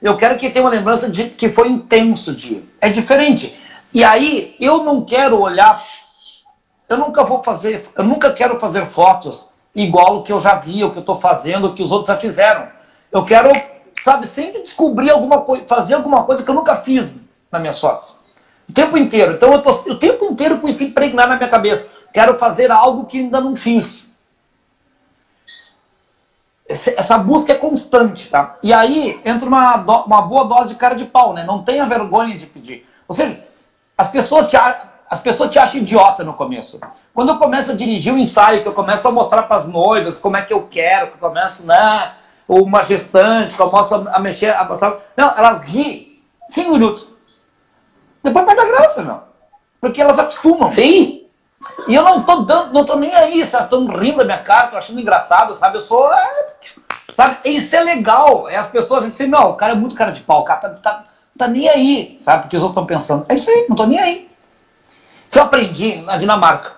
Eu 0.02 0.18
quero 0.18 0.40
que 0.40 0.50
tenha 0.50 0.66
uma 0.66 0.72
lembrança 0.72 1.08
de 1.08 1.26
que 1.26 1.50
foi 1.50 1.68
intenso 1.68 2.32
o 2.32 2.36
dia. 2.36 2.64
É 2.82 2.90
diferente. 2.90 3.56
E 3.94 4.04
aí, 4.04 4.56
eu 4.60 4.84
não 4.84 5.06
quero 5.06 5.40
olhar, 5.40 5.82
eu 6.90 6.98
nunca 6.98 7.24
vou 7.24 7.44
fazer, 7.44 7.88
eu 7.96 8.04
nunca 8.04 8.32
quero 8.32 8.60
fazer 8.60 8.86
fotos 8.86 9.54
igual 9.76 10.18
o 10.18 10.24
que 10.24 10.32
eu 10.32 10.40
já 10.40 10.56
vi, 10.56 10.84
o 10.84 10.92
que 10.92 10.98
eu 10.98 11.02
estou 11.02 11.16
fazendo, 11.16 11.68
o 11.68 11.76
que 11.76 11.84
os 11.84 11.92
outros 11.92 12.08
já 12.08 12.18
fizeram. 12.18 12.68
Eu 13.12 13.26
quero, 13.26 13.50
sabe, 14.02 14.28
sempre 14.28 14.62
descobrir 14.62 15.12
alguma 15.12 15.42
coisa, 15.42 15.66
fazer 15.68 15.94
alguma 15.94 16.24
coisa 16.24 16.44
que 16.44 16.50
eu 16.50 16.56
nunca 16.56 16.78
fiz 16.78 17.22
nas 17.52 17.62
minhas 17.62 17.80
fotos. 17.80 18.20
O 18.68 18.74
tempo 18.74 18.98
inteiro. 18.98 19.34
Então 19.34 19.54
eu 19.54 19.62
tô 19.62 19.70
o 19.70 19.96
tempo 19.96 20.26
inteiro 20.26 20.60
com 20.60 20.68
isso 20.68 20.84
impregnado 20.84 21.30
na 21.30 21.38
minha 21.38 21.50
cabeça. 21.50 21.90
Quero 22.14 22.38
fazer 22.38 22.72
algo 22.72 23.06
que 23.06 23.20
ainda 23.20 23.40
não 23.40 23.56
fiz. 23.56 24.08
Essa 26.68 27.18
busca 27.18 27.54
é 27.54 27.56
constante, 27.56 28.30
tá? 28.30 28.58
E 28.62 28.74
aí 28.74 29.22
entra 29.24 29.48
uma, 29.48 29.76
uma 29.78 30.22
boa 30.22 30.44
dose 30.44 30.74
de 30.74 30.80
cara 30.80 30.96
de 30.96 31.06
pau, 31.06 31.34
né? 31.34 31.46
Não 31.46 31.60
tenha 31.60 31.86
vergonha 31.86 32.38
de 32.38 32.46
pedir. 32.46 32.86
Ou 33.08 33.16
seja, 33.16 33.42
as 33.98 34.12
pessoas 34.12 34.50
te, 34.50 34.58
as 35.10 35.22
pessoas 35.22 35.50
te 35.50 35.58
acham 35.58 35.82
idiota 35.82 36.24
no 36.24 36.34
começo. 36.34 36.80
Quando 37.14 37.30
eu 37.30 37.38
começo 37.38 37.72
a 37.72 37.76
dirigir 37.76 38.14
um 38.14 38.18
ensaio, 38.18 38.62
que 38.62 38.68
eu 38.68 38.74
começo 38.74 39.08
a 39.08 39.12
mostrar 39.12 39.44
para 39.44 39.56
as 39.56 39.68
noivas 39.68 40.18
como 40.18 40.36
é 40.36 40.42
que 40.42 40.54
eu 40.54 40.68
quero, 40.70 41.08
que 41.08 41.14
eu 41.14 41.20
começo, 41.20 41.66
né? 41.66 42.14
Uma 42.48 42.84
gestante, 42.84 43.56
que 43.56 43.62
eu 43.62 43.72
mostro 43.72 44.08
a 44.12 44.20
mexer, 44.20 44.50
a 44.50 44.66
passar. 44.66 44.98
Não, 45.16 45.34
elas 45.38 45.62
riem 45.62 46.20
cinco 46.50 46.72
minutos. 46.72 47.08
Depois 48.22 48.46
perde 48.46 48.62
a 48.62 48.66
graça, 48.66 49.02
meu. 49.02 49.22
Porque 49.80 50.02
elas 50.02 50.20
acostumam. 50.20 50.72
Sim. 50.72 51.26
E 51.88 51.96
eu 51.96 52.04
não 52.04 52.20
tô 52.22 52.42
dando, 52.42 52.74
não 52.74 52.86
tô 52.86 52.96
nem 52.96 53.14
aí, 53.16 53.46
sabe? 53.46 53.66
Estão 53.66 53.88
rindo 53.88 54.18
da 54.18 54.26
minha 54.26 54.44
cara, 54.44 54.68
tô 54.68 54.78
achando 54.78 55.00
engraçado, 55.00 55.56
sabe? 55.56 55.78
Eu 55.78 55.82
sou. 55.82 56.14
É, 56.14 56.46
sabe? 57.16 57.38
Isso 57.46 57.76
é 57.76 57.82
legal. 57.82 58.50
É 58.50 58.58
as 58.58 58.68
pessoas 58.68 59.06
dizem, 59.06 59.26
assim, 59.26 59.32
não, 59.32 59.52
o 59.52 59.56
cara 59.56 59.72
é 59.72 59.76
muito 59.76 59.96
cara 59.96 60.12
de 60.12 60.22
pau, 60.22 60.42
o 60.42 60.44
cara 60.44 60.60
tá, 60.60 60.70
tá, 60.70 61.06
tá 61.38 61.48
nem 61.48 61.70
aí, 61.70 62.18
sabe? 62.22 62.44
Porque 62.44 62.58
os 62.58 62.64
outros 62.64 62.78
estão 62.78 62.86
pensando. 62.86 63.26
É 63.30 63.36
isso 63.36 63.50
aí, 63.50 63.66
não 63.70 63.76
tô 63.76 63.86
nem 63.86 64.00
aí. 64.00 64.28
Isso 65.30 65.40
eu 65.40 65.44
aprendi 65.44 65.98
na 66.02 66.18
Dinamarca. 66.18 66.74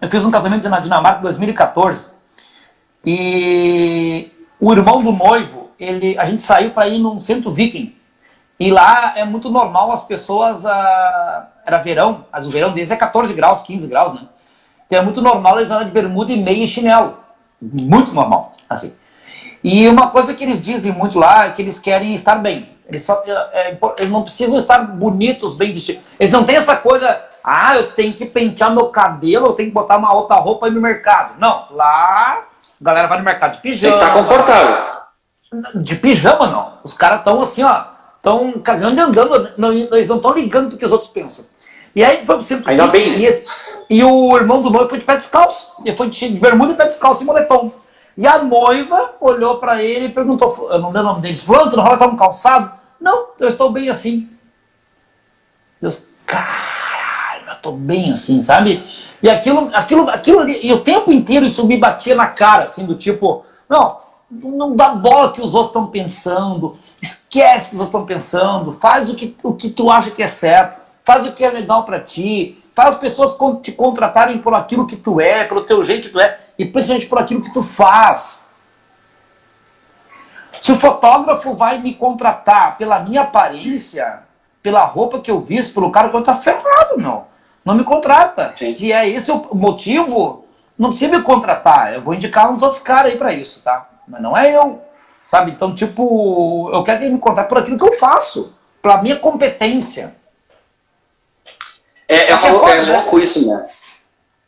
Eu 0.00 0.10
fiz 0.10 0.24
um 0.24 0.30
casamento 0.30 0.68
na 0.68 0.80
Dinamarca 0.80 1.18
em 1.18 1.22
2014 1.22 2.14
e 3.04 4.30
o 4.58 4.72
irmão 4.72 5.02
do 5.02 5.12
noivo, 5.12 5.70
ele, 5.78 6.18
a 6.18 6.24
gente 6.24 6.42
saiu 6.42 6.70
para 6.70 6.88
ir 6.88 6.98
num 6.98 7.20
centro 7.20 7.50
viking. 7.50 7.94
E 8.58 8.70
lá 8.70 9.14
é 9.16 9.24
muito 9.24 9.48
normal 9.48 9.90
as 9.92 10.04
pessoas. 10.04 10.66
Ah, 10.66 11.48
era 11.64 11.78
verão, 11.78 12.26
mas 12.30 12.46
o 12.46 12.50
verão 12.50 12.72
deles 12.72 12.90
é 12.90 12.96
14 12.96 13.32
graus, 13.32 13.62
15 13.62 13.88
graus, 13.88 14.14
né? 14.14 14.22
Então 14.86 14.98
é 14.98 15.02
muito 15.02 15.22
normal 15.22 15.58
eles 15.58 15.70
andarem 15.70 15.88
de 15.88 15.94
bermuda 15.94 16.32
e 16.32 16.42
meia 16.42 16.64
e 16.64 16.68
chinelo. 16.68 17.18
Muito 17.60 18.12
normal, 18.12 18.54
assim. 18.68 18.94
E 19.62 19.88
uma 19.88 20.10
coisa 20.10 20.34
que 20.34 20.42
eles 20.42 20.60
dizem 20.60 20.92
muito 20.92 21.18
lá 21.18 21.46
é 21.46 21.50
que 21.50 21.62
eles 21.62 21.78
querem 21.78 22.14
estar 22.14 22.36
bem. 22.36 22.70
Eles, 22.88 23.04
só, 23.04 23.22
é, 23.24 23.32
é 23.70 23.78
eles 23.98 24.10
não 24.10 24.22
precisam 24.22 24.58
estar 24.58 24.78
bonitos, 24.80 25.54
bem 25.54 25.72
vestidos. 25.72 26.02
Eles 26.18 26.32
não 26.32 26.44
têm 26.44 26.56
essa 26.56 26.76
coisa, 26.76 27.22
ah, 27.42 27.76
eu 27.76 27.92
tenho 27.92 28.14
que 28.14 28.26
pentear 28.26 28.72
meu 28.72 28.86
cabelo, 28.86 29.46
eu 29.46 29.52
tenho 29.52 29.68
que 29.68 29.74
botar 29.74 29.96
uma 29.96 30.12
outra 30.12 30.36
roupa 30.36 30.66
aí 30.66 30.72
no 30.72 30.80
mercado. 30.80 31.38
Não, 31.38 31.66
lá 31.70 32.44
a 32.80 32.84
galera 32.84 33.08
vai 33.08 33.18
no 33.18 33.24
mercado 33.24 33.56
de 33.56 33.60
pijama. 33.60 33.98
Tem 33.98 34.06
que 34.06 34.06
estar 34.06 34.18
confortável. 34.18 34.90
De 35.82 35.96
pijama, 35.96 36.46
não. 36.46 36.78
Os 36.84 36.94
caras 36.94 37.18
estão 37.18 37.40
assim, 37.40 37.62
ó, 37.62 37.84
estão 38.16 38.52
cagando 38.60 38.96
e 38.96 39.00
andando, 39.00 39.52
não, 39.56 39.72
eles 39.72 40.08
não 40.08 40.16
estão 40.16 40.32
ligando 40.32 40.70
do 40.70 40.76
que 40.76 40.86
os 40.86 40.92
outros 40.92 41.10
pensam. 41.10 41.44
E 41.94 42.04
aí 42.04 42.24
foi 42.24 42.36
pro 42.36 42.44
centro 42.44 42.70
Ainda 42.70 42.86
bem. 42.86 43.14
E, 43.18 43.26
esse, 43.26 43.46
e 43.88 44.04
o 44.04 44.36
irmão 44.36 44.62
do 44.62 44.70
noivo 44.70 44.88
foi 44.88 44.98
de 44.98 45.04
pé 45.04 45.16
descalço. 45.16 45.72
Ele 45.84 45.96
foi 45.96 46.08
de 46.08 46.28
bermuda 46.28 46.72
e 46.72 46.76
pé 46.76 46.86
descalço 46.86 47.22
e 47.22 47.26
moletom. 47.26 47.72
E 48.16 48.26
a 48.26 48.38
noiva 48.38 49.14
olhou 49.20 49.58
para 49.58 49.82
ele 49.82 50.06
e 50.06 50.12
perguntou, 50.12 50.68
eu 50.70 50.78
não 50.78 50.88
lembro 50.88 51.00
o 51.00 51.04
nome 51.04 51.22
dele, 51.22 51.36
fulano, 51.36 51.70
tu 51.70 51.76
não 51.76 51.84
vai 51.84 51.94
estar 51.94 52.06
um 52.06 52.16
calçado? 52.16 52.72
Não, 53.00 53.28
eu 53.38 53.48
estou 53.48 53.70
bem 53.70 53.88
assim. 53.88 54.28
Deus, 55.80 56.08
caralho, 56.26 56.79
estou 57.60 57.72
bem 57.72 58.12
assim, 58.12 58.42
sabe? 58.42 58.84
E 59.22 59.28
aquilo, 59.28 59.70
aquilo, 59.72 60.08
aquilo 60.08 60.40
ali, 60.40 60.58
e 60.66 60.72
o 60.72 60.80
tempo 60.80 61.12
inteiro 61.12 61.46
isso 61.46 61.66
me 61.66 61.76
batia 61.76 62.14
na 62.14 62.26
cara, 62.26 62.64
assim, 62.64 62.86
do 62.86 62.94
tipo, 62.94 63.44
não, 63.68 63.98
não 64.30 64.74
dá 64.74 64.90
bola 64.90 65.32
que 65.32 65.40
os 65.40 65.54
outros 65.54 65.68
estão 65.68 65.86
pensando, 65.86 66.78
esquece 67.02 67.68
o 67.68 67.70
que 67.70 67.74
os 67.76 67.80
outros 67.80 67.88
estão 67.88 68.06
pensando, 68.06 68.72
faz 68.72 69.10
o 69.10 69.14
que, 69.14 69.36
o 69.42 69.52
que 69.52 69.70
tu 69.70 69.90
acha 69.90 70.10
que 70.10 70.22
é 70.22 70.28
certo, 70.28 70.80
faz 71.04 71.26
o 71.26 71.32
que 71.32 71.44
é 71.44 71.50
legal 71.50 71.84
para 71.84 72.00
ti, 72.00 72.62
faz 72.74 72.94
as 72.94 73.00
pessoas 73.00 73.36
te 73.62 73.72
contratarem 73.72 74.38
por 74.38 74.54
aquilo 74.54 74.86
que 74.86 74.96
tu 74.96 75.20
é, 75.20 75.44
pelo 75.44 75.64
teu 75.64 75.84
jeito 75.84 76.08
que 76.08 76.12
tu 76.14 76.20
é, 76.20 76.38
e 76.58 76.64
principalmente 76.64 77.06
por 77.06 77.18
aquilo 77.18 77.42
que 77.42 77.52
tu 77.52 77.62
faz. 77.62 78.46
Se 80.62 80.72
o 80.72 80.76
fotógrafo 80.76 81.54
vai 81.54 81.78
me 81.78 81.94
contratar 81.94 82.76
pela 82.76 83.00
minha 83.00 83.22
aparência, 83.22 84.22
pela 84.62 84.84
roupa 84.84 85.20
que 85.20 85.30
eu 85.30 85.40
visto, 85.40 85.74
pelo 85.74 85.90
cara 85.90 86.08
que 86.08 86.16
eu 86.16 86.22
tá 86.22 86.34
ferrado, 86.36 86.98
não. 86.98 87.24
Não 87.70 87.78
me 87.78 87.84
contrata. 87.84 88.52
Sim. 88.56 88.72
Se 88.72 88.92
é 88.92 89.08
esse 89.08 89.30
o 89.30 89.54
motivo, 89.54 90.44
não 90.76 90.88
precisa 90.88 91.16
me 91.16 91.22
contratar. 91.22 91.94
Eu 91.94 92.02
vou 92.02 92.14
indicar 92.14 92.50
uns 92.50 92.62
outros 92.62 92.82
caras 92.82 93.12
aí 93.12 93.18
para 93.18 93.32
isso, 93.32 93.62
tá? 93.62 93.88
mas 94.10 94.20
não 94.20 94.36
é 94.36 94.54
eu. 94.54 94.82
Sabe? 95.26 95.52
Então, 95.52 95.74
tipo, 95.74 96.68
eu 96.74 96.82
quero 96.82 97.04
me 97.04 97.18
contar 97.18 97.44
por 97.44 97.58
aquilo 97.58 97.78
que 97.78 97.84
eu 97.84 97.92
faço, 97.92 98.52
pela 98.82 99.00
minha 99.00 99.16
competência. 99.16 100.16
É, 102.08 102.16
é, 102.16 102.32
é, 102.32 102.38
foda, 102.38 102.72
é 102.72 102.86
né? 102.86 102.92
louco 102.92 103.20
isso, 103.20 103.46
né? 103.46 103.68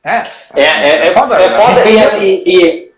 É, 0.03 0.23
é, 0.55 0.65
é, 0.65 1.07
é 1.07 1.13
foda. 1.13 1.37
É 1.37 1.49
foda 1.49 1.85
e, 1.85 1.97
e, 1.97 2.43
e, 2.45 2.93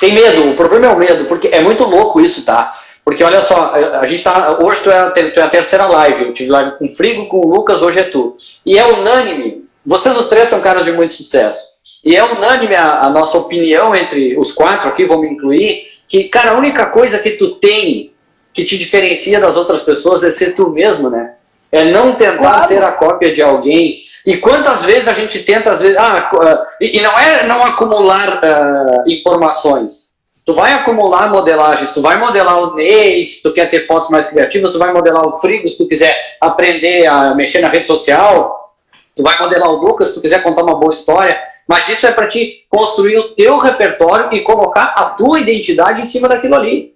tem 0.00 0.12
medo, 0.12 0.50
o 0.50 0.56
problema 0.56 0.86
é 0.86 0.88
o 0.88 0.98
medo, 0.98 1.26
porque 1.26 1.46
é 1.48 1.60
muito 1.60 1.84
louco 1.84 2.20
isso, 2.20 2.44
tá? 2.44 2.76
Porque 3.04 3.22
olha 3.22 3.40
só, 3.40 3.72
a 3.74 4.06
gente 4.06 4.24
tá. 4.24 4.58
Hoje 4.60 4.82
tu 4.82 4.90
é, 4.90 5.10
tu 5.30 5.40
é 5.40 5.42
a 5.42 5.48
terceira 5.48 5.86
live. 5.86 6.24
Eu 6.24 6.34
tive 6.34 6.50
live 6.50 6.72
com 6.72 6.86
o 6.86 6.90
Frigo, 6.90 7.28
com 7.28 7.38
o 7.38 7.48
Lucas, 7.48 7.80
hoje 7.80 8.00
é 8.00 8.02
tu. 8.02 8.36
E 8.66 8.76
é 8.76 8.84
unânime. 8.84 9.67
Vocês 9.88 10.14
os 10.18 10.28
três 10.28 10.50
são 10.50 10.60
caras 10.60 10.84
de 10.84 10.92
muito 10.92 11.14
sucesso. 11.14 11.78
E 12.04 12.14
é 12.14 12.22
unânime 12.22 12.76
a, 12.76 13.06
a 13.06 13.08
nossa 13.08 13.38
opinião 13.38 13.94
entre 13.94 14.38
os 14.38 14.52
quatro 14.52 14.86
aqui, 14.86 15.06
vou 15.06 15.22
me 15.22 15.30
incluir, 15.30 15.86
que, 16.06 16.24
cara, 16.24 16.50
a 16.50 16.58
única 16.58 16.84
coisa 16.90 17.18
que 17.18 17.30
tu 17.30 17.54
tem 17.54 18.12
que 18.52 18.66
te 18.66 18.76
diferencia 18.76 19.40
das 19.40 19.56
outras 19.56 19.80
pessoas 19.80 20.22
é 20.22 20.30
ser 20.30 20.54
tu 20.54 20.68
mesmo, 20.68 21.08
né? 21.08 21.36
É 21.72 21.84
não 21.84 22.16
tentar 22.16 22.36
claro. 22.36 22.68
ser 22.68 22.82
a 22.82 22.92
cópia 22.92 23.32
de 23.32 23.40
alguém. 23.40 24.02
E 24.26 24.36
quantas 24.36 24.82
vezes 24.82 25.08
a 25.08 25.14
gente 25.14 25.38
tenta, 25.38 25.70
às 25.70 25.80
vezes. 25.80 25.96
Ah, 25.96 26.30
e 26.78 27.00
não 27.00 27.18
é 27.18 27.46
não 27.46 27.62
acumular 27.62 28.42
uh, 28.42 29.10
informações 29.10 30.08
tu 30.48 30.54
vai 30.54 30.72
acumular 30.72 31.28
modelagens, 31.28 31.92
tu 31.92 32.00
vai 32.00 32.16
modelar 32.16 32.58
o 32.58 32.74
Ney, 32.74 33.22
se 33.22 33.42
tu 33.42 33.52
quer 33.52 33.68
ter 33.68 33.80
fotos 33.80 34.08
mais 34.08 34.28
criativas, 34.28 34.72
tu 34.72 34.78
vai 34.78 34.90
modelar 34.90 35.28
o 35.28 35.36
Frigo, 35.36 35.68
se 35.68 35.76
tu 35.76 35.86
quiser 35.86 36.18
aprender 36.40 37.04
a 37.06 37.34
mexer 37.34 37.60
na 37.60 37.68
rede 37.68 37.86
social, 37.86 38.57
tu 39.18 39.22
vai 39.24 39.36
modelar 39.36 39.68
o 39.68 39.76
Lucas, 39.76 40.08
se 40.08 40.14
tu 40.14 40.20
quiser 40.20 40.44
contar 40.44 40.62
uma 40.62 40.76
boa 40.76 40.92
história, 40.92 41.36
mas 41.66 41.88
isso 41.88 42.06
é 42.06 42.12
para 42.12 42.28
te 42.28 42.64
construir 42.70 43.18
o 43.18 43.34
teu 43.34 43.58
repertório 43.58 44.32
e 44.32 44.42
colocar 44.42 44.94
a 44.96 45.06
tua 45.06 45.40
identidade 45.40 46.00
em 46.00 46.06
cima 46.06 46.28
daquilo 46.28 46.54
ali. 46.54 46.94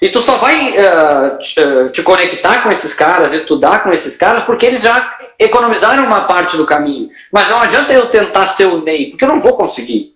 E 0.00 0.08
tu 0.10 0.20
só 0.20 0.36
vai 0.36 0.70
uh, 0.70 1.38
te, 1.38 1.60
uh, 1.60 1.88
te 1.90 2.02
conectar 2.04 2.62
com 2.62 2.70
esses 2.70 2.94
caras, 2.94 3.32
estudar 3.32 3.82
com 3.82 3.90
esses 3.90 4.16
caras, 4.16 4.44
porque 4.44 4.64
eles 4.64 4.82
já 4.82 5.18
economizaram 5.36 6.04
uma 6.04 6.20
parte 6.20 6.56
do 6.56 6.66
caminho. 6.66 7.10
Mas 7.32 7.48
não 7.48 7.60
adianta 7.60 7.92
eu 7.92 8.08
tentar 8.10 8.46
ser 8.46 8.66
o 8.66 8.80
Ney, 8.80 9.10
porque 9.10 9.24
eu 9.24 9.28
não 9.28 9.40
vou 9.40 9.54
conseguir. 9.54 10.14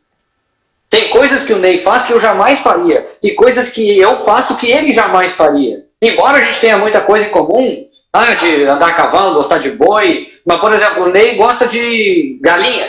Tem 0.88 1.10
coisas 1.10 1.42
que 1.42 1.52
o 1.52 1.58
Ney 1.58 1.78
faz 1.78 2.04
que 2.04 2.12
eu 2.12 2.20
jamais 2.20 2.60
faria. 2.60 3.04
E 3.22 3.32
coisas 3.32 3.70
que 3.70 3.98
eu 3.98 4.16
faço 4.16 4.56
que 4.56 4.70
ele 4.70 4.92
jamais 4.92 5.32
faria. 5.32 5.84
Embora 6.00 6.38
a 6.38 6.42
gente 6.42 6.60
tenha 6.60 6.78
muita 6.78 7.00
coisa 7.00 7.26
em 7.26 7.30
comum, 7.30 7.88
ah, 8.18 8.34
de 8.34 8.64
andar 8.64 8.88
a 8.88 8.94
cavalo, 8.94 9.34
gostar 9.34 9.58
de 9.58 9.70
boi. 9.70 10.28
Mas, 10.44 10.60
por 10.60 10.72
exemplo, 10.72 11.04
o 11.04 11.10
Ney 11.10 11.36
gosta 11.36 11.66
de 11.66 12.38
galinha. 12.42 12.86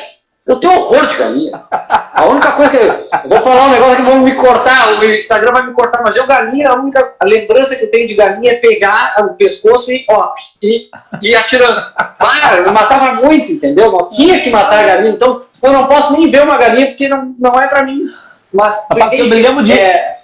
Eu 0.49 0.59
tenho 0.59 0.73
horror 0.73 1.05
de 1.05 1.15
galinha. 1.15 1.61
A 1.71 2.25
única 2.25 2.53
coisa 2.53 2.71
que. 2.71 2.77
Eu 2.77 3.29
vou 3.29 3.41
falar 3.41 3.67
um 3.67 3.71
negócio 3.71 3.97
que 3.97 4.01
vão 4.01 4.19
me 4.21 4.33
cortar, 4.33 4.93
o 4.93 5.05
Instagram 5.05 5.51
vai 5.51 5.67
me 5.67 5.73
cortar, 5.73 6.01
mas 6.03 6.15
eu, 6.15 6.25
galinha, 6.25 6.69
a 6.69 6.73
única 6.73 7.15
a 7.19 7.25
lembrança 7.25 7.75
que 7.75 7.85
eu 7.85 7.91
tenho 7.91 8.07
de 8.07 8.15
galinha 8.15 8.53
é 8.53 8.55
pegar 8.55 9.13
o 9.19 9.35
pescoço 9.35 9.91
e, 9.91 10.05
ó, 10.09 10.33
e, 10.61 10.89
e 11.21 11.35
atirando. 11.35 11.79
Ah, 11.95 12.55
eu 12.57 12.71
matava 12.71 13.21
muito, 13.21 13.51
entendeu? 13.51 13.95
Eu 13.95 14.09
tinha 14.09 14.41
que 14.41 14.49
matar 14.49 14.79
a 14.79 14.87
galinha, 14.87 15.11
então 15.11 15.43
eu 15.61 15.71
não 15.71 15.85
posso 15.85 16.13
nem 16.13 16.31
ver 16.31 16.41
uma 16.41 16.57
galinha 16.57 16.87
porque 16.87 17.07
não, 17.07 17.35
não 17.37 17.61
é 17.61 17.67
para 17.67 17.83
mim. 17.83 18.09
Mas 18.51 18.87
Rapaz, 18.89 19.19
eu 19.19 19.27
me 19.27 19.41
lembro 19.41 19.63
de. 19.63 19.73
É... 19.73 20.17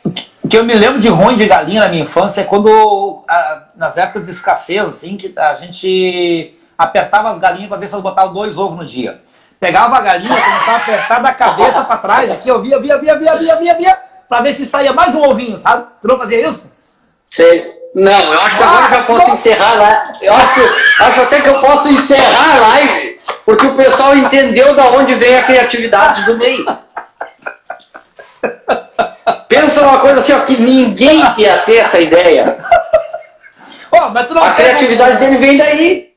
que 0.48 0.58
eu 0.58 0.64
me 0.64 0.74
lembro 0.74 1.00
de 1.00 1.08
ruim 1.08 1.36
de 1.36 1.46
galinha 1.46 1.82
na 1.82 1.90
minha 1.90 2.04
infância 2.04 2.42
é 2.42 2.44
quando, 2.44 3.24
nas 3.76 3.98
épocas 3.98 4.24
de 4.24 4.32
escassez, 4.32 4.84
assim, 4.84 5.18
que 5.18 5.34
a 5.38 5.54
gente 5.56 6.58
apertava 6.78 7.30
as 7.30 7.40
galinhas 7.40 7.70
para 7.70 7.78
ver 7.78 7.88
se 7.88 7.94
elas 7.94 8.04
botavam 8.04 8.34
dois 8.34 8.58
ovos 8.58 8.78
no 8.78 8.86
dia. 8.86 9.22
Pegava 9.60 9.98
a 9.98 10.02
galinha, 10.02 10.36
começava 10.36 10.72
a 10.72 10.82
apertar 10.82 11.20
da 11.22 11.34
cabeça 11.34 11.84
para 11.84 11.98
trás, 11.98 12.32
aqui, 12.32 12.50
eu 12.50 12.62
via, 12.62 12.80
via, 12.80 12.98
via, 12.98 13.16
via, 13.16 13.36
via, 13.38 13.56
via, 13.56 13.74
via, 13.76 13.98
para 14.28 14.42
ver 14.42 14.54
se 14.54 14.66
saía 14.66 14.92
mais 14.92 15.16
um 15.16 15.24
ovinho, 15.24 15.58
sabe? 15.58 15.86
Tu 16.02 16.08
não 16.08 16.18
fazia 16.18 16.48
isso? 16.48 16.72
Sei. 17.32 17.74
Não, 17.96 18.34
eu 18.34 18.42
acho 18.42 18.58
que 18.58 18.64
agora 18.64 18.90
já 18.90 19.04
posso 19.04 19.32
encerrar 19.32 19.74
lá. 19.76 20.04
Eu 20.22 20.34
acho, 20.34 20.62
acho 21.02 21.22
até 21.22 21.40
que 21.40 21.48
eu 21.48 21.62
posso 21.62 21.88
encerrar 21.88 22.58
a 22.58 22.68
live, 22.68 23.18
porque 23.46 23.66
o 23.66 23.76
pessoal 23.76 24.18
entendeu 24.18 24.76
da 24.76 24.88
onde 24.88 25.16
vem 25.16 25.38
a 25.38 25.44
criatividade 25.44 26.26
do 26.26 26.38
meio. 26.38 26.66
Pensa 29.76 29.90
uma 29.90 30.00
coisa 30.00 30.20
assim, 30.20 30.32
ó, 30.32 30.40
que 30.40 30.56
ninguém 30.56 31.22
ia 31.38 31.58
ter 31.58 31.76
essa 31.76 32.00
ideia. 32.00 32.58
Oh, 33.92 34.40
a 34.40 34.52
criatividade 34.52 35.18
dele 35.20 35.38
vem 35.38 35.58
daí. 35.58 36.12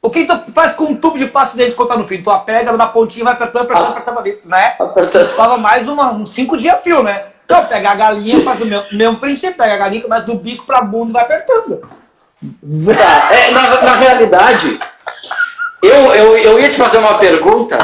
O 0.00 0.08
que 0.08 0.24
tu 0.24 0.52
faz 0.54 0.74
com 0.74 0.84
um 0.84 0.94
tubo 0.94 1.18
de 1.18 1.26
pasta 1.26 1.56
dente 1.56 1.74
contar 1.74 1.96
no 1.96 2.06
fim? 2.06 2.22
Tu 2.22 2.30
apega 2.30 2.72
na 2.72 2.86
pontinha, 2.86 3.24
vai 3.24 3.34
apertando, 3.34 3.62
apertando, 3.62 3.88
apertando 3.88 4.18
ali, 4.20 4.38
né? 4.44 4.76
Apertando. 4.78 5.26
Ficava 5.26 5.56
mais 5.58 5.88
uma, 5.88 6.12
uns 6.12 6.32
cinco 6.32 6.56
dias 6.56 6.80
fio, 6.84 7.02
né? 7.02 7.24
Então, 7.44 7.64
pega 7.64 7.90
a 7.90 7.94
galinha, 7.96 8.44
faz 8.44 8.60
o 8.60 8.66
mesmo, 8.66 8.86
mesmo 8.92 9.16
princípio, 9.16 9.56
pega 9.56 9.74
a 9.74 9.78
galinha, 9.78 10.02
começa 10.02 10.24
do 10.24 10.36
bico 10.36 10.64
pra 10.64 10.80
bunda 10.80 11.14
vai 11.14 11.22
apertando. 11.22 11.80
Tá, 12.96 13.34
é, 13.34 13.50
na, 13.50 13.82
na 13.82 13.94
realidade, 13.96 14.78
eu, 15.82 16.14
eu, 16.14 16.38
eu 16.38 16.60
ia 16.60 16.70
te 16.70 16.76
fazer 16.76 16.98
uma 16.98 17.18
pergunta 17.18 17.76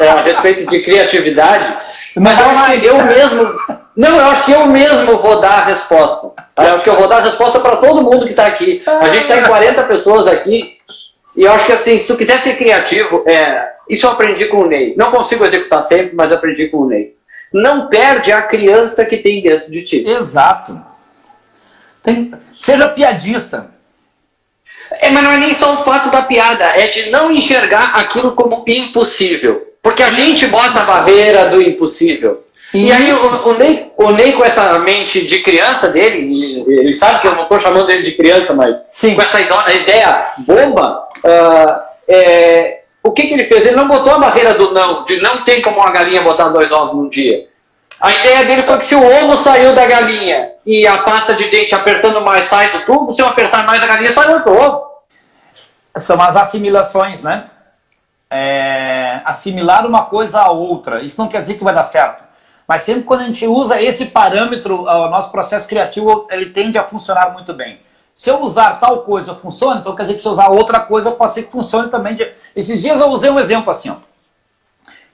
é, 0.00 0.08
a 0.08 0.20
respeito 0.20 0.68
de 0.68 0.80
criatividade, 0.80 1.76
mas 2.16 2.82
eu 2.82 2.96
eu 2.96 3.04
mesmo. 3.04 3.54
Não, 3.98 4.16
eu 4.16 4.26
acho 4.28 4.44
que 4.44 4.52
eu 4.52 4.66
mesmo 4.66 5.18
vou 5.18 5.40
dar 5.40 5.58
a 5.58 5.64
resposta. 5.64 6.32
Tá? 6.54 6.64
Eu 6.64 6.74
acho 6.76 6.84
que 6.84 6.90
eu 6.90 6.96
vou 6.96 7.08
dar 7.08 7.18
a 7.18 7.24
resposta 7.24 7.60
para 7.60 7.76
todo 7.76 8.02
mundo 8.02 8.24
que 8.24 8.30
está 8.30 8.46
aqui. 8.46 8.82
A 8.86 9.08
gente 9.08 9.22
está 9.22 9.36
em 9.38 9.44
40 9.44 9.82
pessoas 9.82 10.26
aqui. 10.26 10.78
E 11.36 11.42
eu 11.42 11.52
acho 11.52 11.66
que 11.66 11.72
assim, 11.72 11.98
se 11.98 12.06
tu 12.06 12.16
quiser 12.16 12.38
ser 12.38 12.56
criativo, 12.56 13.24
é, 13.26 13.72
isso 13.90 14.06
eu 14.06 14.10
aprendi 14.12 14.46
com 14.46 14.58
o 14.60 14.66
Ney. 14.66 14.94
Não 14.96 15.10
consigo 15.10 15.44
executar 15.44 15.82
sempre, 15.82 16.14
mas 16.14 16.32
aprendi 16.32 16.68
com 16.68 16.78
o 16.78 16.86
Ney 16.86 17.18
não 17.52 17.88
perde 17.88 18.30
a 18.32 18.42
criança 18.42 19.04
que 19.04 19.16
tem 19.16 19.42
dentro 19.42 19.70
de 19.70 19.82
ti. 19.82 20.04
Exato. 20.06 20.80
Tem... 22.02 22.32
Seja 22.60 22.88
piadista. 22.88 23.70
É, 24.90 25.10
mas 25.10 25.22
não 25.22 25.32
é 25.32 25.36
nem 25.36 25.54
só 25.54 25.74
o 25.74 25.84
fato 25.84 26.10
da 26.10 26.22
piada, 26.22 26.64
é 26.64 26.86
de 26.88 27.10
não 27.10 27.30
enxergar 27.30 27.94
aquilo 27.94 28.32
como 28.32 28.64
impossível. 28.66 29.66
Porque 29.82 30.02
a 30.02 30.10
gente 30.10 30.46
bota 30.46 30.80
a 30.80 30.84
barreira 30.84 31.48
do 31.50 31.62
impossível. 31.62 32.44
E 32.74 32.92
aí 32.92 33.10
o, 33.12 33.48
o, 33.48 33.54
Ney, 33.54 33.92
o 33.96 34.10
Ney, 34.10 34.32
com 34.32 34.44
essa 34.44 34.78
mente 34.78 35.26
de 35.26 35.40
criança 35.40 35.88
dele, 35.88 36.64
ele 36.68 36.92
sabe 36.92 37.20
que 37.20 37.26
eu 37.26 37.34
não 37.34 37.44
estou 37.44 37.58
chamando 37.58 37.90
ele 37.90 38.02
de 38.02 38.12
criança, 38.12 38.52
mas 38.52 38.76
Sim. 38.90 39.14
com 39.14 39.22
essa 39.22 39.40
ideia 39.40 40.32
bomba, 40.38 41.08
uh, 41.24 41.82
é, 42.06 42.82
o 43.02 43.10
que, 43.10 43.26
que 43.26 43.32
ele 43.32 43.44
fez? 43.44 43.64
Ele 43.64 43.76
não 43.76 43.88
botou 43.88 44.12
a 44.12 44.18
barreira 44.18 44.52
do 44.52 44.72
não, 44.72 45.02
de 45.04 45.18
não 45.22 45.44
tem 45.44 45.62
como 45.62 45.78
uma 45.78 45.90
galinha 45.90 46.20
botar 46.20 46.50
dois 46.50 46.70
ovos 46.70 46.94
num 46.94 47.08
dia. 47.08 47.48
A 47.98 48.12
ideia 48.12 48.44
dele 48.44 48.62
foi 48.62 48.78
que 48.78 48.84
se 48.84 48.94
o 48.94 49.02
ovo 49.02 49.36
saiu 49.36 49.74
da 49.74 49.86
galinha 49.86 50.52
e 50.64 50.86
a 50.86 50.98
pasta 50.98 51.34
de 51.34 51.44
dente 51.48 51.74
apertando 51.74 52.20
mais 52.20 52.44
sai 52.44 52.70
do 52.70 52.84
tubo, 52.84 53.12
se 53.12 53.22
eu 53.22 53.26
apertar 53.26 53.64
mais 53.64 53.82
a 53.82 53.86
galinha 53.86 54.12
sai 54.12 54.32
outro 54.32 54.52
ovo. 54.52 54.88
São 55.96 56.20
as 56.20 56.36
assimilações, 56.36 57.22
né? 57.22 57.46
É, 58.30 59.20
assimilar 59.24 59.86
uma 59.86 60.04
coisa 60.04 60.40
a 60.40 60.50
outra. 60.50 61.02
Isso 61.02 61.20
não 61.20 61.28
quer 61.28 61.40
dizer 61.40 61.54
que 61.54 61.64
vai 61.64 61.74
dar 61.74 61.84
certo. 61.84 62.27
Mas 62.68 62.82
sempre 62.82 63.04
quando 63.04 63.22
a 63.22 63.24
gente 63.24 63.46
usa 63.46 63.80
esse 63.80 64.06
parâmetro, 64.06 64.82
o 64.82 65.08
nosso 65.08 65.30
processo 65.32 65.66
criativo 65.66 66.28
ele 66.30 66.50
tende 66.50 66.76
a 66.76 66.84
funcionar 66.84 67.32
muito 67.32 67.52
bem 67.54 67.80
se 68.18 68.30
eu 68.30 68.42
usar 68.42 68.80
tal 68.80 69.02
coisa 69.02 69.32
funciona, 69.32 69.78
então 69.78 69.94
quer 69.94 70.02
dizer 70.02 70.14
que 70.16 70.20
se 70.20 70.26
eu 70.26 70.32
usar 70.32 70.48
outra 70.48 70.80
coisa 70.80 71.12
pode 71.12 71.34
ser 71.34 71.44
que 71.44 71.52
funcione 71.52 71.88
também. 71.88 72.18
Esses 72.56 72.82
dias 72.82 72.98
eu 72.98 73.06
usei 73.10 73.30
um 73.30 73.38
exemplo 73.38 73.70
assim, 73.70 73.90
ó. 73.90 73.94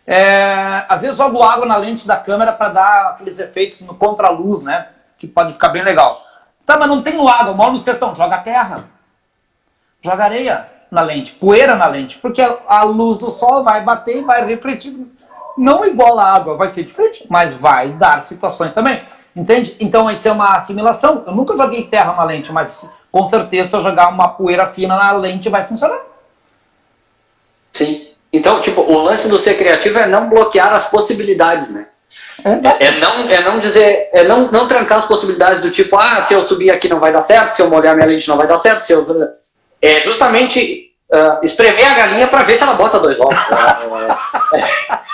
É, 0.06 0.86
às 0.88 1.02
vezes 1.02 1.18
jogo 1.18 1.42
água 1.42 1.66
na 1.66 1.76
lente 1.76 2.06
da 2.06 2.16
câmera 2.16 2.50
para 2.50 2.70
dar 2.70 3.08
aqueles 3.10 3.38
efeitos 3.38 3.82
no 3.82 3.94
contraluz, 3.94 4.62
né? 4.62 4.88
Que 5.18 5.26
pode 5.26 5.52
ficar 5.52 5.68
bem 5.68 5.82
legal. 5.82 6.18
Tá, 6.64 6.78
mas 6.78 6.88
não 6.88 7.02
tem 7.02 7.14
água, 7.28 7.52
moro 7.52 7.72
no 7.72 7.78
sertão, 7.78 8.14
joga 8.14 8.38
terra. 8.38 8.88
Joga 10.02 10.24
areia 10.24 10.66
na 10.90 11.02
lente, 11.02 11.32
poeira 11.32 11.76
na 11.76 11.86
lente, 11.86 12.16
porque 12.16 12.40
a 12.66 12.84
luz 12.84 13.18
do 13.18 13.30
sol 13.30 13.62
vai 13.62 13.82
bater 13.82 14.16
e 14.16 14.22
vai 14.22 14.46
refletir. 14.46 14.96
Não 15.56 15.84
igual 15.84 16.18
a 16.18 16.32
água, 16.32 16.56
vai 16.56 16.68
ser 16.68 16.84
diferente, 16.84 17.26
mas 17.28 17.54
vai 17.54 17.92
dar 17.92 18.24
situações 18.24 18.72
também. 18.72 19.02
Entende? 19.34 19.76
Então 19.80 20.10
isso 20.10 20.28
é 20.28 20.32
uma 20.32 20.56
assimilação. 20.56 21.24
Eu 21.26 21.34
nunca 21.34 21.56
joguei 21.56 21.84
terra 21.84 22.12
na 22.14 22.24
lente, 22.24 22.52
mas 22.52 22.92
com 23.10 23.24
certeza 23.26 23.70
se 23.70 23.76
eu 23.76 23.82
jogar 23.82 24.08
uma 24.08 24.28
poeira 24.28 24.66
fina 24.66 24.96
na 24.96 25.12
lente 25.12 25.48
vai 25.48 25.66
funcionar. 25.66 26.00
Sim. 27.72 28.08
Então, 28.32 28.60
tipo, 28.60 28.80
o 28.80 28.98
lance 28.98 29.28
do 29.28 29.38
ser 29.38 29.54
criativo 29.54 29.98
é 29.98 30.06
não 30.06 30.28
bloquear 30.28 30.72
as 30.72 30.88
possibilidades, 30.88 31.70
né? 31.70 31.86
É, 32.44 32.86
é, 32.86 32.90
não, 32.98 33.30
é 33.30 33.40
não 33.42 33.60
dizer, 33.60 34.10
é 34.12 34.24
não, 34.24 34.50
não 34.50 34.66
trancar 34.66 34.98
as 34.98 35.06
possibilidades 35.06 35.62
do 35.62 35.70
tipo, 35.70 35.96
ah, 35.96 36.20
se 36.20 36.34
eu 36.34 36.44
subir 36.44 36.70
aqui 36.70 36.88
não 36.88 36.98
vai 36.98 37.12
dar 37.12 37.22
certo, 37.22 37.54
se 37.54 37.62
eu 37.62 37.70
molhar 37.70 37.94
minha 37.94 38.08
lente 38.08 38.28
não 38.28 38.36
vai 38.36 38.48
dar 38.48 38.58
certo, 38.58 38.84
se 38.84 38.92
eu. 38.92 39.06
É 39.80 40.00
justamente 40.00 40.92
uh, 41.12 41.44
espremer 41.44 41.92
a 41.92 41.94
galinha 41.94 42.26
para 42.26 42.42
ver 42.42 42.56
se 42.56 42.62
ela 42.62 42.74
bota 42.74 42.98
dois 42.98 43.20
ovos. 43.20 43.38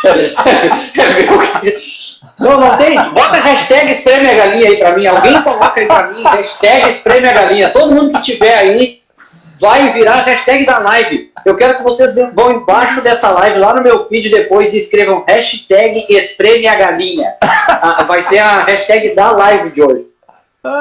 não, 2.38 2.59
não 2.59 2.76
tem. 2.76 2.94
Bota 3.11 3.36
hashtag 3.36 3.92
espreme 3.92 4.30
a 4.30 4.34
galinha 4.34 4.68
aí 4.68 4.76
para 4.78 4.96
mim. 4.96 5.07
Alguém 5.07 5.42
coloca 5.42 5.80
aí 5.80 5.86
para 5.86 6.09
mim, 6.09 6.22
hashtag 6.22 6.90
espreme 6.90 7.28
a 7.28 7.32
galinha. 7.32 7.70
Todo 7.70 7.94
mundo 7.94 8.12
que 8.12 8.22
tiver 8.22 8.57
aí 8.57 9.01
vai 9.61 9.92
virar 9.92 10.14
a 10.14 10.22
hashtag 10.22 10.64
da 10.64 10.78
live. 10.78 11.30
eu 11.44 11.55
quero 11.55 11.76
que 11.76 11.82
vocês 11.82 12.14
vão 12.34 12.53
embaixo 12.53 13.03
dessa 13.03 13.30
live, 13.30 13.59
lá 13.59 13.74
no 13.74 13.82
meu 13.82 14.09
feed 14.09 14.30
depois, 14.30 14.72
e 14.72 14.78
escrevam 14.78 15.22
hashtag 15.28 16.07
espreme 16.09 16.66
a 16.66 16.74
galinha. 16.74 17.34
Ah, 17.68 18.03
vai 18.05 18.22
ser 18.22 18.38
a 18.38 18.64
hashtag 18.64 19.14
da 19.14 19.30
live 19.32 19.70
de 19.70 19.82
hoje. 19.82 20.07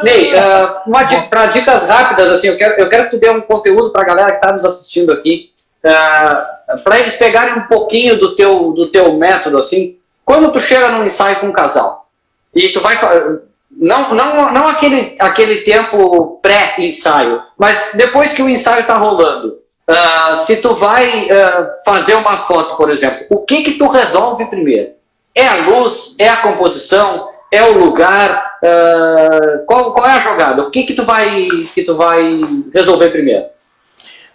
Ney, 0.03 0.33
uh, 0.33 1.29
para 1.29 1.45
dicas 1.45 1.87
rápidas, 1.87 2.29
assim, 2.29 2.47
eu 2.47 2.57
quero, 2.57 2.75
eu 2.75 2.89
quero 2.89 3.05
que 3.05 3.11
tu 3.11 3.17
dê 3.17 3.29
um 3.29 3.41
conteúdo 3.41 3.91
para 3.91 4.01
a 4.01 4.05
galera 4.05 4.31
que 4.31 4.35
está 4.35 4.51
nos 4.51 4.65
assistindo 4.65 5.11
aqui, 5.11 5.51
ah, 5.85 6.59
para 6.83 6.99
eles 6.99 7.15
pegarem 7.15 7.55
um 7.55 7.67
pouquinho 7.67 8.17
do 8.17 8.35
teu, 8.35 8.73
do 8.73 8.91
teu 8.91 9.13
método, 9.13 9.57
assim, 9.57 9.97
quando 10.25 10.51
tu 10.51 10.59
chega 10.59 10.89
num 10.89 11.05
ensaio 11.05 11.37
com 11.37 11.47
um 11.47 11.53
casal, 11.53 12.07
e 12.53 12.69
tu 12.69 12.79
vai 12.79 12.97
não, 13.71 14.13
não, 14.13 14.51
não 14.51 14.67
aquele, 14.67 15.15
aquele 15.19 15.61
tempo 15.61 16.39
pré-ensaio, 16.41 17.41
mas 17.57 17.91
depois 17.93 18.33
que 18.33 18.41
o 18.41 18.49
ensaio 18.49 18.81
está 18.81 18.97
rolando, 18.97 19.59
uh, 19.89 20.37
se 20.37 20.57
tu 20.57 20.73
vai 20.73 21.25
uh, 21.25 21.67
fazer 21.85 22.15
uma 22.15 22.37
foto, 22.37 22.75
por 22.75 22.91
exemplo, 22.91 23.25
o 23.29 23.45
que 23.45 23.63
que 23.63 23.71
tu 23.73 23.87
resolve 23.87 24.45
primeiro? 24.45 24.91
É 25.33 25.47
a 25.47 25.55
luz? 25.67 26.15
É 26.19 26.27
a 26.27 26.37
composição? 26.37 27.29
É 27.51 27.63
o 27.63 27.77
lugar? 27.77 28.57
Uh, 28.63 29.65
qual, 29.65 29.93
qual 29.93 30.05
é 30.05 30.11
a 30.11 30.19
jogada? 30.19 30.63
O 30.63 30.71
que 30.71 30.83
que 30.83 30.93
tu 30.93 31.03
vai, 31.03 31.47
que 31.73 31.83
tu 31.83 31.95
vai 31.95 32.41
resolver 32.73 33.09
primeiro? 33.09 33.45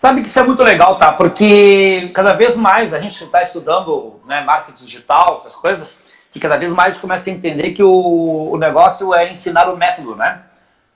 Sabe 0.04 0.20
que 0.20 0.28
isso 0.28 0.38
é 0.38 0.42
muito 0.42 0.62
legal, 0.62 0.96
tá? 0.96 1.12
Porque 1.12 2.10
cada 2.12 2.34
vez 2.34 2.58
mais 2.58 2.92
a 2.92 2.98
gente 2.98 3.24
está 3.24 3.40
estudando 3.40 4.20
né, 4.26 4.42
marketing 4.42 4.84
digital, 4.84 5.38
essas 5.40 5.56
coisas, 5.56 5.96
e 6.34 6.38
cada 6.38 6.58
vez 6.58 6.70
mais 6.70 6.98
começa 6.98 7.30
a 7.30 7.32
entender 7.32 7.70
que 7.70 7.82
o, 7.82 8.50
o 8.52 8.58
negócio 8.58 9.14
é 9.14 9.32
ensinar 9.32 9.66
o 9.66 9.78
método, 9.78 10.14
né? 10.14 10.42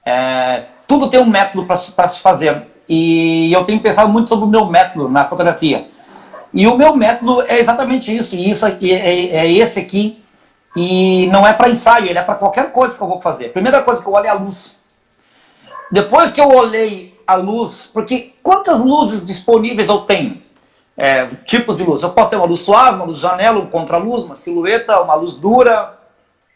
É, 0.05 0.67
tudo 0.87 1.09
tem 1.09 1.19
um 1.19 1.25
método 1.25 1.65
para 1.65 2.07
se 2.07 2.21
fazer. 2.21 2.67
E 2.87 3.51
eu 3.51 3.65
tenho 3.65 3.81
pensado 3.81 4.11
muito 4.11 4.29
sobre 4.29 4.45
o 4.45 4.49
meu 4.49 4.67
método 4.67 5.09
na 5.09 5.27
fotografia. 5.27 5.89
E 6.53 6.67
o 6.67 6.77
meu 6.77 6.95
método 6.95 7.41
é 7.49 7.59
exatamente 7.59 8.15
isso. 8.15 8.37
E 8.37 8.51
isso 8.51 8.67
aqui, 8.67 8.93
é, 8.93 9.37
é 9.37 9.51
esse 9.51 9.81
aqui. 9.81 10.23
E 10.77 11.29
não 11.29 11.47
é 11.47 11.55
para 11.55 11.71
ensaio, 11.71 12.11
ele 12.11 12.19
é 12.19 12.23
para 12.23 12.35
qualquer 12.35 12.73
coisa 12.73 12.95
que 12.95 13.03
eu 13.03 13.09
vou 13.09 13.23
fazer. 13.23 13.47
A 13.47 13.53
primeira 13.53 13.81
coisa 13.81 14.03
que 14.03 14.07
eu 14.07 14.13
olho 14.13 14.27
é 14.27 14.29
a 14.29 14.35
luz. 14.35 14.83
Depois 15.91 16.31
que 16.31 16.43
eu 16.43 16.49
olhei 16.49 17.18
a 17.29 17.37
luz, 17.37 17.89
porque 17.93 18.35
quantas 18.43 18.81
luzes 18.81 19.25
disponíveis 19.25 19.89
eu 19.89 19.99
tenho? 20.01 20.43
é, 20.99 21.25
tipos 21.47 21.77
de 21.77 21.85
luz. 21.85 22.03
Eu 22.03 22.11
posso 22.11 22.31
ter 22.31 22.37
uma 22.37 22.45
luz 22.45 22.63
suave, 22.63 22.97
uma 22.97 23.05
luz 23.05 23.19
janela, 23.19 23.61
um 23.61 23.67
contra-luz, 23.67 24.25
uma 24.25 24.35
silhueta, 24.35 25.01
uma 25.01 25.15
luz 25.15 25.37
dura, 25.37 25.97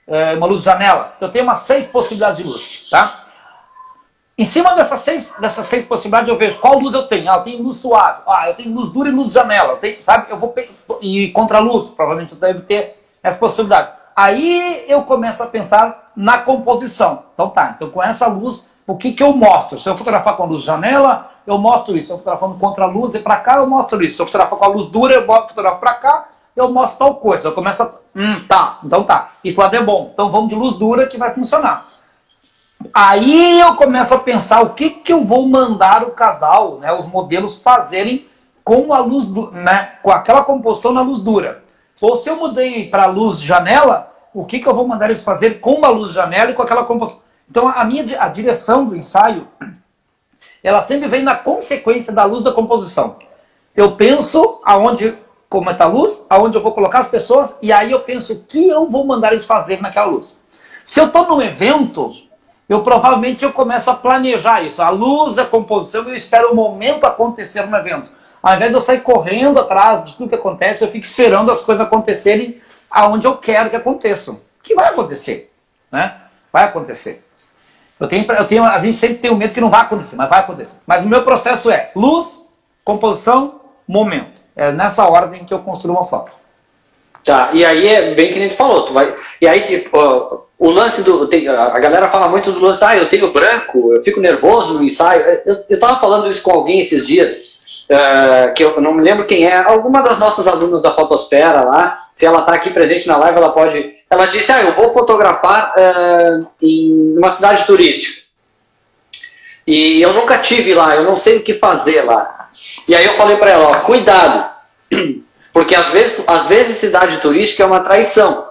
é, 0.05 0.35
uma 0.35 0.47
luz 0.47 0.65
janela. 0.65 1.15
Eu 1.21 1.31
tenho 1.31 1.45
umas 1.45 1.61
seis 1.61 1.87
possibilidades 1.87 2.39
de 2.39 2.43
luz, 2.43 2.89
tá? 2.91 3.21
Em 4.37 4.45
cima 4.45 4.75
dessas 4.75 5.01
seis, 5.01 5.33
dessas 5.39 5.67
seis 5.67 5.87
possibilidades 5.87 6.29
eu 6.29 6.37
vejo 6.37 6.59
qual 6.59 6.81
luz 6.81 6.93
eu 6.93 7.07
tenho. 7.07 7.31
Ah, 7.31 7.37
eu 7.37 7.43
tenho 7.45 7.63
luz 7.63 7.77
suave. 7.77 8.23
Ah, 8.27 8.49
eu 8.49 8.55
tenho 8.55 8.75
luz 8.75 8.89
dura 8.89 9.09
e 9.09 9.13
luz 9.13 9.33
janela. 9.33 9.75
Eu 9.75 9.77
tenho, 9.77 10.03
sabe? 10.03 10.27
Eu 10.29 10.39
vou 10.39 10.53
e 11.01 11.31
contra-luz, 11.31 11.91
provavelmente 11.91 12.33
eu 12.33 12.39
deve 12.39 12.63
ter 12.63 13.01
essas 13.23 13.39
possibilidades. 13.39 13.93
Aí 14.17 14.85
eu 14.89 15.03
começo 15.03 15.41
a 15.43 15.47
pensar 15.47 16.11
na 16.17 16.39
composição. 16.39 17.27
Então 17.33 17.49
tá, 17.51 17.75
então 17.77 17.91
com 17.91 18.03
essa 18.03 18.27
luz, 18.27 18.71
o 18.93 18.97
que, 18.97 19.13
que 19.13 19.23
eu 19.23 19.33
mostro? 19.33 19.81
Se 19.81 19.89
eu 19.89 19.97
fotografar 19.97 20.37
com 20.37 20.43
a 20.43 20.47
luz 20.47 20.65
janela, 20.65 21.31
eu 21.47 21.57
mostro 21.57 21.97
isso. 21.97 22.09
Se 22.09 22.13
eu 22.13 22.19
fotografando 22.19 22.57
contra 22.57 22.85
a 22.85 22.87
luz 22.87 23.15
e 23.15 23.21
para 23.21 23.37
cá, 23.37 23.57
eu 23.57 23.67
mostro 23.67 24.03
isso. 24.05 24.17
Se 24.17 24.23
eu 24.23 24.27
fotografar 24.27 24.59
com 24.59 24.65
a 24.65 24.69
luz 24.69 24.87
dura, 24.87 25.15
eu 25.15 25.25
fotografo 25.25 25.81
para 25.81 25.95
cá, 25.95 26.29
eu 26.55 26.71
mostro 26.71 26.99
tal 26.99 27.15
coisa. 27.15 27.49
Eu 27.49 27.53
começo 27.53 27.83
a... 27.83 27.91
Hum, 28.15 28.35
tá, 28.47 28.81
então 28.85 29.03
tá. 29.03 29.33
Isso 29.43 29.59
lado 29.59 29.75
é 29.75 29.83
bom. 29.83 30.11
Então 30.13 30.31
vamos 30.31 30.51
de 30.51 30.55
luz 30.55 30.75
dura 30.75 31.07
que 31.07 31.17
vai 31.17 31.33
funcionar. 31.35 31.89
Aí 32.93 33.61
eu 33.61 33.75
começo 33.77 34.13
a 34.13 34.19
pensar 34.19 34.63
o 34.63 34.71
que, 34.71 34.91
que 34.91 35.13
eu 35.13 35.25
vou 35.25 35.49
mandar 35.49 36.03
o 36.03 36.11
casal, 36.11 36.79
né, 36.79 36.93
os 36.93 37.07
modelos 37.07 37.63
fazerem 37.63 38.27
com 38.65 38.93
a 38.93 38.99
luz, 38.99 39.27
né, 39.53 39.93
com 40.03 40.11
aquela 40.11 40.43
composição 40.43 40.93
na 40.93 41.01
luz 41.01 41.21
dura. 41.21 41.63
Ou 42.01 42.17
se 42.17 42.29
eu 42.29 42.37
mudei 42.37 42.89
para 42.89 43.07
luz 43.07 43.41
janela, 43.41 44.13
o 44.35 44.45
que, 44.45 44.59
que 44.59 44.67
eu 44.67 44.75
vou 44.75 44.87
mandar 44.87 45.09
eles 45.09 45.23
fazer 45.23 45.61
com 45.61 45.75
uma 45.75 45.89
luz 45.89 46.11
janela 46.11 46.51
e 46.51 46.55
com 46.55 46.63
aquela 46.63 46.85
composição. 46.85 47.23
Então 47.53 47.69
a 47.69 47.85
minha 47.85 48.19
a 48.19 48.29
direção 48.29 48.87
do 48.87 48.97
ensaio 48.97 49.47
ela 50.65 50.81
sempre 50.81 51.07
vem 51.07 51.23
na 51.23 51.35
consequência 51.35 52.11
da 52.11 52.25
luz 52.25 52.43
da 52.45 52.51
composição. 52.51 53.19
Eu 53.77 53.95
penso 53.95 54.63
aonde, 54.65 55.19
como 55.51 55.69
é 55.69 55.77
a 55.79 55.85
luz, 55.85 56.25
aonde 56.31 56.57
eu 56.57 56.63
vou 56.63 56.73
colocar 56.73 57.01
as 57.01 57.09
pessoas, 57.09 57.59
e 57.61 57.71
aí 57.71 57.91
eu 57.91 58.01
penso 58.01 58.33
o 58.33 58.45
que 58.45 58.69
eu 58.71 58.89
vou 58.89 59.07
mandar 59.07 59.33
eles 59.33 59.45
fazer 59.45 59.83
naquela 59.83 60.07
luz. 60.07 60.41
Se 60.83 60.99
eu 60.99 61.09
estou 61.09 61.29
num 61.29 61.43
evento, 61.43 62.15
eu 62.71 62.83
provavelmente 62.83 63.45
eu 63.45 63.53
começo 63.53 63.91
a 63.91 63.95
planejar 63.95 64.63
isso. 64.63 64.81
A 64.81 64.89
luz, 64.89 65.37
a 65.37 65.45
composição, 65.45 66.09
eu 66.09 66.15
espero 66.15 66.53
o 66.53 66.57
momento 66.57 67.05
acontecer 67.05 67.67
no 67.67 67.77
evento. 67.77 68.11
Ao 68.43 68.55
invés 68.55 68.71
de 68.71 68.77
eu 68.79 68.81
sair 68.81 69.03
correndo 69.03 69.61
atrás 69.61 70.03
de 70.07 70.17
tudo 70.17 70.31
que 70.31 70.35
acontece, 70.37 70.83
eu 70.83 70.91
fico 70.91 71.05
esperando 71.05 71.53
as 71.53 71.61
coisas 71.61 71.87
acontecerem 71.87 72.63
aonde 72.91 73.27
eu 73.27 73.37
quero 73.37 73.69
que 73.69 73.77
aconteçam. 73.77 74.41
Que 74.63 74.75
vai 74.75 74.89
acontecer, 74.89 75.53
né? 75.91 76.17
Vai 76.51 76.65
acontecer. 76.65 77.27
Eu 78.03 78.09
tenho, 78.09 78.27
eu 78.33 78.47
tenho, 78.49 78.65
a 78.65 78.81
gente 78.81 78.97
sempre 78.97 79.19
tem 79.19 79.31
o 79.31 79.37
medo 79.37 79.55
que 79.55 79.61
não 79.61 79.71
vai 79.71 79.83
acontecer, 79.83 80.17
mas 80.17 80.29
vai 80.29 80.41
acontecer. 80.41 80.81
Mas 80.89 81.05
o 81.05 81.09
meu 81.09 81.23
processo 81.23 81.71
é 81.71 81.93
luz, 81.95 82.49
composição, 82.83 83.61
momento. 83.87 84.33
É 84.57 84.73
nessa 84.73 85.09
ordem 85.09 85.45
que 85.45 85.55
eu 85.55 85.61
construo 85.61 85.95
uma 85.95 86.05
foto. 86.05 86.33
Tá, 87.25 87.51
e 87.53 87.65
aí 87.65 87.87
é 87.87 88.13
bem 88.17 88.33
que 88.33 88.39
a 88.41 88.43
gente 88.43 88.57
falou, 88.57 88.85
tu 88.85 88.93
vai. 88.93 89.15
E 89.41 89.47
aí, 89.47 89.61
tipo, 89.61 90.49
o 90.59 90.71
lance 90.71 91.05
do. 91.05 91.29
Tem, 91.29 91.47
a 91.47 91.79
galera 91.79 92.09
fala 92.09 92.29
muito 92.29 92.51
do 92.51 92.59
lance, 92.59 92.85
ah, 92.85 92.97
eu 92.97 93.09
tenho 93.09 93.33
branco, 93.33 93.93
eu 93.93 94.01
fico 94.01 94.19
nervoso 94.19 94.75
no 94.75 94.83
ensaio. 94.83 95.23
Eu, 95.47 95.65
eu 95.71 95.79
tava 95.79 95.95
falando 96.01 96.29
isso 96.29 96.43
com 96.43 96.51
alguém 96.51 96.81
esses 96.81 97.07
dias, 97.07 97.87
uh, 97.89 98.53
que 98.53 98.65
eu 98.65 98.81
não 98.81 98.95
me 98.95 99.03
lembro 99.03 99.29
quem 99.29 99.47
é, 99.47 99.63
alguma 99.63 100.03
das 100.03 100.19
nossas 100.19 100.49
alunas 100.49 100.83
da 100.83 100.93
Fotosfera 100.93 101.63
lá, 101.63 102.09
se 102.17 102.27
ela 102.27 102.43
tá 102.43 102.55
aqui 102.55 102.71
presente 102.71 103.07
na 103.07 103.17
live, 103.17 103.39
ela 103.39 103.53
pode 103.53 103.95
ela 104.13 104.27
disse: 104.27 104.53
Ah, 104.53 104.61
eu 104.61 104.73
vou 104.73 104.93
fotografar 104.93 105.73
uh, 105.73 106.47
em 106.61 107.17
uma 107.17 107.31
cidade 107.31 107.65
turística. 107.65 108.21
E 109.67 110.03
eu 110.03 110.13
nunca 110.13 110.37
tive 110.37 110.75
lá, 110.75 110.95
eu 110.95 111.05
não 111.05 111.17
sei 111.17 111.39
o 111.39 111.43
que 111.43 111.55
fazer 111.55 112.03
lá. 112.03 112.51
E 112.87 112.95
aí 112.95 113.07
eu 113.07 113.15
falei 113.15 113.37
para 113.37 113.53
ela: 113.53 113.71
ó, 113.71 113.75
cuidado, 113.77 114.51
porque 115.51 115.75
às 115.75 115.89
vezes, 115.89 116.23
às 116.27 116.45
vezes 116.45 116.77
cidade 116.77 117.23
turística 117.23 117.63
é 117.63 117.67
uma 117.67 117.81
traição. 117.81 118.51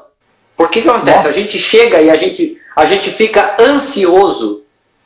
Por 0.58 0.68
que 0.68 0.82
que 0.82 0.90
acontece? 0.90 1.18
Nossa. 1.18 1.30
A 1.30 1.34
gente 1.34 1.60
chega 1.60 2.02
e 2.02 2.10
a 2.10 2.16
gente, 2.18 2.58
a 2.76 2.86
gente 2.88 3.12
fica 3.12 3.56
ansioso, 3.60 4.64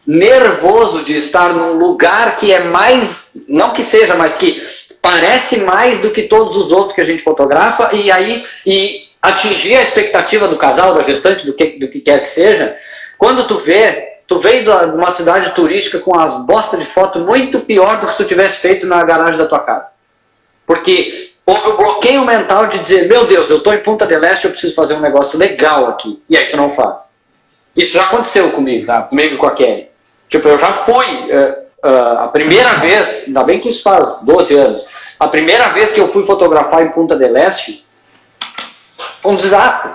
nervoso 0.08 1.04
de 1.04 1.18
estar 1.18 1.54
num 1.54 1.74
lugar 1.74 2.38
que 2.38 2.54
é 2.54 2.64
mais, 2.64 3.46
não 3.50 3.74
que 3.74 3.84
seja, 3.84 4.16
mas 4.16 4.36
que 4.36 4.66
parece 5.02 5.58
mais 5.58 6.00
do 6.00 6.12
que 6.12 6.24
todos 6.24 6.56
os 6.56 6.72
outros 6.72 6.96
que 6.96 7.02
a 7.02 7.06
gente 7.06 7.22
fotografa, 7.22 7.94
e 7.94 8.10
aí 8.10 8.46
e 8.66 9.05
atingir 9.28 9.76
a 9.76 9.82
expectativa 9.82 10.48
do 10.48 10.58
casal, 10.58 10.94
da 10.94 11.04
gestante, 11.04 11.46
do 11.46 11.54
que, 11.54 11.80
do 11.80 11.88
que 11.88 12.00
quer 12.00 12.22
que 12.22 12.30
seja, 12.30 12.78
quando 13.18 13.48
tu 13.48 13.58
vê, 13.58 14.20
tu 14.28 14.38
veio 14.38 14.64
de 14.64 14.70
uma 14.70 15.12
cidade 15.12 15.52
turística 15.52 16.00
com 16.00 16.18
as 16.18 16.46
bostas 16.46 16.80
de 16.80 16.86
foto 16.86 17.20
muito 17.20 17.60
pior 17.62 18.00
do 18.00 18.08
que 18.08 18.12
se 18.14 18.18
tu 18.18 18.26
tivesse 18.26 18.60
feito 18.60 18.86
na 18.86 19.04
garagem 19.04 19.38
da 19.38 19.48
tua 19.48 19.60
casa. 19.60 19.96
Porque 20.66 21.32
houve 21.46 21.70
o 21.70 21.78
bloqueio 21.78 22.26
mental 22.26 22.68
de 22.68 22.80
dizer, 22.80 23.08
meu 23.08 23.26
Deus, 23.26 23.50
eu 23.50 23.58
estou 23.58 23.74
em 23.74 23.80
Punta 23.80 24.06
del 24.06 24.24
Este, 24.24 24.46
eu 24.46 24.52
preciso 24.52 24.76
fazer 24.76 24.94
um 24.96 25.00
negócio 25.00 25.38
legal 25.38 25.88
aqui. 25.88 26.22
E 26.30 26.38
aí 26.38 26.46
tu 26.46 26.58
não 26.58 26.70
faz. 26.70 27.16
Isso 27.76 27.94
já 27.94 28.04
aconteceu 28.04 28.52
comigo, 28.52 28.84
sabe? 28.86 29.10
comigo 29.10 29.36
e 29.36 29.38
com 29.38 29.48
a 29.48 29.52
Kelly. 29.52 29.90
Tipo, 30.30 30.48
eu 30.48 30.58
já 30.58 30.72
fui, 30.72 31.06
uh, 31.06 31.88
uh, 31.88 32.20
a 32.20 32.28
primeira 32.30 32.74
vez, 32.74 33.26
ainda 33.28 33.44
bem 33.44 33.60
que 33.60 33.70
isso 33.70 33.84
faz 33.84 34.22
12 34.24 34.56
anos, 34.56 34.86
a 35.20 35.28
primeira 35.28 35.70
vez 35.70 35.92
que 35.92 36.00
eu 36.00 36.08
fui 36.08 36.26
fotografar 36.26 36.84
em 36.84 36.90
Punta 36.90 37.16
del 37.16 37.38
Este, 37.38 37.85
foi 39.26 39.34
um 39.34 39.38
desastre. 39.38 39.92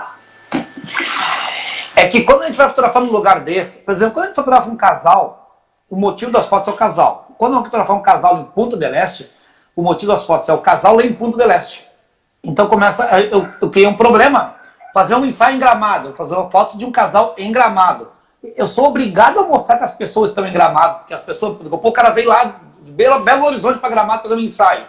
É 1.95 2.07
que 2.07 2.23
quando 2.23 2.43
a 2.43 2.47
gente 2.47 2.57
vai 2.57 2.67
fotografar 2.67 3.01
num 3.01 3.11
lugar 3.11 3.39
desse, 3.39 3.83
por 3.85 3.93
exemplo, 3.93 4.13
quando 4.13 4.25
a 4.25 4.27
gente 4.27 4.35
fotografa 4.35 4.69
um 4.69 4.75
casal, 4.75 5.63
o 5.89 5.95
motivo 5.95 6.31
das 6.31 6.47
fotos 6.47 6.67
é 6.67 6.71
o 6.71 6.75
casal. 6.75 7.27
Quando 7.37 7.55
eu 7.55 7.63
fotografar 7.63 7.95
um 7.95 8.01
casal 8.01 8.39
em 8.39 8.43
Punta 8.45 8.75
del 8.75 8.93
Este, 8.93 9.31
o 9.75 9.81
motivo 9.81 10.11
das 10.11 10.25
fotos 10.25 10.49
é 10.49 10.53
o 10.53 10.57
casal 10.57 10.97
lá 10.97 11.03
em 11.03 11.13
Punta 11.13 11.37
del 11.37 11.51
Este. 11.51 11.87
Então 12.43 12.67
começa, 12.67 13.05
eu, 13.19 13.47
eu 13.61 13.69
criei 13.69 13.87
um 13.87 13.95
problema. 13.95 14.55
Fazer 14.93 15.15
um 15.15 15.25
ensaio 15.25 15.55
em 15.55 15.59
gramado, 15.59 16.13
fazer 16.15 16.35
uma 16.35 16.51
foto 16.51 16.77
de 16.77 16.83
um 16.83 16.91
casal 16.91 17.33
em 17.37 17.51
gramado. 17.51 18.09
Eu 18.57 18.67
sou 18.67 18.87
obrigado 18.87 19.39
a 19.39 19.43
mostrar 19.43 19.77
que 19.77 19.85
as 19.85 19.93
pessoas 19.93 20.31
estão 20.31 20.45
em 20.45 20.51
gramado, 20.51 20.99
porque 20.99 21.13
as 21.13 21.21
pessoas, 21.21 21.57
o 21.71 21.91
cara 21.93 22.09
veio 22.09 22.27
lá 22.27 22.59
de 22.81 22.91
Belo, 22.91 23.23
Belo 23.23 23.45
Horizonte 23.45 23.79
para 23.79 23.89
gramado 23.89 24.23
fazer 24.23 24.35
um 24.35 24.39
ensaio. 24.39 24.85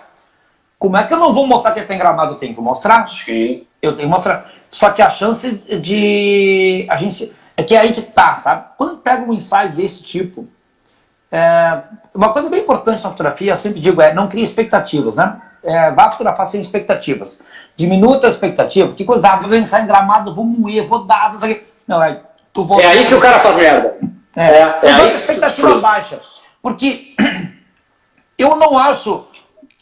Como 0.78 0.96
é 0.96 1.04
que 1.04 1.14
eu 1.14 1.18
não 1.18 1.32
vou 1.32 1.46
mostrar 1.46 1.70
que 1.70 1.78
ele 1.78 1.84
está 1.84 1.94
em 1.94 1.98
gramado? 1.98 2.32
Eu 2.32 2.38
tenho 2.38 2.54
que 2.54 2.60
mostrar. 2.60 3.06
Sim. 3.06 3.66
Eu 3.82 3.94
tenho 3.96 4.08
que 4.08 4.14
mostrar. 4.14 4.48
Só 4.70 4.90
que 4.90 5.02
a 5.02 5.10
chance 5.10 5.50
de. 5.50 6.86
A 6.88 6.96
gente. 6.96 7.34
É 7.56 7.62
que 7.64 7.74
é 7.74 7.80
aí 7.80 7.92
que 7.92 8.00
tá, 8.00 8.36
sabe? 8.36 8.64
Quando 8.78 8.98
pega 8.98 9.22
um 9.22 9.34
ensaio 9.34 9.74
desse 9.74 10.04
tipo. 10.04 10.48
É, 11.30 11.82
uma 12.14 12.32
coisa 12.32 12.48
bem 12.48 12.60
importante 12.60 13.02
na 13.02 13.10
fotografia, 13.10 13.52
eu 13.52 13.56
sempre 13.56 13.80
digo, 13.80 14.00
é 14.00 14.14
não 14.14 14.28
crie 14.28 14.42
expectativas, 14.42 15.16
né? 15.16 15.40
É, 15.64 15.90
vá 15.90 16.10
fotografar 16.10 16.46
sem 16.46 16.60
expectativas. 16.60 17.42
Diminua 17.74 18.20
a 18.22 18.28
expectativa, 18.28 18.88
porque 18.88 19.04
quando 19.04 19.24
ah, 19.24 19.36
vou 19.36 19.54
ensaio 19.56 19.84
em 19.84 19.86
gramado, 19.86 20.34
vou 20.34 20.44
moer, 20.44 20.86
vou 20.86 21.04
dar, 21.04 21.32
não 21.32 21.38
sei 21.38 21.66
Não, 21.88 22.02
é, 22.02 22.20
tu 22.52 22.64
vou... 22.64 22.80
é 22.80 22.86
aí 22.86 23.06
que 23.06 23.14
o 23.14 23.20
cara 23.20 23.38
faz 23.40 23.56
merda. 23.56 23.98
É, 24.36 24.44
é, 24.44 24.80
é 24.82 24.92
aí 24.92 25.10
a 25.10 25.14
expectativa 25.14 25.78
baixa. 25.78 26.20
Porque 26.60 27.14
eu 28.38 28.56
não 28.56 28.76
acho 28.76 29.26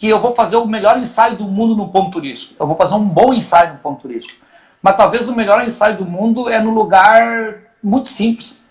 que 0.00 0.08
eu 0.08 0.18
vou 0.18 0.34
fazer 0.34 0.56
o 0.56 0.64
melhor 0.64 0.96
ensaio 0.96 1.36
do 1.36 1.44
mundo 1.44 1.76
no 1.76 1.88
ponto 1.88 2.12
turístico. 2.12 2.54
Eu 2.58 2.66
vou 2.66 2.74
fazer 2.74 2.94
um 2.94 3.04
bom 3.04 3.34
ensaio 3.34 3.74
no 3.74 3.80
ponto 3.80 4.00
turístico. 4.00 4.42
Mas 4.80 4.96
talvez 4.96 5.28
o 5.28 5.36
melhor 5.36 5.62
ensaio 5.62 5.98
do 5.98 6.06
mundo 6.06 6.48
é 6.48 6.58
no 6.58 6.70
lugar 6.70 7.58
muito 7.82 8.08
simples. 8.08 8.64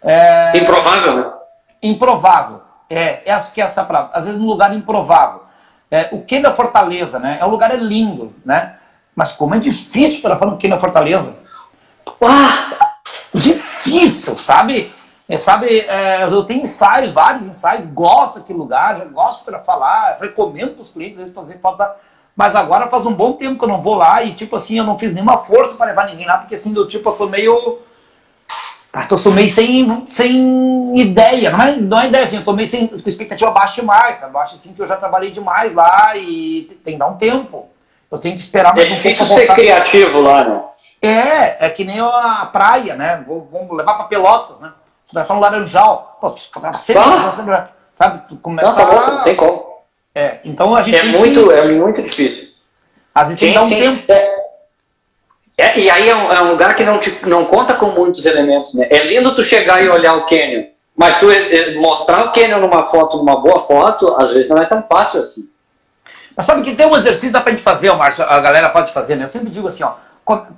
É... 0.00 0.56
Improvável, 0.56 1.16
né? 1.16 1.32
Improvável. 1.82 2.62
É, 2.88 3.30
essa 3.30 3.52
que 3.52 3.60
é 3.60 3.64
essa 3.66 3.84
palavra. 3.84 4.12
Às 4.14 4.24
vezes 4.24 4.40
num 4.40 4.46
lugar 4.46 4.74
improvável. 4.74 5.42
É, 5.90 6.08
o 6.12 6.22
que 6.22 6.40
da 6.40 6.54
Fortaleza, 6.54 7.18
né? 7.18 7.36
É 7.38 7.44
um 7.44 7.50
lugar 7.50 7.70
é 7.70 7.76
lindo, 7.76 8.34
né? 8.42 8.76
Mas 9.14 9.32
como 9.32 9.54
é 9.54 9.58
difícil 9.58 10.22
para 10.22 10.38
falar 10.38 10.54
o 10.54 10.56
que 10.56 10.66
na 10.66 10.80
Fortaleza. 10.80 11.40
Ah, 12.22 12.94
difícil, 13.34 14.38
sabe? 14.38 14.94
É, 15.30 15.38
sabe, 15.38 15.78
é, 15.86 16.24
eu 16.24 16.42
tenho 16.42 16.62
ensaios, 16.62 17.12
vários 17.12 17.46
ensaios, 17.46 17.86
gosto 17.86 18.40
daquele 18.40 18.58
lugar, 18.58 18.98
já 18.98 19.04
gosto 19.04 19.44
para 19.44 19.60
falar, 19.60 20.18
recomendo 20.20 20.72
para 20.72 20.82
os 20.82 20.90
clientes 20.90 21.20
às 21.20 21.22
vezes 21.22 21.34
fazer 21.34 21.58
falta. 21.60 21.94
Mas 22.34 22.56
agora 22.56 22.88
faz 22.88 23.06
um 23.06 23.14
bom 23.14 23.34
tempo 23.34 23.56
que 23.56 23.64
eu 23.64 23.68
não 23.68 23.80
vou 23.80 23.94
lá 23.94 24.24
e, 24.24 24.34
tipo 24.34 24.56
assim, 24.56 24.78
eu 24.78 24.82
não 24.82 24.98
fiz 24.98 25.14
nenhuma 25.14 25.38
força 25.38 25.76
para 25.76 25.86
levar 25.86 26.06
ninguém 26.06 26.26
lá, 26.26 26.38
porque 26.38 26.56
assim, 26.56 26.72
do 26.72 26.84
tipo, 26.84 27.08
eu 27.08 27.12
tô 27.12 27.28
meio. 27.28 27.78
Ah, 28.92 29.06
tô 29.06 29.30
meio 29.30 29.48
sem, 29.48 30.04
sem 30.08 30.98
ideia, 30.98 31.52
não 31.52 31.62
é, 31.62 31.76
não 31.76 32.00
é 32.00 32.08
ideia 32.08 32.24
assim, 32.24 32.38
eu 32.38 32.44
tô 32.44 32.52
meio 32.52 32.66
sem, 32.66 32.88
com 32.88 33.08
expectativa 33.08 33.52
baixa 33.52 33.80
demais, 33.80 34.18
sabe? 34.18 34.34
Eu 34.34 34.40
acho 34.40 34.56
assim 34.56 34.74
que 34.74 34.82
eu 34.82 34.86
já 34.88 34.96
trabalhei 34.96 35.30
demais 35.30 35.76
lá 35.76 36.16
e 36.16 36.76
tem 36.84 36.94
que 36.94 36.98
dar 36.98 37.06
um 37.06 37.16
tempo. 37.16 37.68
Eu 38.10 38.18
tenho 38.18 38.34
que 38.34 38.40
esperar 38.40 38.74
mais 38.74 38.84
é 38.84 38.88
um 38.88 38.94
pouco. 38.94 39.06
É 39.06 39.12
difícil 39.12 39.26
ser 39.26 39.54
criativo 39.54 40.20
lá, 40.20 40.42
né? 40.42 40.62
É, 41.00 41.66
é 41.66 41.70
que 41.70 41.84
nem 41.84 42.00
a 42.00 42.48
praia, 42.52 42.96
né? 42.96 43.24
Vamos 43.24 43.76
levar 43.76 43.94
para 43.94 44.06
Pelotas, 44.06 44.60
né? 44.60 44.72
Vai 45.12 45.24
falar 45.24 45.38
um 45.38 45.42
laranjal. 45.42 46.18
Pô, 46.20 46.28
você 46.28 46.96
ah. 46.96 47.68
sabe? 47.94 48.28
Tu 48.28 48.36
começa 48.36 48.68
não, 48.68 48.76
tá 48.76 49.10
não 49.10 49.22
tem 49.24 49.36
como. 49.36 49.70
É, 50.14 50.40
então 50.44 50.74
a 50.74 50.82
gente 50.82 50.98
é 50.98 51.02
muito, 51.04 51.44
que... 51.44 51.52
É 51.52 51.68
muito 51.72 52.02
difícil. 52.02 52.48
Às 53.14 53.28
vezes 53.28 53.40
tem 53.40 53.52
que 53.52 53.58
dar 53.58 53.64
um 53.64 53.68
tempo. 53.68 54.12
É. 54.12 54.40
É, 55.60 55.78
e 55.78 55.90
aí 55.90 56.08
é 56.08 56.16
um, 56.16 56.32
é 56.32 56.42
um, 56.42 56.52
lugar 56.52 56.74
que 56.74 56.84
não, 56.84 56.98
te, 56.98 57.14
não 57.26 57.44
conta 57.44 57.74
com 57.74 57.88
muitos 57.88 58.24
elementos, 58.24 58.72
né? 58.74 58.86
É 58.88 59.04
lindo 59.04 59.34
tu 59.34 59.42
chegar 59.42 59.84
e 59.84 59.90
olhar 59.90 60.14
o 60.14 60.24
cânion, 60.24 60.64
mas 60.96 61.18
tu 61.18 61.30
eh, 61.30 61.74
mostrar 61.74 62.24
o 62.24 62.32
cânion 62.32 62.60
numa 62.60 62.84
foto, 62.84 63.18
numa 63.18 63.36
boa 63.36 63.60
foto, 63.60 64.16
às 64.18 64.30
vezes 64.30 64.48
não 64.48 64.56
é 64.56 64.64
tão 64.64 64.82
fácil 64.82 65.20
assim. 65.20 65.50
Mas 66.34 66.46
sabe 66.46 66.62
que 66.62 66.74
tem 66.74 66.86
um 66.86 66.96
exercício 66.96 67.28
que 67.28 67.34
dá 67.34 67.42
pra 67.42 67.52
gente 67.52 67.62
fazer, 67.62 67.92
Márcio, 67.92 68.24
a 68.24 68.40
galera 68.40 68.70
pode 68.70 68.90
fazer, 68.90 69.16
né? 69.16 69.24
Eu 69.24 69.28
sempre 69.28 69.50
digo 69.50 69.68
assim, 69.68 69.84
ó, 69.84 69.92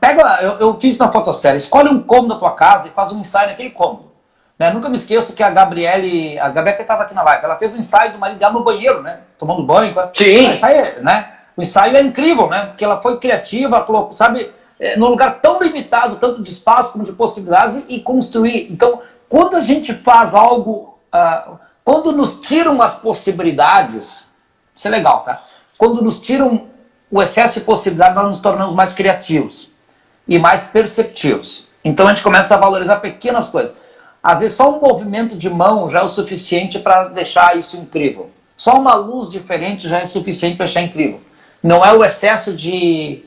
pega, 0.00 0.38
eu, 0.40 0.58
eu 0.58 0.78
fiz 0.78 0.96
na 0.98 1.10
fotossérie, 1.10 1.58
escolhe 1.58 1.88
um 1.88 2.00
cômodo 2.00 2.34
da 2.34 2.38
tua 2.38 2.54
casa 2.54 2.86
e 2.86 2.92
faz 2.92 3.10
um 3.10 3.18
ensaio 3.18 3.48
naquele 3.48 3.70
cômodo. 3.70 4.11
Né? 4.62 4.70
Nunca 4.70 4.88
me 4.88 4.94
esqueço 4.94 5.32
que 5.32 5.42
a 5.42 5.50
Gabriele, 5.50 6.38
a 6.38 6.48
Gabriela 6.48 6.76
que 6.76 6.82
estava 6.82 7.02
aqui 7.02 7.12
na 7.16 7.22
live, 7.24 7.44
ela 7.44 7.56
fez 7.56 7.74
um 7.74 7.78
ensaio 7.78 8.12
do 8.12 8.18
marido 8.18 8.38
dela 8.38 8.52
no 8.52 8.62
banheiro, 8.62 9.02
né? 9.02 9.18
Tomando 9.36 9.64
banho. 9.64 9.92
Sim. 10.14 10.50
O 10.50 10.52
ensaio, 10.52 11.02
né? 11.02 11.32
O 11.56 11.62
ensaio 11.62 11.96
é 11.96 12.00
incrível, 12.00 12.48
né? 12.48 12.66
Porque 12.66 12.84
ela 12.84 13.02
foi 13.02 13.18
criativa, 13.18 13.80
colocou, 13.80 14.12
sabe, 14.12 14.52
é, 14.78 14.96
num 14.96 15.08
lugar 15.08 15.40
tão 15.40 15.60
limitado, 15.60 16.14
tanto 16.14 16.40
de 16.40 16.48
espaço 16.48 16.92
como 16.92 17.02
de 17.02 17.10
possibilidades, 17.10 17.84
e, 17.88 17.98
construir. 17.98 18.70
Então, 18.70 19.02
quando 19.28 19.56
a 19.56 19.60
gente 19.60 19.92
faz 19.94 20.32
algo, 20.32 20.96
uh, 21.12 21.58
quando 21.82 22.12
nos 22.12 22.40
tiram 22.40 22.80
as 22.80 22.94
possibilidades, 22.94 24.32
isso 24.72 24.86
é 24.86 24.90
legal, 24.92 25.24
tá? 25.24 25.36
Quando 25.76 26.02
nos 26.02 26.20
tiram 26.20 26.68
o 27.10 27.20
excesso 27.20 27.58
de 27.58 27.66
possibilidades, 27.66 28.14
nós 28.14 28.28
nos 28.28 28.38
tornamos 28.38 28.76
mais 28.76 28.92
criativos 28.92 29.72
e 30.28 30.38
mais 30.38 30.62
perceptivos. 30.62 31.66
Então 31.84 32.06
a 32.06 32.10
gente 32.10 32.22
começa 32.22 32.54
a 32.54 32.58
valorizar 32.58 32.98
pequenas 33.00 33.48
coisas. 33.48 33.81
Às 34.22 34.40
vezes 34.40 34.56
só 34.56 34.70
um 34.70 34.80
movimento 34.80 35.36
de 35.36 35.50
mão 35.50 35.90
já 35.90 36.00
é 36.00 36.02
o 36.02 36.08
suficiente 36.08 36.78
para 36.78 37.08
deixar 37.08 37.56
isso 37.56 37.76
incrível. 37.76 38.30
Só 38.56 38.74
uma 38.74 38.94
luz 38.94 39.28
diferente 39.28 39.88
já 39.88 39.98
é 39.98 40.06
suficiente 40.06 40.56
para 40.56 40.66
deixar 40.66 40.82
incrível. 40.82 41.20
Não 41.62 41.84
é 41.84 41.92
o 41.92 42.04
excesso 42.04 42.52
de, 42.52 43.24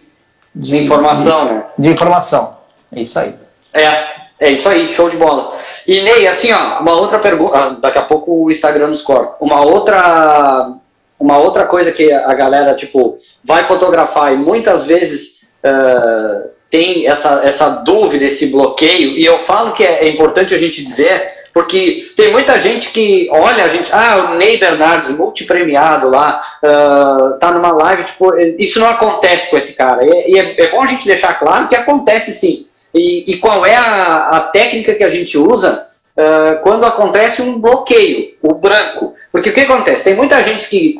de, 0.53 0.71
de 0.71 0.77
informação, 0.77 1.47
de, 1.47 1.53
né? 1.53 1.63
De 1.77 1.89
informação. 1.89 2.57
É 2.95 3.01
isso 3.01 3.19
aí. 3.19 3.35
É, 3.73 4.13
é 4.39 4.51
isso 4.51 4.69
aí, 4.69 4.87
show 4.93 5.09
de 5.09 5.17
bola. 5.17 5.57
E 5.85 6.01
Ney, 6.01 6.27
assim, 6.27 6.53
ó, 6.53 6.79
uma 6.79 6.93
outra 6.93 7.19
pergunta. 7.19 7.57
Ah, 7.57 7.69
daqui 7.69 7.97
a 7.97 8.03
pouco 8.03 8.45
o 8.45 8.51
Instagram 8.51 8.87
nos 8.87 9.01
corta. 9.01 9.35
Uma 9.43 9.61
outra, 9.61 10.73
uma 11.19 11.37
outra 11.37 11.65
coisa 11.65 11.91
que 11.91 12.11
a 12.11 12.33
galera, 12.33 12.73
tipo, 12.73 13.15
vai 13.43 13.65
fotografar 13.65 14.33
e 14.33 14.37
muitas 14.37 14.85
vezes. 14.85 15.49
Uh, 15.63 16.54
tem 16.75 17.07
essa, 17.07 17.41
essa 17.45 17.69
dúvida, 17.69 18.25
esse 18.25 18.47
bloqueio, 18.47 19.17
e 19.17 19.25
eu 19.25 19.39
falo 19.39 19.71
que 19.71 19.81
é, 19.81 20.03
é 20.03 20.09
importante 20.09 20.53
a 20.53 20.57
gente 20.57 20.83
dizer, 20.83 21.31
porque 21.53 22.11
tem 22.17 22.33
muita 22.33 22.59
gente 22.59 22.89
que 22.89 23.29
olha 23.31 23.63
a 23.63 23.69
gente, 23.69 23.89
ah, 23.93 24.31
o 24.31 24.35
Ney 24.35 24.59
Bernardes, 24.59 25.11
multipremiado 25.11 26.09
lá, 26.09 26.41
uh, 26.61 27.39
tá 27.39 27.49
numa 27.53 27.71
live, 27.71 28.03
tipo, 28.03 28.29
isso 28.59 28.77
não 28.77 28.89
acontece 28.89 29.49
com 29.49 29.57
esse 29.57 29.73
cara. 29.73 30.05
E, 30.05 30.33
e 30.33 30.37
é, 30.37 30.63
é, 30.63 30.67
bom 30.67 30.81
a 30.81 30.85
gente 30.85 31.07
deixar 31.07 31.39
claro 31.39 31.69
que 31.69 31.77
acontece 31.77 32.33
sim. 32.33 32.67
E, 32.93 33.31
e 33.31 33.37
qual 33.37 33.65
é 33.65 33.73
a, 33.73 34.27
a, 34.33 34.39
técnica 34.41 34.95
que 34.95 35.03
a 35.03 35.09
gente 35.09 35.37
usa 35.37 35.87
uh, 36.17 36.61
quando 36.61 36.85
acontece 36.85 37.41
um 37.41 37.57
bloqueio, 37.57 38.33
o 38.41 38.53
branco? 38.53 39.13
Porque 39.31 39.49
o 39.49 39.53
que 39.53 39.61
acontece? 39.61 40.03
Tem 40.03 40.13
muita 40.13 40.43
gente 40.43 40.67
que 40.67 40.95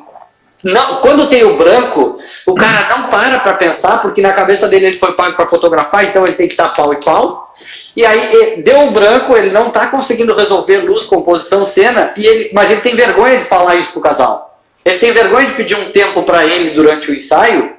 não, 0.66 0.99
quando 0.99 1.30
tem 1.30 1.43
o 1.43 1.57
branco, 1.57 2.18
o 2.43 2.55
cara 2.55 2.89
não 2.89 3.07
para 3.07 3.38
para 3.38 3.53
pensar, 3.53 4.01
porque 4.01 4.20
na 4.20 4.34
cabeça 4.34 4.68
dele 4.68 4.88
ele 4.88 4.97
foi 4.97 5.13
pago 5.13 5.36
para 5.36 5.45
fotografar, 5.45 6.03
então 6.03 6.24
ele 6.24 6.34
tem 6.34 6.47
que 6.47 6.53
estar 6.53 6.70
pau 6.70 6.91
e 6.91 6.99
pau. 7.05 7.53
E 7.95 8.03
aí 8.03 8.63
deu 8.63 8.80
um 8.80 8.91
branco, 8.91 9.38
ele 9.38 9.51
não 9.51 9.68
está 9.68 9.86
conseguindo 9.86 10.34
resolver 10.34 10.78
luz, 10.78 11.03
composição, 11.03 11.68
cena, 11.68 12.13
e 12.18 12.26
ele, 12.26 12.51
mas 12.51 12.72
ele 12.72 12.82
tem 12.82 12.95
vergonha 12.95 13.38
de 13.38 13.45
falar 13.45 13.76
isso 13.76 13.91
pro 13.91 14.01
casal. 14.01 14.59
Ele 14.84 14.97
tem 14.97 15.11
vergonha 15.11 15.45
de 15.45 15.53
pedir 15.53 15.78
um 15.78 15.91
tempo 15.91 16.24
para 16.24 16.43
ele 16.43 16.72
durante 16.72 17.11
o 17.11 17.16
ensaio, 17.16 17.76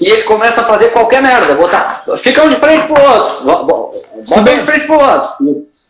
e 0.00 0.08
ele 0.08 0.22
começa 0.22 0.62
a 0.62 0.64
fazer 0.64 0.88
qualquer 0.88 1.20
merda, 1.20 1.54
botar, 1.54 2.02
fica 2.16 2.44
um 2.44 2.48
de 2.48 2.56
frente 2.56 2.86
pro 2.86 2.98
outro, 2.98 3.44
bota 3.44 3.98
um 4.16 4.42
de 4.42 4.56
frente 4.60 4.86
pro 4.86 4.98
outro, 4.98 5.30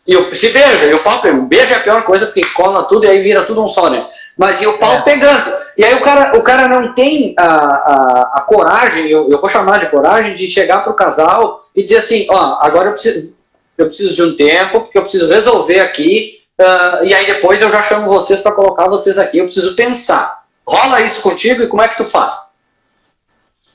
e, 0.05 0.13
e 0.13 0.35
se 0.35 0.49
beija, 0.49 0.85
e 0.87 0.93
o 0.93 0.99
pega. 0.99 1.33
Beijo 1.47 1.73
é 1.73 1.77
a 1.77 1.79
pior 1.79 2.03
coisa, 2.03 2.25
porque 2.25 2.41
cola 2.53 2.83
tudo 2.83 3.05
e 3.05 3.09
aí 3.09 3.23
vira 3.23 3.43
tudo 3.43 3.63
um 3.63 3.67
só, 3.67 3.89
né? 3.89 4.05
Mas 4.37 4.61
e 4.61 4.67
o 4.67 4.77
pau 4.77 4.93
é. 4.93 5.01
pegando. 5.01 5.55
E 5.77 5.85
aí 5.85 5.95
o 5.95 6.01
cara, 6.01 6.37
o 6.37 6.41
cara 6.41 6.67
não 6.67 6.93
tem 6.93 7.33
a, 7.37 7.45
a, 7.45 8.31
a 8.35 8.41
coragem, 8.41 9.07
eu, 9.07 9.29
eu 9.29 9.39
vou 9.39 9.49
chamar 9.49 9.79
de 9.79 9.87
coragem, 9.87 10.35
de 10.35 10.47
chegar 10.47 10.83
pro 10.83 10.93
casal 10.93 11.61
e 11.75 11.83
dizer 11.83 11.97
assim, 11.97 12.27
ó, 12.29 12.57
agora 12.61 12.89
eu 12.89 12.93
preciso, 12.93 13.35
eu 13.77 13.85
preciso 13.85 14.15
de 14.15 14.23
um 14.23 14.35
tempo, 14.35 14.81
porque 14.81 14.97
eu 14.97 15.03
preciso 15.03 15.27
resolver 15.27 15.79
aqui, 15.79 16.39
uh, 16.59 17.03
e 17.03 17.13
aí 17.13 17.25
depois 17.25 17.61
eu 17.61 17.69
já 17.69 17.81
chamo 17.83 18.07
vocês 18.07 18.41
para 18.41 18.51
colocar 18.51 18.87
vocês 18.87 19.17
aqui, 19.17 19.37
eu 19.37 19.45
preciso 19.45 19.75
pensar. 19.75 20.43
Rola 20.67 21.01
isso 21.01 21.21
contigo 21.21 21.61
e 21.61 21.67
como 21.67 21.81
é 21.81 21.87
que 21.87 21.97
tu 21.97 22.05
faz? 22.05 22.55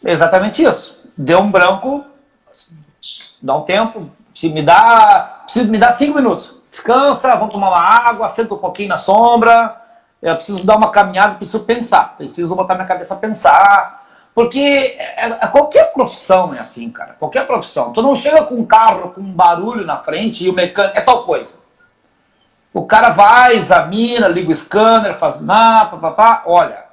Exatamente 0.05 0.63
isso. 0.63 0.99
Deu 1.17 1.39
um 1.39 1.51
branco, 1.51 2.05
dá 3.41 3.57
um 3.57 3.63
tempo, 3.63 4.11
se 4.35 4.49
me 4.49 4.63
dá, 4.63 5.45
se 5.47 5.63
me 5.65 5.79
dá 5.79 5.93
cinco 5.93 6.17
minutos. 6.17 6.57
Descansa, 6.69 7.37
vamos 7.37 7.53
tomar 7.53 7.69
uma 7.69 7.81
água, 7.81 8.29
senta 8.29 8.55
um 8.55 8.59
pouquinho 8.59 8.89
na 8.89 8.99
sombra. 8.99 9.80
Eu 10.23 10.35
preciso 10.35 10.67
dar 10.67 10.77
uma 10.77 10.91
caminhada, 10.91 11.37
preciso 11.37 11.61
pensar, 11.61 12.17
preciso 12.17 12.55
botar 12.55 12.75
minha 12.75 12.87
cabeça 12.87 13.15
a 13.15 13.17
pensar. 13.17 14.01
Porque 14.35 14.59
é, 14.99 15.27
é, 15.27 15.47
qualquer 15.49 15.93
profissão 15.93 16.55
é 16.55 16.61
assim, 16.61 16.91
cara. 16.91 17.17
Qualquer 17.19 17.47
profissão. 17.47 17.93
Tu 17.93 18.03
não 18.03 18.15
chega 18.15 18.45
com 18.45 18.55
um 18.55 18.65
carro 18.65 19.11
com 19.11 19.21
um 19.21 19.33
barulho 19.33 19.85
na 19.85 19.97
frente 19.97 20.45
e 20.45 20.49
o 20.49 20.53
mecânico. 20.53 20.97
É 20.97 21.01
tal 21.01 21.25
coisa. 21.25 21.61
O 22.73 22.87
cara 22.87 23.11
vai, 23.11 23.57
examina, 23.57 24.29
liga 24.29 24.51
o 24.51 24.55
scanner, 24.55 25.17
faz 25.17 25.41
nada, 25.41 25.91
papapá, 25.91 26.45
olha, 26.47 26.85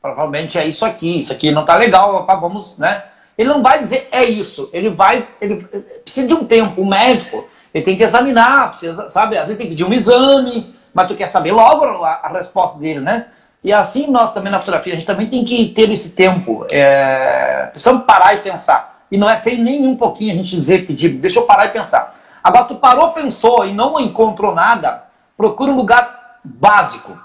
provavelmente 0.00 0.56
é 0.56 0.64
isso 0.64 0.84
aqui, 0.84 1.20
isso 1.20 1.32
aqui 1.32 1.50
não 1.50 1.64
tá 1.64 1.74
legal, 1.74 2.24
vamos, 2.40 2.78
né? 2.78 3.04
Ele 3.36 3.48
não 3.48 3.60
vai 3.60 3.80
dizer 3.80 4.08
é 4.12 4.24
isso, 4.24 4.70
ele 4.72 4.88
vai, 4.88 5.26
ele 5.40 5.56
precisa 6.04 6.28
de 6.28 6.34
um 6.34 6.44
tempo, 6.44 6.80
o 6.80 6.86
médico, 6.86 7.48
ele 7.74 7.84
tem 7.84 7.96
que 7.96 8.02
examinar, 8.04 8.70
precisa, 8.70 9.08
sabe, 9.08 9.36
às 9.36 9.44
vezes 9.44 9.58
tem 9.58 9.66
que 9.66 9.72
pedir 9.72 9.84
um 9.84 9.92
exame, 9.92 10.74
mas 10.98 11.06
tu 11.06 11.14
quer 11.14 11.28
saber 11.28 11.52
logo 11.52 11.84
a, 12.02 12.20
a 12.24 12.28
resposta 12.32 12.80
dele, 12.80 12.98
né? 12.98 13.26
E 13.62 13.72
assim 13.72 14.10
nós 14.10 14.34
também 14.34 14.50
na 14.50 14.58
fotografia, 14.58 14.94
a 14.94 14.96
gente 14.96 15.06
também 15.06 15.28
tem 15.30 15.44
que 15.44 15.68
ter 15.68 15.88
esse 15.90 16.10
tempo, 16.10 16.66
é, 16.68 17.68
precisamos 17.70 18.04
parar 18.04 18.34
e 18.34 18.38
pensar. 18.38 19.04
E 19.08 19.16
não 19.16 19.30
é 19.30 19.36
feio 19.36 19.62
nem 19.62 19.86
um 19.86 19.96
pouquinho 19.96 20.32
a 20.32 20.36
gente 20.36 20.50
dizer, 20.50 20.88
pedir, 20.88 21.10
deixa 21.10 21.38
eu 21.38 21.44
parar 21.44 21.66
e 21.66 21.68
pensar. 21.68 22.18
Agora 22.42 22.64
tu 22.64 22.74
parou, 22.74 23.12
pensou 23.12 23.64
e 23.64 23.72
não 23.72 24.00
encontrou 24.00 24.52
nada, 24.52 25.04
procura 25.36 25.70
um 25.70 25.76
lugar 25.76 26.40
básico. 26.42 27.16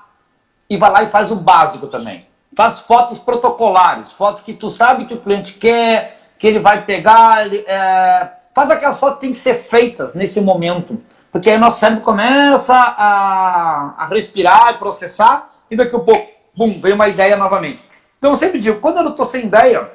E 0.69 0.77
vai 0.77 0.91
lá 0.91 1.01
e 1.01 1.07
faz 1.07 1.31
o 1.31 1.35
básico 1.35 1.87
também 1.87 2.27
faz 2.55 2.79
fotos 2.79 3.19
protocolares, 3.19 4.11
fotos 4.11 4.41
que 4.41 4.53
tu 4.53 4.69
sabe 4.69 5.05
que 5.05 5.13
o 5.13 5.19
cliente 5.19 5.53
quer, 5.53 6.19
que 6.37 6.47
ele 6.47 6.59
vai 6.59 6.85
pegar, 6.85 7.47
é, 7.53 8.29
faz 8.53 8.69
aquelas 8.69 8.99
fotos 8.99 9.15
que 9.15 9.21
tem 9.21 9.31
que 9.31 9.39
ser 9.39 9.55
feitas 9.55 10.13
nesse 10.13 10.39
momento, 10.41 11.01
porque 11.33 11.49
aí 11.49 11.57
nosso 11.57 11.79
cérebro 11.79 12.03
começa 12.03 12.75
a, 12.75 13.95
a 13.97 14.05
respirar 14.05 14.75
e 14.75 14.77
processar, 14.77 15.49
e 15.69 15.75
daqui 15.75 15.95
a 15.95 15.99
pouco, 15.99 16.29
bum, 16.55 16.79
vem 16.79 16.93
uma 16.93 17.09
ideia 17.09 17.35
novamente. 17.35 17.83
Então 18.19 18.29
eu 18.29 18.35
sempre 18.35 18.59
digo, 18.59 18.79
quando 18.79 18.97
eu 18.97 19.03
não 19.03 19.11
estou 19.11 19.25
sem 19.25 19.45
ideia, 19.45 19.91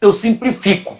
eu 0.00 0.12
simplifico. 0.12 0.96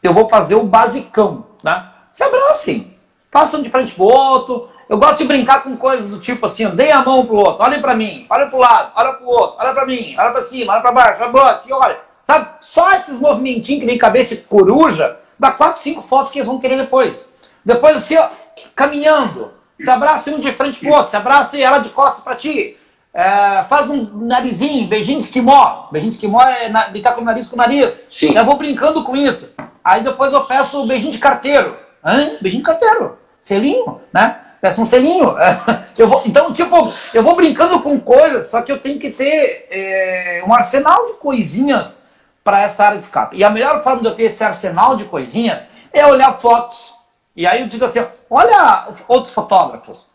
Eu 0.00 0.14
vou 0.14 0.28
fazer 0.28 0.54
o 0.54 0.62
basicão, 0.62 1.46
né? 1.64 1.90
Se 2.12 2.22
abracem, 2.22 2.96
passam 3.28 3.60
de 3.60 3.68
frente 3.68 3.92
para 3.92 4.04
o 4.04 4.06
outro, 4.06 4.70
eu 4.88 4.96
gosto 4.96 5.18
de 5.18 5.24
brincar 5.24 5.64
com 5.64 5.76
coisas 5.76 6.08
do 6.08 6.20
tipo 6.20 6.46
assim, 6.46 6.68
dei 6.70 6.92
a 6.92 7.02
mão 7.02 7.26
pro 7.26 7.38
outro, 7.38 7.64
olhem 7.64 7.82
para 7.82 7.96
mim, 7.96 8.24
olha 8.30 8.46
pro 8.46 8.58
lado, 8.58 8.92
olha 8.94 9.14
pro 9.14 9.26
outro, 9.26 9.56
olha 9.58 9.74
para 9.74 9.84
mim, 9.84 10.14
olha 10.16 10.30
para 10.30 10.42
cima, 10.42 10.74
olha 10.74 10.80
para 10.80 10.92
baixo, 10.92 11.22
olha 11.22 11.30
pro 11.32 11.40
outro, 11.40 11.56
assim, 11.56 11.72
olha. 11.72 11.98
Sabe? 12.22 12.50
Só 12.60 12.94
esses 12.94 13.18
movimentinhos 13.18 13.80
que 13.80 13.86
nem 13.86 13.98
cabeça 13.98 14.36
de 14.36 14.42
coruja, 14.42 15.18
dá 15.36 15.50
quatro, 15.50 15.82
cinco 15.82 16.02
fotos 16.06 16.30
que 16.30 16.38
eles 16.38 16.46
vão 16.46 16.60
querer 16.60 16.76
depois. 16.76 17.34
Depois 17.64 17.96
assim, 17.96 18.16
ó, 18.16 18.28
caminhando, 18.74 19.52
se 19.78 19.90
abraça 19.90 20.30
um 20.30 20.36
de 20.36 20.52
frente 20.52 20.80
pro 20.80 20.92
outro, 20.92 21.10
se 21.10 21.16
abraça 21.16 21.56
e 21.56 21.62
ela 21.62 21.78
de 21.78 21.88
costas 21.90 22.22
para 22.22 22.34
ti. 22.34 22.76
É, 23.12 23.64
faz 23.68 23.90
um 23.90 24.26
narizinho, 24.26 24.86
beijinho 24.88 25.18
de 25.18 25.24
esquimó. 25.24 25.88
Beijinho 25.90 26.10
de 26.10 26.16
esquimó 26.16 26.42
é 26.42 26.68
na, 26.68 26.88
brincar 26.88 27.14
com 27.14 27.22
o 27.22 27.24
nariz 27.24 27.48
com 27.48 27.54
o 27.54 27.58
nariz. 27.58 28.04
Sim. 28.08 28.36
Eu 28.36 28.44
vou 28.44 28.56
brincando 28.56 29.02
com 29.02 29.16
isso. 29.16 29.54
Aí 29.82 30.02
depois 30.02 30.32
eu 30.32 30.44
peço 30.44 30.82
o 30.82 30.86
beijinho 30.86 31.12
de 31.12 31.18
carteiro. 31.18 31.76
Hã? 32.04 32.36
Beijinho 32.40 32.62
de 32.62 32.66
carteiro. 32.66 33.18
Selinho, 33.40 34.00
né? 34.12 34.40
Peço 34.60 34.82
um 34.82 34.84
selinho. 34.84 35.34
Eu 35.98 36.06
vou, 36.06 36.22
então, 36.24 36.52
tipo, 36.52 36.88
eu 37.12 37.24
vou 37.24 37.34
brincando 37.34 37.80
com 37.80 37.98
coisas, 37.98 38.46
só 38.46 38.62
que 38.62 38.70
eu 38.70 38.78
tenho 38.78 39.00
que 39.00 39.10
ter 39.10 39.66
é, 39.68 40.44
um 40.46 40.54
arsenal 40.54 41.06
de 41.06 41.14
coisinhas 41.14 42.06
para 42.44 42.60
essa 42.60 42.84
área 42.84 42.98
de 42.98 43.02
escape. 43.02 43.36
E 43.36 43.42
a 43.42 43.50
melhor 43.50 43.82
forma 43.82 44.00
de 44.00 44.06
eu 44.06 44.14
ter 44.14 44.22
esse 44.22 44.44
arsenal 44.44 44.94
de 44.94 45.06
coisinhas 45.06 45.68
é 45.92 46.06
olhar 46.06 46.32
fotos. 46.34 46.94
E 47.38 47.46
aí 47.46 47.60
eu 47.60 47.68
digo 47.68 47.84
assim, 47.84 48.04
olha 48.28 48.88
outros 49.06 49.32
fotógrafos. 49.32 50.10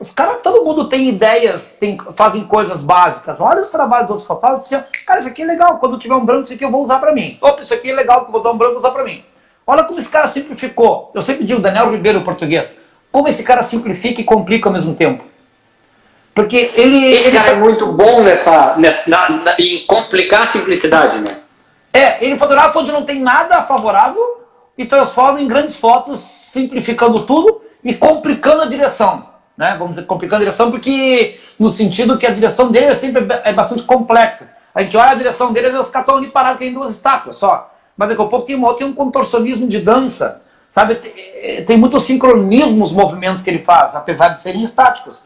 Os 0.00 0.10
caras, 0.10 0.42
todo 0.42 0.64
mundo 0.64 0.88
tem 0.88 1.08
ideias, 1.08 1.76
tem, 1.78 1.96
fazem 2.16 2.42
coisas 2.42 2.82
básicas. 2.82 3.40
Olha 3.40 3.62
os 3.62 3.68
trabalhos 3.68 4.08
dos 4.08 4.10
outros 4.14 4.26
fotógrafos 4.26 4.68
e 4.72 4.74
assim, 4.74 4.84
cara, 5.06 5.20
isso 5.20 5.28
aqui 5.28 5.42
é 5.42 5.46
legal. 5.46 5.78
Quando 5.78 5.96
tiver 5.96 6.16
um 6.16 6.24
branco, 6.24 6.42
isso 6.42 6.54
aqui 6.54 6.64
eu 6.64 6.70
vou 6.72 6.82
usar 6.82 6.98
para 6.98 7.14
mim. 7.14 7.38
Opa, 7.40 7.62
isso 7.62 7.72
aqui 7.72 7.92
é 7.92 7.94
legal, 7.94 8.22
que 8.22 8.26
eu 8.26 8.32
vou 8.32 8.40
usar 8.40 8.50
um 8.50 8.58
branco, 8.58 8.72
vou 8.72 8.80
usar 8.80 8.90
para 8.90 9.04
mim. 9.04 9.22
Olha 9.64 9.84
como 9.84 10.00
esse 10.00 10.08
cara 10.08 10.26
simplificou. 10.26 11.12
Eu 11.14 11.22
sempre 11.22 11.44
digo, 11.44 11.60
Daniel 11.60 11.88
Ribeiro, 11.88 12.24
português, 12.24 12.80
como 13.12 13.28
esse 13.28 13.44
cara 13.44 13.62
simplifica 13.62 14.20
e 14.20 14.24
complica 14.24 14.68
ao 14.68 14.72
mesmo 14.72 14.92
tempo. 14.96 15.24
Porque 16.34 16.72
ele. 16.74 17.14
Esse 17.14 17.28
ele 17.28 17.38
cara 17.38 17.50
é 17.50 17.54
muito 17.54 17.92
bom 17.92 18.22
nessa, 18.22 18.76
nessa 18.76 19.08
na, 19.08 19.30
na, 19.30 19.54
em 19.56 19.86
complicar 19.86 20.42
a 20.42 20.46
simplicidade, 20.48 21.20
né? 21.20 21.30
É, 21.92 22.24
ele 22.24 22.36
fotografa 22.36 22.76
onde 22.76 22.90
não 22.90 23.04
tem 23.04 23.20
nada 23.20 23.62
favorável 23.62 24.35
e 24.76 24.84
transforma 24.84 25.40
em 25.40 25.48
grandes 25.48 25.76
fotos, 25.76 26.20
simplificando 26.20 27.24
tudo 27.24 27.62
e 27.82 27.94
complicando 27.94 28.62
a 28.62 28.66
direção. 28.66 29.20
Né? 29.56 29.74
Vamos 29.78 29.96
dizer, 29.96 30.06
complicando 30.06 30.42
a 30.42 30.44
direção, 30.44 30.70
porque 30.70 31.40
no 31.58 31.68
sentido 31.68 32.18
que 32.18 32.26
a 32.26 32.30
direção 32.30 32.70
dele 32.70 32.86
é 32.86 32.94
sempre 32.94 33.26
é 33.44 33.52
bastante 33.52 33.84
complexa. 33.84 34.54
A 34.74 34.82
gente 34.82 34.96
olha 34.96 35.12
a 35.12 35.14
direção 35.14 35.52
dele 35.52 35.68
e 35.68 35.70
os 35.70 35.88
caras 35.88 36.06
estão 36.06 36.18
ali 36.18 36.28
parados, 36.28 36.58
tem 36.58 36.72
duas 36.72 36.90
estátuas 36.90 37.38
só. 37.38 37.72
Mas 37.96 38.10
daqui 38.10 38.20
a 38.20 38.26
pouco 38.26 38.46
tem, 38.46 38.60
tem 38.76 38.86
um 38.86 38.92
contorcionismo 38.92 39.66
de 39.66 39.80
dança, 39.80 40.44
sabe? 40.68 40.96
Tem, 40.96 41.12
eh, 41.16 41.62
tem 41.62 41.78
muito 41.78 41.98
sincronismo 41.98 42.84
os 42.84 42.92
movimentos 42.92 43.42
que 43.42 43.48
ele 43.48 43.58
faz, 43.58 43.96
apesar 43.96 44.28
de 44.28 44.40
serem 44.40 44.62
estáticos. 44.62 45.24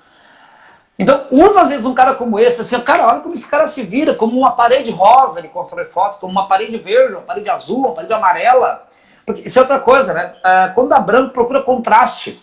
Então, 0.97 1.27
usa 1.33 1.63
às 1.63 1.71
vezes 1.71 1.85
um 1.85 1.95
cara 1.95 2.15
como 2.15 2.39
esse, 2.39 2.61
assim, 2.61 2.79
cara, 2.81 3.09
olha 3.09 3.21
como 3.21 3.35
esse 3.35 3.49
cara 3.49 3.67
se 3.67 3.83
vira, 3.83 4.15
como 4.15 4.39
uma 4.39 4.53
parede 4.53 4.91
rosa 4.91 5.41
ele 5.41 5.49
constrói 5.49 5.87
fotos, 5.87 6.19
como 6.19 6.31
uma 6.31 6.47
parede 6.47 6.77
verde, 6.77 7.15
uma 7.15 7.23
parede 7.23 7.51
azul, 7.51 7.79
uma 7.79 7.93
parede 7.93 8.13
amarela. 8.13 8.87
Porque 9.31 9.47
isso 9.47 9.59
é 9.61 9.62
outra 9.62 9.78
coisa, 9.78 10.12
né? 10.12 10.33
Ah, 10.43 10.72
quando 10.74 10.89
dá 10.89 10.99
branco, 10.99 11.33
procura 11.33 11.62
contraste. 11.62 12.43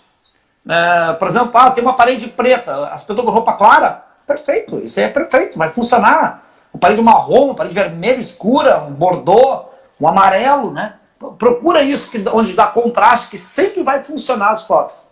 Ah, 0.68 1.16
por 1.20 1.28
exemplo, 1.28 1.52
ah, 1.54 1.70
tem 1.72 1.84
uma 1.84 1.96
parede 1.96 2.28
preta, 2.28 2.88
as 2.88 3.04
pessoas 3.04 3.26
com 3.26 3.32
roupa 3.32 3.54
clara, 3.54 4.04
perfeito, 4.26 4.80
isso 4.80 5.00
é 5.00 5.10
perfeito, 5.10 5.58
vai 5.58 5.70
funcionar. 5.70 6.44
Uma 6.74 6.80
parede 6.80 7.02
marrom, 7.02 7.48
uma 7.48 7.56
parede 7.56 7.76
vermelha 7.76 8.20
escura, 8.20 8.80
um 8.84 8.92
bordô, 8.92 9.66
um 10.02 10.08
amarelo, 10.08 10.72
né? 10.72 10.94
Procura 11.38 11.82
isso 11.82 12.10
que, 12.10 12.24
onde 12.30 12.54
dá 12.54 12.68
contraste, 12.68 13.28
que 13.28 13.38
sempre 13.38 13.84
vai 13.84 14.04
funcionar 14.04 14.52
as 14.52 14.64
fotos. 14.64 15.08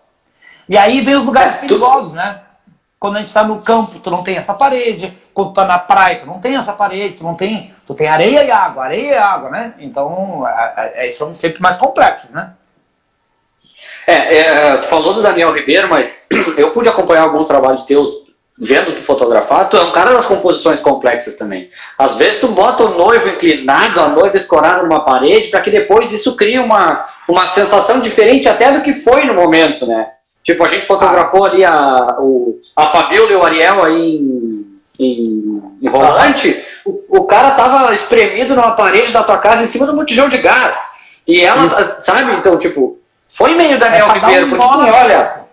E 0.70 0.78
aí 0.78 1.02
vem 1.02 1.16
os 1.16 1.26
lugares 1.26 1.58
perigosos, 1.58 2.14
né? 2.14 2.42
Quando 3.00 3.18
a 3.18 3.20
gente 3.20 3.28
está 3.28 3.44
no 3.44 3.62
campo, 3.62 4.00
tu 4.00 4.10
não 4.10 4.24
tem 4.24 4.38
essa 4.38 4.54
parede. 4.54 5.18
Quando 5.34 5.50
tu 5.50 5.54
tá 5.54 5.66
na 5.66 5.78
praia, 5.78 6.20
tu 6.20 6.26
não 6.26 6.40
tem 6.40 6.56
essa 6.56 6.74
parede. 6.74 7.16
Tu 7.16 7.24
não 7.24 7.34
tem, 7.34 7.74
tu 7.86 7.94
tem 7.94 8.08
areia 8.08 8.44
e 8.44 8.52
água, 8.52 8.86
areia 8.86 9.14
e 9.14 9.18
água, 9.18 9.50
né? 9.50 9.74
Então, 9.80 10.44
é, 10.48 11.08
é, 11.08 11.10
são 11.12 11.36
sempre 11.36 11.62
mais 11.62 11.78
complexos, 11.78 12.32
né? 12.32 12.54
É, 14.08 14.38
é, 14.38 14.78
tu 14.78 14.88
falou 14.88 15.14
do 15.14 15.22
Daniel 15.22 15.54
Ribeiro, 15.54 15.90
mas 15.90 16.28
eu 16.58 16.72
pude 16.72 16.88
acompanhar 16.88 17.24
alguns 17.24 17.48
trabalhos 17.48 17.86
teus 17.86 18.26
vendo 18.58 18.96
tu 18.96 19.02
fotografar, 19.02 19.70
tu 19.70 19.76
é 19.76 19.82
um 19.82 19.92
cara 19.92 20.14
das 20.14 20.26
composições 20.26 20.80
complexas 20.80 21.36
também. 21.36 21.70
Às 21.98 22.16
vezes 22.16 22.40
tu 22.40 22.48
bota 22.48 22.86
o 22.86 22.98
noivo 22.98 23.28
inclinado, 23.28 24.00
a 24.00 24.08
noiva 24.08 24.38
escorada 24.38 24.84
numa 24.84 25.04
parede, 25.04 25.50
para 25.50 25.60
que 25.62 25.70
depois 25.70 26.12
isso 26.12 26.36
crie 26.38 26.60
uma, 26.60 27.06
uma 27.28 27.46
sensação 27.48 28.00
diferente 28.00 28.48
até 28.48 28.72
do 28.72 28.82
que 28.82 28.94
foi 28.94 29.26
no 29.26 29.34
momento, 29.34 29.86
né? 29.86 30.08
Tipo, 30.46 30.64
a 30.64 30.68
gente 30.68 30.86
fotografou 30.86 31.44
ali 31.44 31.66
a, 31.66 32.18
o, 32.20 32.62
a 32.76 32.86
Fabiola 32.86 33.32
e 33.32 33.36
o 33.36 33.44
Ariel 33.44 33.84
aí 33.84 34.16
em, 34.16 34.80
em, 35.00 35.64
em 35.82 35.90
Rolante, 35.90 36.64
o, 36.86 37.04
o 37.10 37.26
cara 37.26 37.52
tava 37.52 37.92
espremido 37.96 38.56
numa 38.56 38.72
parede 38.72 39.12
da 39.12 39.24
tua 39.24 39.40
casa 39.40 39.64
em 39.64 39.68
cima 39.68 39.88
do 39.88 39.96
botijão 39.96 40.30
de 40.30 40.38
gás. 40.38 40.78
E 41.28 41.42
ela, 41.42 41.66
Isso. 41.66 41.96
sabe? 41.98 42.32
Então, 42.36 42.60
tipo, 42.60 43.00
foi 43.28 43.56
meio 43.56 43.80
Daniel 43.80 44.08
é 44.08 44.14
Ribeiro, 44.14 44.46
um 44.46 44.50
porque 44.52 44.68
quem 44.68 44.92
olha, 44.92 45.46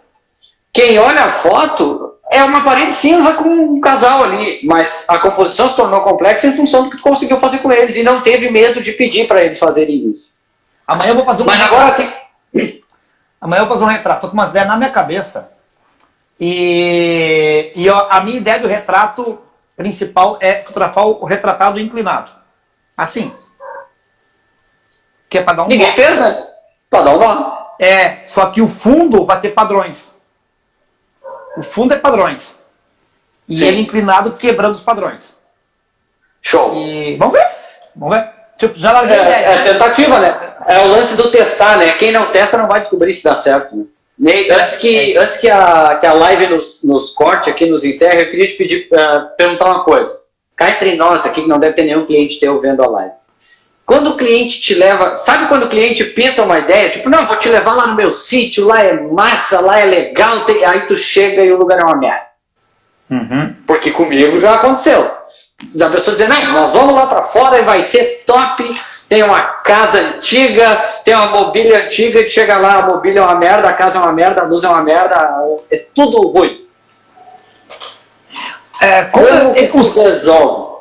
quem 0.74 0.99
olha 0.99 1.24
a 1.24 1.30
foto 1.30 2.12
é 2.30 2.45
uma 2.45 2.62
parede 2.62 2.93
cinza 2.93 3.32
com 3.32 3.49
um 3.49 3.80
casal 3.80 4.24
ali, 4.24 4.61
mas 4.62 5.07
a 5.09 5.18
composição 5.18 5.70
se 5.70 5.76
tornou 5.76 6.03
complexa 6.03 6.47
em 6.47 6.55
função 6.55 6.84
do 6.84 6.90
que 6.90 6.99
tu 6.99 7.03
conseguiu 7.03 7.38
fazer 7.38 7.59
com 7.59 7.72
eles 7.72 7.97
e 7.97 8.03
não 8.03 8.20
teve 8.22 8.51
medo 8.51 8.82
de 8.82 8.93
pedir 8.93 9.26
para 9.26 9.43
eles 9.43 9.59
fazerem 9.59 10.11
isso. 10.11 10.34
Amanhã 10.86 11.12
eu 11.12 11.16
vou 11.16 11.24
fazer 11.24 11.45
um 11.45 11.47
Mas 11.47 11.62
agora 11.62 11.88
assim, 11.88 12.12
Amanhã 13.43 13.62
eu 13.62 13.66
vou 13.66 13.76
fazer 13.76 13.84
um 13.84 13.93
retrato. 13.93 14.20
Tô 14.20 14.28
com 14.28 14.34
umas 14.34 14.51
ideias 14.51 14.68
na 14.68 14.76
minha 14.76 14.90
cabeça. 14.90 15.53
E, 16.38 17.72
e 17.74 17.88
a 17.88 18.20
minha 18.20 18.36
ideia 18.36 18.61
do 18.61 18.68
retrato 18.68 19.43
principal 19.76 20.38
é 20.40 20.62
fotografar 20.62 21.07
o 21.07 21.24
retratado 21.24 21.80
inclinado. 21.80 22.30
Assim. 22.97 23.34
Que 25.28 25.38
é 25.38 25.43
para 25.43 25.55
dar 25.55 25.64
um 25.64 25.66
Ninguém 25.66 25.88
nó. 25.88 25.93
fez, 25.93 26.20
né? 26.20 26.47
Para 26.88 27.03
dar 27.03 27.16
um 27.16 27.18
nó. 27.18 27.59
É, 27.80 28.24
só 28.26 28.47
que 28.47 28.62
o 28.62 28.68
fundo 28.68 29.26
vai 29.26 29.40
ter 29.40 29.51
padrões. 29.51 30.14
O 31.57 31.62
fundo 31.62 31.95
é 31.95 31.97
padrões. 31.99 32.64
E 33.49 33.59
Sim. 33.59 33.64
ele 33.64 33.80
inclinado 33.80 34.32
quebrando 34.32 34.76
os 34.76 34.84
padrões. 34.84 35.43
Show. 36.40 36.76
E 36.76 37.16
vamos 37.16 37.34
ver. 37.34 37.49
Vamos 37.97 38.16
ver. 38.16 38.41
Tipo, 38.62 38.78
já 38.78 38.92
larguei 38.92 39.16
é, 39.16 39.18
a 39.18 39.22
ideia. 39.22 39.44
É 39.44 39.56
né? 39.56 39.72
tentativa, 39.72 40.20
né? 40.20 40.36
É 40.68 40.78
o 40.78 40.86
lance 40.86 41.16
do 41.16 41.32
testar, 41.32 41.78
né? 41.78 41.94
Quem 41.94 42.12
não 42.12 42.30
testa 42.30 42.56
não 42.56 42.68
vai 42.68 42.78
descobrir 42.78 43.12
se 43.12 43.24
dá 43.24 43.34
certo, 43.34 43.74
né? 43.76 43.86
É, 44.24 44.54
antes 44.54 44.76
que, 44.76 45.14
é 45.14 45.18
antes 45.18 45.38
que, 45.38 45.50
a, 45.50 45.96
que 46.00 46.06
a 46.06 46.12
live 46.12 46.46
nos, 46.46 46.84
nos 46.84 47.10
corte 47.10 47.50
aqui, 47.50 47.66
nos 47.66 47.82
encerre, 47.82 48.22
eu 48.22 48.30
queria 48.30 48.46
te 48.46 48.52
pedir, 48.52 48.88
uh, 48.92 49.36
perguntar 49.36 49.64
uma 49.64 49.82
coisa. 49.82 50.12
Cá 50.54 50.70
entre 50.70 50.94
nós 50.94 51.26
aqui, 51.26 51.42
que 51.42 51.48
não 51.48 51.58
deve 51.58 51.74
ter 51.74 51.82
nenhum 51.82 52.06
cliente 52.06 52.38
teu 52.38 52.56
vendo 52.60 52.84
a 52.84 52.86
live. 52.86 53.12
Quando 53.84 54.10
o 54.10 54.16
cliente 54.16 54.60
te 54.60 54.74
leva, 54.74 55.16
sabe 55.16 55.48
quando 55.48 55.64
o 55.64 55.68
cliente 55.68 56.04
pinta 56.04 56.44
uma 56.44 56.60
ideia, 56.60 56.88
tipo, 56.88 57.10
não, 57.10 57.26
vou 57.26 57.34
te 57.34 57.48
levar 57.48 57.74
lá 57.74 57.88
no 57.88 57.96
meu 57.96 58.12
sítio, 58.12 58.64
lá 58.64 58.80
é 58.80 58.92
massa, 58.92 59.58
lá 59.60 59.80
é 59.80 59.86
legal, 59.86 60.44
tem... 60.44 60.64
aí 60.64 60.86
tu 60.86 60.94
chega 60.94 61.44
e 61.44 61.52
o 61.52 61.58
lugar 61.58 61.80
é 61.80 61.82
uma 61.82 61.96
merda. 61.96 62.26
Uhum. 63.10 63.56
Porque 63.66 63.90
comigo 63.90 64.38
já 64.38 64.54
aconteceu. 64.54 65.21
Da 65.74 65.88
pessoa 65.88 66.16
dizer, 66.16 66.28
não, 66.28 66.52
nós 66.52 66.72
vamos 66.72 66.94
lá 66.94 67.06
para 67.06 67.22
fora 67.22 67.58
e 67.58 67.62
vai 67.62 67.82
ser 67.82 68.24
top, 68.26 68.64
tem 69.08 69.22
uma 69.22 69.40
casa 69.40 69.98
antiga, 69.98 70.82
tem 71.04 71.14
uma 71.14 71.26
mobília 71.26 71.84
antiga, 71.84 72.20
e 72.20 72.28
chega 72.28 72.58
lá, 72.58 72.78
a 72.78 72.86
mobília 72.86 73.20
é 73.20 73.22
uma 73.22 73.34
merda, 73.34 73.68
a 73.68 73.72
casa 73.72 73.98
é 73.98 74.00
uma 74.00 74.12
merda, 74.12 74.42
a 74.42 74.44
luz 74.44 74.64
é 74.64 74.68
uma 74.68 74.82
merda, 74.82 75.16
é 75.70 75.78
tudo 75.94 76.28
ruim. 76.28 76.66
É, 78.80 79.04
como 79.04 79.54
que 79.54 79.70
os, 79.76 79.94
resolve? 79.94 80.72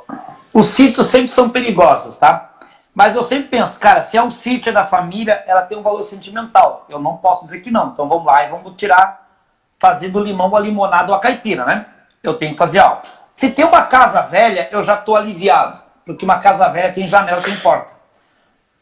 Os 0.53 0.67
sítios 0.67 1.07
sempre 1.07 1.29
são 1.29 1.49
perigosos, 1.49 2.17
tá? 2.17 2.51
Mas 2.93 3.15
eu 3.15 3.23
sempre 3.23 3.47
penso, 3.47 3.79
cara, 3.79 4.01
se 4.01 4.17
é 4.17 4.23
um 4.23 4.31
sítio 4.31 4.73
da 4.73 4.85
família, 4.85 5.43
ela 5.47 5.61
tem 5.61 5.77
um 5.77 5.83
valor 5.83 6.03
sentimental. 6.03 6.85
Eu 6.89 6.99
não 6.99 7.17
posso 7.17 7.45
dizer 7.45 7.61
que 7.61 7.71
não. 7.71 7.89
Então 7.89 8.07
vamos 8.09 8.25
lá 8.25 8.43
e 8.43 8.49
vamos 8.49 8.73
tirar, 8.75 9.27
fazer 9.79 10.09
do 10.09 10.19
limão 10.19 10.53
a 10.55 10.59
limonada 10.59 11.11
ou 11.11 11.17
a 11.17 11.21
caipira, 11.21 11.63
né? 11.63 11.85
Eu 12.21 12.35
tenho 12.35 12.51
que 12.51 12.57
fazer 12.57 12.79
algo. 12.79 13.01
Se 13.41 13.49
tem 13.49 13.65
uma 13.65 13.81
casa 13.81 14.21
velha, 14.21 14.69
eu 14.71 14.83
já 14.83 14.93
estou 14.93 15.15
aliviado. 15.15 15.81
Porque 16.05 16.23
uma 16.23 16.37
casa 16.39 16.69
velha 16.69 16.93
tem 16.93 17.07
janela, 17.07 17.41
tem 17.41 17.55
porta 17.57 17.91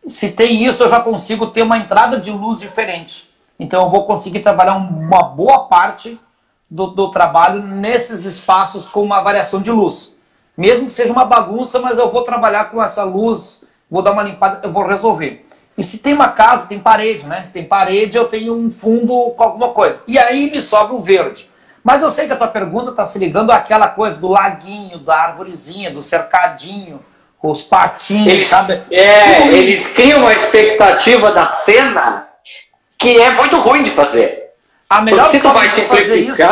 se 0.09 0.31
tem 0.31 0.65
isso, 0.65 0.83
eu 0.83 0.89
já 0.89 0.99
consigo 0.99 1.47
ter 1.47 1.61
uma 1.61 1.77
entrada 1.77 2.19
de 2.19 2.31
luz 2.31 2.59
diferente. 2.59 3.29
Então 3.59 3.83
eu 3.83 3.89
vou 3.89 4.05
conseguir 4.05 4.39
trabalhar 4.39 4.75
uma 4.75 5.23
boa 5.23 5.65
parte 5.65 6.19
do, 6.69 6.87
do 6.87 7.11
trabalho 7.11 7.61
nesses 7.61 8.25
espaços 8.25 8.87
com 8.87 9.03
uma 9.03 9.21
variação 9.21 9.61
de 9.61 9.71
luz. 9.71 10.19
Mesmo 10.57 10.87
que 10.87 10.93
seja 10.93 11.11
uma 11.11 11.25
bagunça, 11.25 11.79
mas 11.79 11.97
eu 11.97 12.11
vou 12.11 12.23
trabalhar 12.23 12.71
com 12.71 12.81
essa 12.81 13.03
luz, 13.03 13.65
vou 13.89 14.01
dar 14.01 14.11
uma 14.11 14.23
limpada, 14.23 14.61
eu 14.63 14.71
vou 14.71 14.85
resolver. 14.85 15.45
E 15.77 15.83
se 15.83 15.99
tem 15.99 16.13
uma 16.13 16.29
casa, 16.29 16.67
tem 16.67 16.79
parede, 16.79 17.25
né? 17.25 17.43
Se 17.45 17.53
tem 17.53 17.63
parede, 17.63 18.17
eu 18.17 18.27
tenho 18.27 18.53
um 18.53 18.69
fundo 18.69 19.31
com 19.31 19.43
alguma 19.43 19.69
coisa. 19.69 20.03
E 20.07 20.17
aí 20.17 20.51
me 20.51 20.61
sobra 20.61 20.93
o 20.93 21.01
verde. 21.01 21.49
Mas 21.83 22.01
eu 22.01 22.09
sei 22.09 22.27
que 22.27 22.33
a 22.33 22.37
tua 22.37 22.47
pergunta 22.47 22.91
está 22.91 23.05
se 23.05 23.17
ligando 23.19 23.51
àquela 23.51 23.87
coisa 23.87 24.17
do 24.17 24.27
laguinho, 24.27 24.99
da 24.99 25.15
árvorezinha, 25.15 25.91
do 25.91 26.03
cercadinho, 26.03 27.03
os 27.41 27.61
patinhos, 27.61 28.27
eles, 28.27 28.47
sabe? 28.47 28.83
É, 28.91 29.41
Tudo 29.41 29.55
eles 29.55 29.93
criam 29.93 30.19
uma 30.19 30.33
expectativa 30.33 31.31
da 31.31 31.47
cena 31.47 32.27
que 32.97 33.17
é 33.17 33.31
muito 33.31 33.57
ruim 33.59 33.83
de 33.83 33.91
fazer. 33.91 34.49
A 34.89 35.01
melhor 35.01 35.27
se 35.27 35.39
forma 35.39 35.59
vai 35.59 35.69
de 35.69 35.81
fazer 35.83 36.15
isso, 36.17 36.43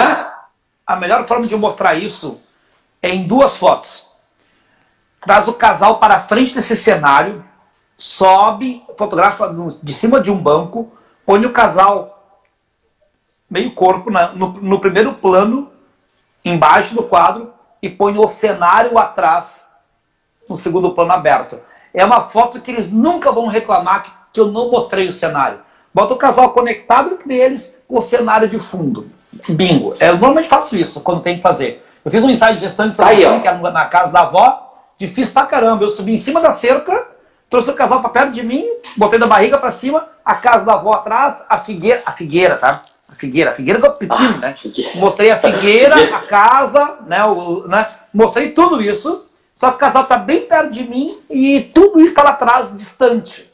a 0.86 0.96
melhor 0.96 1.26
forma 1.26 1.46
de 1.46 1.56
mostrar 1.56 1.96
isso 1.96 2.42
é 3.02 3.10
em 3.10 3.28
duas 3.28 3.58
fotos. 3.58 4.08
Traz 5.22 5.48
o 5.48 5.54
casal 5.54 5.98
para 5.98 6.22
frente 6.22 6.54
desse 6.54 6.78
cenário, 6.78 7.44
sobe, 7.98 8.84
fotografa 8.98 9.54
de 9.84 9.94
cima 9.94 10.22
de 10.22 10.32
um 10.32 10.38
banco, 10.38 10.94
põe 11.26 11.46
o 11.46 11.52
casal 11.52 12.17
meio 13.50 13.72
corpo 13.74 14.10
na, 14.10 14.34
no, 14.34 14.54
no 14.54 14.80
primeiro 14.80 15.14
plano, 15.14 15.70
embaixo 16.44 16.96
do 16.96 17.04
quadro, 17.04 17.54
e 17.82 17.90
põe 17.90 18.18
o 18.18 18.28
cenário 18.28 18.98
atrás, 18.98 19.68
no 20.50 20.58
segundo 20.58 20.92
plano 20.92 21.14
aberto. 21.14 21.60
É 21.94 22.04
uma 22.06 22.22
foto 22.22 22.62
que 22.62 22.72
eles 22.72 22.92
nunca 22.92 23.32
vão 23.32 23.48
reclamar 23.48 24.04
que, 24.04 24.12
que 24.34 24.40
eu 24.40 24.52
não 24.52 24.70
mostrei 24.70 25.08
o 25.08 25.14
cenário. 25.14 25.60
Bota 25.94 26.14
o 26.14 26.18
casal 26.18 26.52
conectado 26.52 27.14
entre 27.14 27.36
eles 27.36 27.84
com 27.88 27.98
o 27.98 28.02
cenário 28.02 28.48
de 28.48 28.60
fundo. 28.60 29.10
Bingo. 29.50 29.94
Eu 30.00 30.14
normalmente 30.14 30.48
faço 30.48 30.76
isso 30.76 31.02
quando 31.02 31.22
tem 31.22 31.38
que 31.38 31.42
fazer. 31.42 31.84
Eu 32.04 32.12
fiz 32.12 32.24
um 32.24 32.30
ensaio 32.30 32.56
de 32.56 32.62
gestante 32.62 32.96
tá 32.96 33.08
aí, 33.08 33.18
que 33.40 33.48
era 33.48 33.58
na 33.58 33.86
casa 33.86 34.14
da 34.14 34.22
avó, 34.22 34.74
difícil 34.98 35.34
pra 35.34 35.46
caramba. 35.46 35.84
Eu 35.84 35.90
subi 35.90 36.14
em 36.14 36.18
cima 36.18 36.40
da 36.40 36.52
cerca, 36.52 37.08
trouxe 37.50 37.70
o 37.70 37.74
casal 37.74 38.00
pra 38.02 38.10
perto 38.10 38.32
de 38.32 38.44
mim, 38.44 38.66
botei 38.96 39.20
da 39.20 39.28
barriga 39.28 39.58
pra 39.58 39.72
cima, 39.72 40.08
a 40.24 40.36
casa 40.36 40.66
da 40.66 40.74
avó 40.74 40.94
atrás, 40.94 41.44
a 41.50 41.58
figueira, 41.58 42.02
a 42.06 42.12
figueira, 42.12 42.58
tá? 42.58 42.82
A 43.10 43.16
figueira, 43.16 43.52
a 43.52 43.54
figueira 43.54 43.80
do 43.80 43.92
pepino, 43.94 44.36
ah, 44.38 44.40
né? 44.40 44.56
Mostrei 44.96 45.32
a 45.32 45.40
figueira, 45.40 45.96
a 46.16 46.20
casa, 46.28 46.98
né, 47.08 47.24
o, 47.24 47.68
né? 47.68 47.88
Mostrei 48.14 48.52
tudo 48.52 48.82
isso, 48.82 49.26
só 49.56 49.70
que 49.70 49.76
o 49.78 49.80
casal 49.80 50.06
tá 50.06 50.18
bem 50.18 50.42
perto 50.42 50.72
de 50.72 50.84
mim 50.84 51.18
e 51.30 51.62
tudo 51.74 52.00
isso 52.00 52.14
tá 52.14 52.24
lá 52.24 52.32
atrás, 52.32 52.76
distante. 52.76 53.52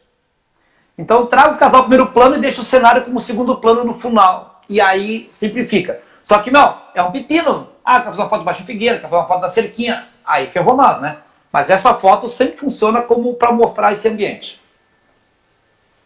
Então 0.98 1.26
trago 1.26 1.56
o 1.56 1.58
casal 1.58 1.82
no 1.82 1.88
primeiro 1.88 2.12
plano 2.12 2.36
e 2.36 2.40
deixo 2.40 2.62
o 2.62 2.66
cenário 2.66 3.04
como 3.04 3.20
segundo 3.20 3.58
plano 3.58 3.84
no 3.84 3.94
final. 3.94 4.62
E 4.70 4.80
aí 4.80 5.28
simplifica. 5.32 6.00
Só 6.24 6.40
que 6.40 6.52
não, 6.52 6.82
é 6.96 7.04
um 7.04 7.12
pepino. 7.12 7.68
Ah, 7.84 8.00
quer 8.00 8.06
fazer 8.06 8.22
uma 8.22 8.30
foto 8.30 8.40
de 8.40 8.46
Baixo 8.46 8.64
Figueira, 8.64 8.98
quer 8.98 9.10
fazer 9.10 9.16
uma 9.16 9.28
foto 9.28 9.42
da 9.42 9.50
cerquinha. 9.50 10.08
Aí 10.26 10.48
ferrou 10.48 10.76
nós, 10.76 11.02
né? 11.02 11.18
Mas 11.52 11.70
essa 11.70 11.94
foto 11.94 12.30
sempre 12.30 12.58
funciona 12.58 13.02
como 13.02 13.34
para 13.36 13.52
mostrar 13.52 13.92
esse 13.92 14.08
ambiente. 14.08 14.63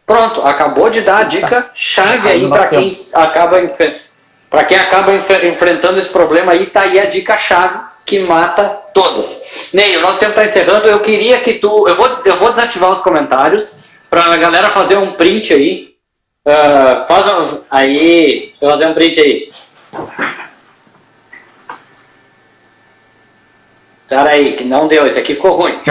Pronto, 0.08 0.42
acabou 0.48 0.90
de 0.90 1.02
dar 1.02 1.18
a 1.18 1.24
dica 1.24 1.70
chave 1.76 2.30
aí 2.30 2.48
para 2.48 2.68
quem 2.68 3.06
acaba 3.14 3.58
para 4.50 4.64
quem 4.64 4.78
acaba 4.78 5.14
enfrentando 5.14 6.00
esse 6.00 6.08
problema 6.08 6.54
aí, 6.54 6.68
tá 6.68 6.84
aí 6.84 6.98
a 6.98 7.06
dica 7.06 7.38
chave 7.38 7.78
que 8.06 8.20
mata 8.20 8.64
todas. 8.94 9.70
Neio, 9.74 10.00
nosso 10.00 10.18
tempo 10.18 10.32
está 10.32 10.46
encerrando. 10.46 10.88
Eu 10.88 11.02
queria 11.02 11.42
que 11.42 11.56
tu, 11.56 11.86
eu 11.90 11.96
vou, 11.98 12.08
eu 12.24 12.38
vou 12.38 12.50
desativar 12.50 12.90
os 12.90 13.02
comentários 13.02 13.80
para 14.10 14.24
a 14.24 14.38
galera 14.38 14.70
fazer 14.70 14.96
um 14.96 15.12
print 15.12 15.54
aí. 15.54 15.98
Uh, 16.46 17.06
faz 17.06 17.28
um, 17.28 17.60
aí, 17.70 18.56
fazer 18.62 18.86
um 18.86 18.94
print 18.94 19.20
aí. 19.20 19.52
Pera 24.08 24.30
aí, 24.30 24.56
que 24.56 24.64
não 24.64 24.88
deu, 24.88 25.06
esse 25.06 25.20
aqui 25.20 25.36
ficou 25.36 25.52
ruim. 25.52 25.82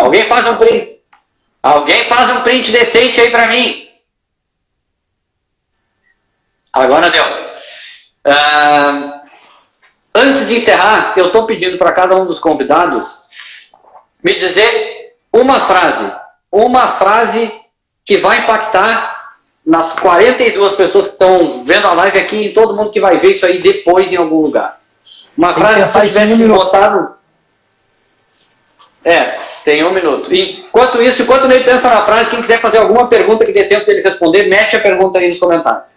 Alguém 0.00 0.24
faz 0.24 0.46
um 0.46 0.56
print. 0.56 0.93
Alguém 1.64 2.04
faz 2.04 2.28
um 2.30 2.42
print 2.42 2.70
decente 2.70 3.18
aí 3.18 3.30
pra 3.30 3.46
mim. 3.46 3.88
Agora 6.70 7.08
deu. 7.08 7.24
Uh, 8.26 9.22
antes 10.14 10.46
de 10.46 10.56
encerrar, 10.56 11.14
eu 11.16 11.28
estou 11.28 11.46
pedindo 11.46 11.78
para 11.78 11.92
cada 11.92 12.16
um 12.16 12.26
dos 12.26 12.38
convidados 12.38 13.24
me 14.22 14.34
dizer 14.34 15.16
uma 15.32 15.58
frase. 15.58 16.12
Uma 16.52 16.88
frase 16.88 17.50
que 18.04 18.18
vai 18.18 18.40
impactar 18.40 19.38
nas 19.64 19.98
42 19.98 20.74
pessoas 20.74 21.06
que 21.06 21.12
estão 21.12 21.64
vendo 21.64 21.86
a 21.86 21.94
live 21.94 22.18
aqui 22.18 22.48
e 22.48 22.52
todo 22.52 22.76
mundo 22.76 22.92
que 22.92 23.00
vai 23.00 23.18
ver 23.18 23.36
isso 23.36 23.46
aí 23.46 23.58
depois 23.58 24.12
em 24.12 24.16
algum 24.16 24.42
lugar. 24.42 24.82
Uma 25.34 25.54
Tem 25.54 25.62
frase 25.62 25.82
que 25.82 25.88
você 25.88 26.06
tivesse 26.08 26.34
no 26.34 27.16
é, 29.02 29.38
tem 29.64 29.82
um 29.82 29.92
minuto. 29.92 30.32
Enquanto 30.32 31.00
isso, 31.02 31.22
enquanto 31.22 31.50
ele 31.50 31.64
pensa 31.64 31.88
na 31.88 32.02
frase, 32.02 32.30
quem 32.30 32.42
quiser 32.42 32.60
fazer 32.60 32.78
alguma 32.78 33.08
pergunta 33.08 33.44
que 33.44 33.52
dê 33.52 33.64
tempo 33.64 33.86
dele 33.86 34.02
responder, 34.02 34.44
mete 34.44 34.76
a 34.76 34.80
pergunta 34.80 35.18
aí 35.18 35.28
nos 35.28 35.38
comentários. 35.38 35.92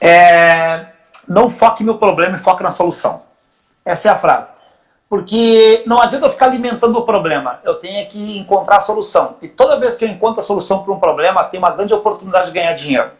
É, 0.00 0.86
não 1.28 1.50
foque 1.50 1.82
no 1.82 1.98
problema 1.98 2.36
e 2.36 2.40
foque 2.40 2.62
na 2.62 2.70
solução. 2.70 3.22
Essa 3.84 4.08
é 4.08 4.12
a 4.12 4.16
frase. 4.16 4.54
Porque 5.08 5.82
não 5.86 6.00
adianta 6.00 6.26
eu 6.26 6.30
ficar 6.30 6.46
alimentando 6.46 6.98
o 6.98 7.02
problema, 7.02 7.60
eu 7.64 7.74
tenho 7.74 8.08
que 8.08 8.38
encontrar 8.38 8.76
a 8.76 8.80
solução. 8.80 9.36
E 9.42 9.48
toda 9.48 9.78
vez 9.78 9.96
que 9.96 10.04
eu 10.04 10.08
encontro 10.08 10.40
a 10.40 10.42
solução 10.42 10.82
para 10.82 10.92
um 10.94 11.00
problema, 11.00 11.44
tem 11.44 11.58
uma 11.58 11.70
grande 11.70 11.92
oportunidade 11.92 12.46
de 12.46 12.52
ganhar 12.52 12.72
dinheiro. 12.72 13.10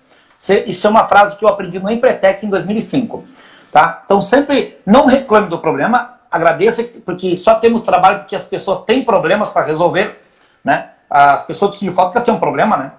Isso 0.66 0.87
é 0.87 0.91
uma 0.91 1.07
frase 1.09 1.37
que 1.37 1.45
eu 1.45 1.49
aprendi 1.49 1.78
no 1.78 1.91
Empretec 1.91 2.45
em 2.45 2.49
2005. 2.49 3.24
Tá? 3.72 4.03
Então 4.05 4.22
sempre 4.22 4.78
não 4.87 5.07
reclame 5.07 5.49
do 5.49 5.59
problema, 5.59 6.14
agradeça, 6.35 6.82
porque 7.05 7.37
só 7.37 7.55
temos 7.55 7.82
trabalho 7.82 8.20
porque 8.20 8.35
as 8.35 8.45
pessoas 8.45 8.85
têm 8.85 9.05
problemas 9.05 9.51
para 9.51 9.64
resolver, 9.64 10.18
né? 10.64 10.91
As 11.09 11.47
pessoas 11.47 11.70
precisam 11.70 11.91
de 11.91 11.95
foto 11.95 12.07
porque 12.07 12.18
elas 12.18 12.26
têm 12.26 12.35
um 12.35 12.41
problema, 12.41 12.76
né? 12.76 12.93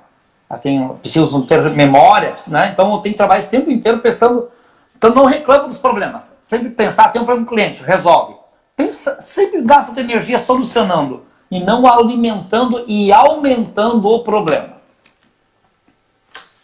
Elas 0.49 0.61
têm, 0.61 0.87
precisam 1.01 1.41
ter 1.41 1.61
memória, 1.71 2.35
né? 2.47 2.69
Então 2.71 3.01
que 3.01 3.11
trabalhar 3.13 3.39
esse 3.39 3.51
tempo 3.51 3.69
inteiro 3.69 3.99
pensando. 3.99 4.49
Então 4.97 5.13
não 5.13 5.25
reclamo 5.25 5.67
dos 5.67 5.77
problemas. 5.77 6.37
Sempre 6.41 6.69
pensar, 6.69 7.11
tem 7.11 7.21
um 7.21 7.25
problema 7.25 7.45
com 7.45 7.53
o 7.53 7.57
cliente, 7.57 7.83
resolve. 7.83 8.35
Pensa, 8.75 9.19
sempre 9.19 9.61
gasta 9.61 9.99
energia 9.99 10.39
solucionando 10.39 11.23
e 11.51 11.59
não 11.59 11.85
alimentando 11.85 12.85
e 12.87 13.11
aumentando 13.11 14.07
o 14.07 14.23
problema. 14.23 14.75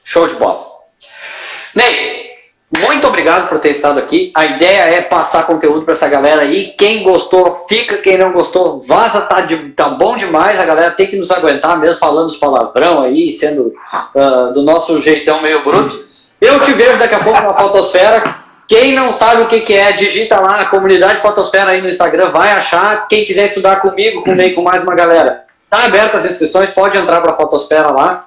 Show 0.06 0.26
de 0.26 0.36
bola. 0.36 0.68
Ney, 1.76 2.21
muito 2.82 3.08
obrigado 3.08 3.48
por 3.48 3.60
ter 3.60 3.72
estado 3.72 4.00
aqui. 4.00 4.32
A 4.36 4.46
ideia 4.46 4.82
é 4.82 5.02
passar 5.02 5.46
conteúdo 5.46 5.84
para 5.84 5.94
essa 5.94 6.08
galera 6.08 6.44
aí. 6.44 6.74
Quem 6.78 7.04
gostou, 7.04 7.66
fica. 7.68 7.98
Quem 7.98 8.18
não 8.18 8.32
gostou, 8.32 8.82
vaza. 8.82 9.22
Tá, 9.22 9.42
de, 9.42 9.70
tá 9.70 9.90
bom 9.90 10.16
demais. 10.16 10.60
A 10.60 10.66
galera 10.66 10.92
tem 10.92 11.08
que 11.08 11.16
nos 11.16 11.32
aguentar 11.32 11.78
mesmo 11.80 11.98
falando 11.98 12.28
os 12.28 12.38
palavrão 12.38 13.04
aí, 13.04 13.32
sendo 13.32 13.74
uh, 14.16 14.54
do 14.54 14.62
nosso 14.62 15.00
jeitão 15.02 15.42
meio 15.42 15.64
bruto. 15.64 16.06
Eu 16.40 16.60
te 16.60 16.74
vejo 16.74 16.98
daqui 16.98 17.16
a 17.16 17.20
pouco 17.20 17.42
na 17.42 17.54
Fotosfera. 17.54 18.42
Quem 18.68 18.96
não 18.96 19.12
sabe 19.12 19.42
o 19.42 19.48
que, 19.48 19.60
que 19.60 19.74
é, 19.74 19.92
digita 19.92 20.40
lá 20.40 20.62
a 20.62 20.66
comunidade 20.66 21.20
Fotosfera 21.20 21.72
aí 21.72 21.82
no 21.82 21.90
Instagram, 21.90 22.30
vai 22.30 22.52
achar. 22.52 23.06
Quem 23.08 23.26
quiser 23.26 23.48
estudar 23.48 23.82
comigo, 23.82 24.24
comigo 24.24 24.56
com 24.56 24.62
mais 24.62 24.82
uma 24.82 24.96
galera, 24.96 25.44
tá 25.70 25.84
aberta 25.84 26.16
as 26.16 26.26
inscrições, 26.26 26.70
pode 26.70 26.98
entrar 26.98 27.20
para 27.20 27.34
a 27.34 27.36
Fotosfera 27.36 27.92
lá. 27.92 28.22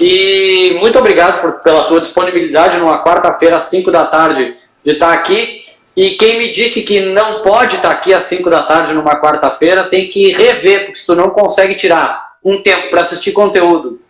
E 0.00 0.78
muito 0.80 0.98
obrigado 0.98 1.42
por, 1.42 1.60
pela 1.60 1.84
tua 1.84 2.00
disponibilidade 2.00 2.78
numa 2.78 3.04
quarta-feira 3.04 3.56
às 3.56 3.64
5 3.64 3.90
da 3.90 4.06
tarde 4.06 4.56
de 4.82 4.92
estar 4.92 5.12
aqui. 5.12 5.62
E 5.94 6.12
quem 6.12 6.38
me 6.38 6.50
disse 6.50 6.82
que 6.82 7.00
não 7.00 7.42
pode 7.42 7.76
estar 7.76 7.90
aqui 7.90 8.14
às 8.14 8.22
5 8.22 8.48
da 8.48 8.62
tarde 8.62 8.94
numa 8.94 9.20
quarta-feira 9.20 9.90
tem 9.90 10.08
que 10.08 10.32
rever, 10.32 10.86
porque 10.86 11.00
se 11.00 11.04
tu 11.04 11.14
não 11.14 11.28
consegue 11.28 11.74
tirar 11.74 12.36
um 12.42 12.62
tempo 12.62 12.88
para 12.88 13.02
assistir 13.02 13.32
conteúdo 13.32 14.00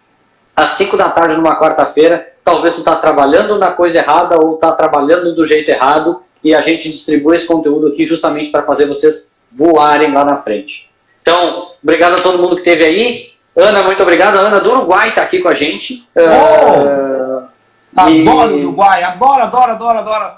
às 0.54 0.70
5 0.70 0.96
da 0.96 1.10
tarde 1.10 1.34
numa 1.34 1.58
quarta-feira, 1.58 2.24
talvez 2.44 2.74
tu 2.74 2.80
está 2.80 2.94
trabalhando 2.94 3.58
na 3.58 3.72
coisa 3.72 3.98
errada 3.98 4.38
ou 4.38 4.54
está 4.54 4.70
trabalhando 4.70 5.34
do 5.34 5.44
jeito 5.44 5.70
errado 5.70 6.22
e 6.44 6.54
a 6.54 6.60
gente 6.60 6.88
distribui 6.88 7.34
esse 7.34 7.46
conteúdo 7.46 7.88
aqui 7.88 8.04
justamente 8.04 8.50
para 8.50 8.62
fazer 8.62 8.86
vocês 8.86 9.34
voarem 9.50 10.14
lá 10.14 10.24
na 10.24 10.36
frente. 10.36 10.88
Então, 11.20 11.72
obrigado 11.82 12.14
a 12.14 12.22
todo 12.22 12.38
mundo 12.38 12.54
que 12.54 12.62
esteve 12.62 12.84
aí. 12.84 13.30
Ana, 13.60 13.82
muito 13.82 14.02
obrigado. 14.02 14.36
A 14.36 14.40
Ana 14.40 14.60
do 14.60 14.70
Uruguai 14.70 15.08
está 15.08 15.22
aqui 15.22 15.40
com 15.40 15.48
a 15.48 15.54
gente. 15.54 16.08
Oh, 16.14 17.40
uh, 17.40 17.48
adoro 17.96 18.56
e... 18.56 18.64
Uruguai, 18.64 19.02
adoro, 19.02 19.42
adoro, 19.42 19.72
adoro, 19.72 19.98
adoro. 19.98 20.32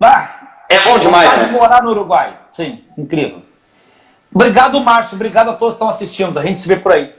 Ah, 0.00 0.28
é 0.68 0.80
bom 0.80 0.98
demais. 0.98 1.36
Né? 1.36 1.46
morar 1.52 1.82
no 1.82 1.90
Uruguai. 1.90 2.30
Sim, 2.50 2.84
incrível. 2.96 3.42
Obrigado, 4.32 4.80
Márcio. 4.80 5.16
Obrigado 5.16 5.50
a 5.50 5.54
todos 5.54 5.74
que 5.74 5.76
estão 5.76 5.88
assistindo. 5.88 6.38
A 6.38 6.42
gente 6.42 6.60
se 6.60 6.68
vê 6.68 6.76
por 6.76 6.92
aí. 6.92 7.12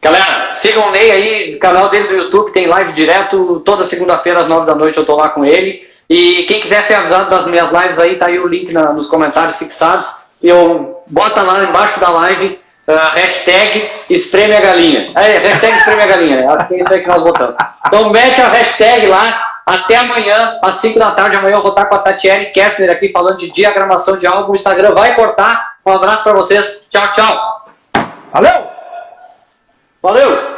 Galera, 0.00 0.54
sigam 0.54 0.88
o 0.88 0.90
Ney 0.92 1.10
aí, 1.10 1.56
canal 1.56 1.88
dele 1.88 2.06
do 2.06 2.14
YouTube, 2.14 2.52
tem 2.52 2.66
live 2.66 2.92
direto. 2.92 3.60
Toda 3.64 3.84
segunda-feira 3.84 4.40
às 4.40 4.48
nove 4.48 4.64
da 4.64 4.74
noite 4.74 4.96
eu 4.96 5.04
tô 5.04 5.16
lá 5.16 5.28
com 5.28 5.44
ele. 5.44 5.88
E 6.08 6.44
quem 6.44 6.60
quiser 6.60 6.82
ser 6.84 6.94
avisado 6.94 7.28
das 7.28 7.46
minhas 7.46 7.70
lives 7.70 7.98
aí, 7.98 8.16
tá 8.16 8.26
aí 8.26 8.38
o 8.38 8.46
link 8.46 8.72
na, 8.72 8.92
nos 8.92 9.08
comentários 9.08 9.58
fixados. 9.58 10.06
Eu 10.40 11.02
bota 11.08 11.42
lá 11.42 11.64
embaixo 11.64 11.98
da 11.98 12.10
live 12.10 12.60
Uh, 12.88 13.14
hashtag 13.14 13.90
espreme 14.08 14.56
a 14.56 14.60
galinha. 14.60 15.12
É, 15.14 15.38
hashtag 15.38 15.76
espreme 15.76 16.02
a 16.02 16.06
galinha? 16.06 16.50
Acho 16.50 16.68
que 16.68 16.74
é 16.74 16.82
isso 16.82 16.94
aí 16.94 17.00
que 17.02 17.08
nós 17.08 17.22
botamos. 17.22 17.54
Então 17.86 18.10
mete 18.10 18.40
a 18.40 18.48
hashtag 18.48 19.06
lá. 19.06 19.46
Até 19.66 19.96
amanhã, 19.96 20.58
às 20.62 20.76
5 20.76 20.98
da 20.98 21.10
tarde. 21.10 21.36
Amanhã 21.36 21.56
eu 21.56 21.60
vou 21.60 21.72
estar 21.72 21.84
com 21.84 21.94
a 21.96 21.98
Tatiane 21.98 22.46
Kessler 22.46 22.90
aqui 22.90 23.10
falando 23.10 23.36
de 23.36 23.52
diagramação 23.52 24.16
de 24.16 24.26
álbum. 24.26 24.52
O 24.52 24.54
Instagram 24.54 24.94
vai 24.94 25.14
cortar. 25.14 25.74
Um 25.84 25.92
abraço 25.92 26.24
para 26.24 26.32
vocês. 26.32 26.88
Tchau, 26.90 27.12
tchau. 27.12 27.66
Valeu! 28.32 28.70
Valeu! 30.02 30.57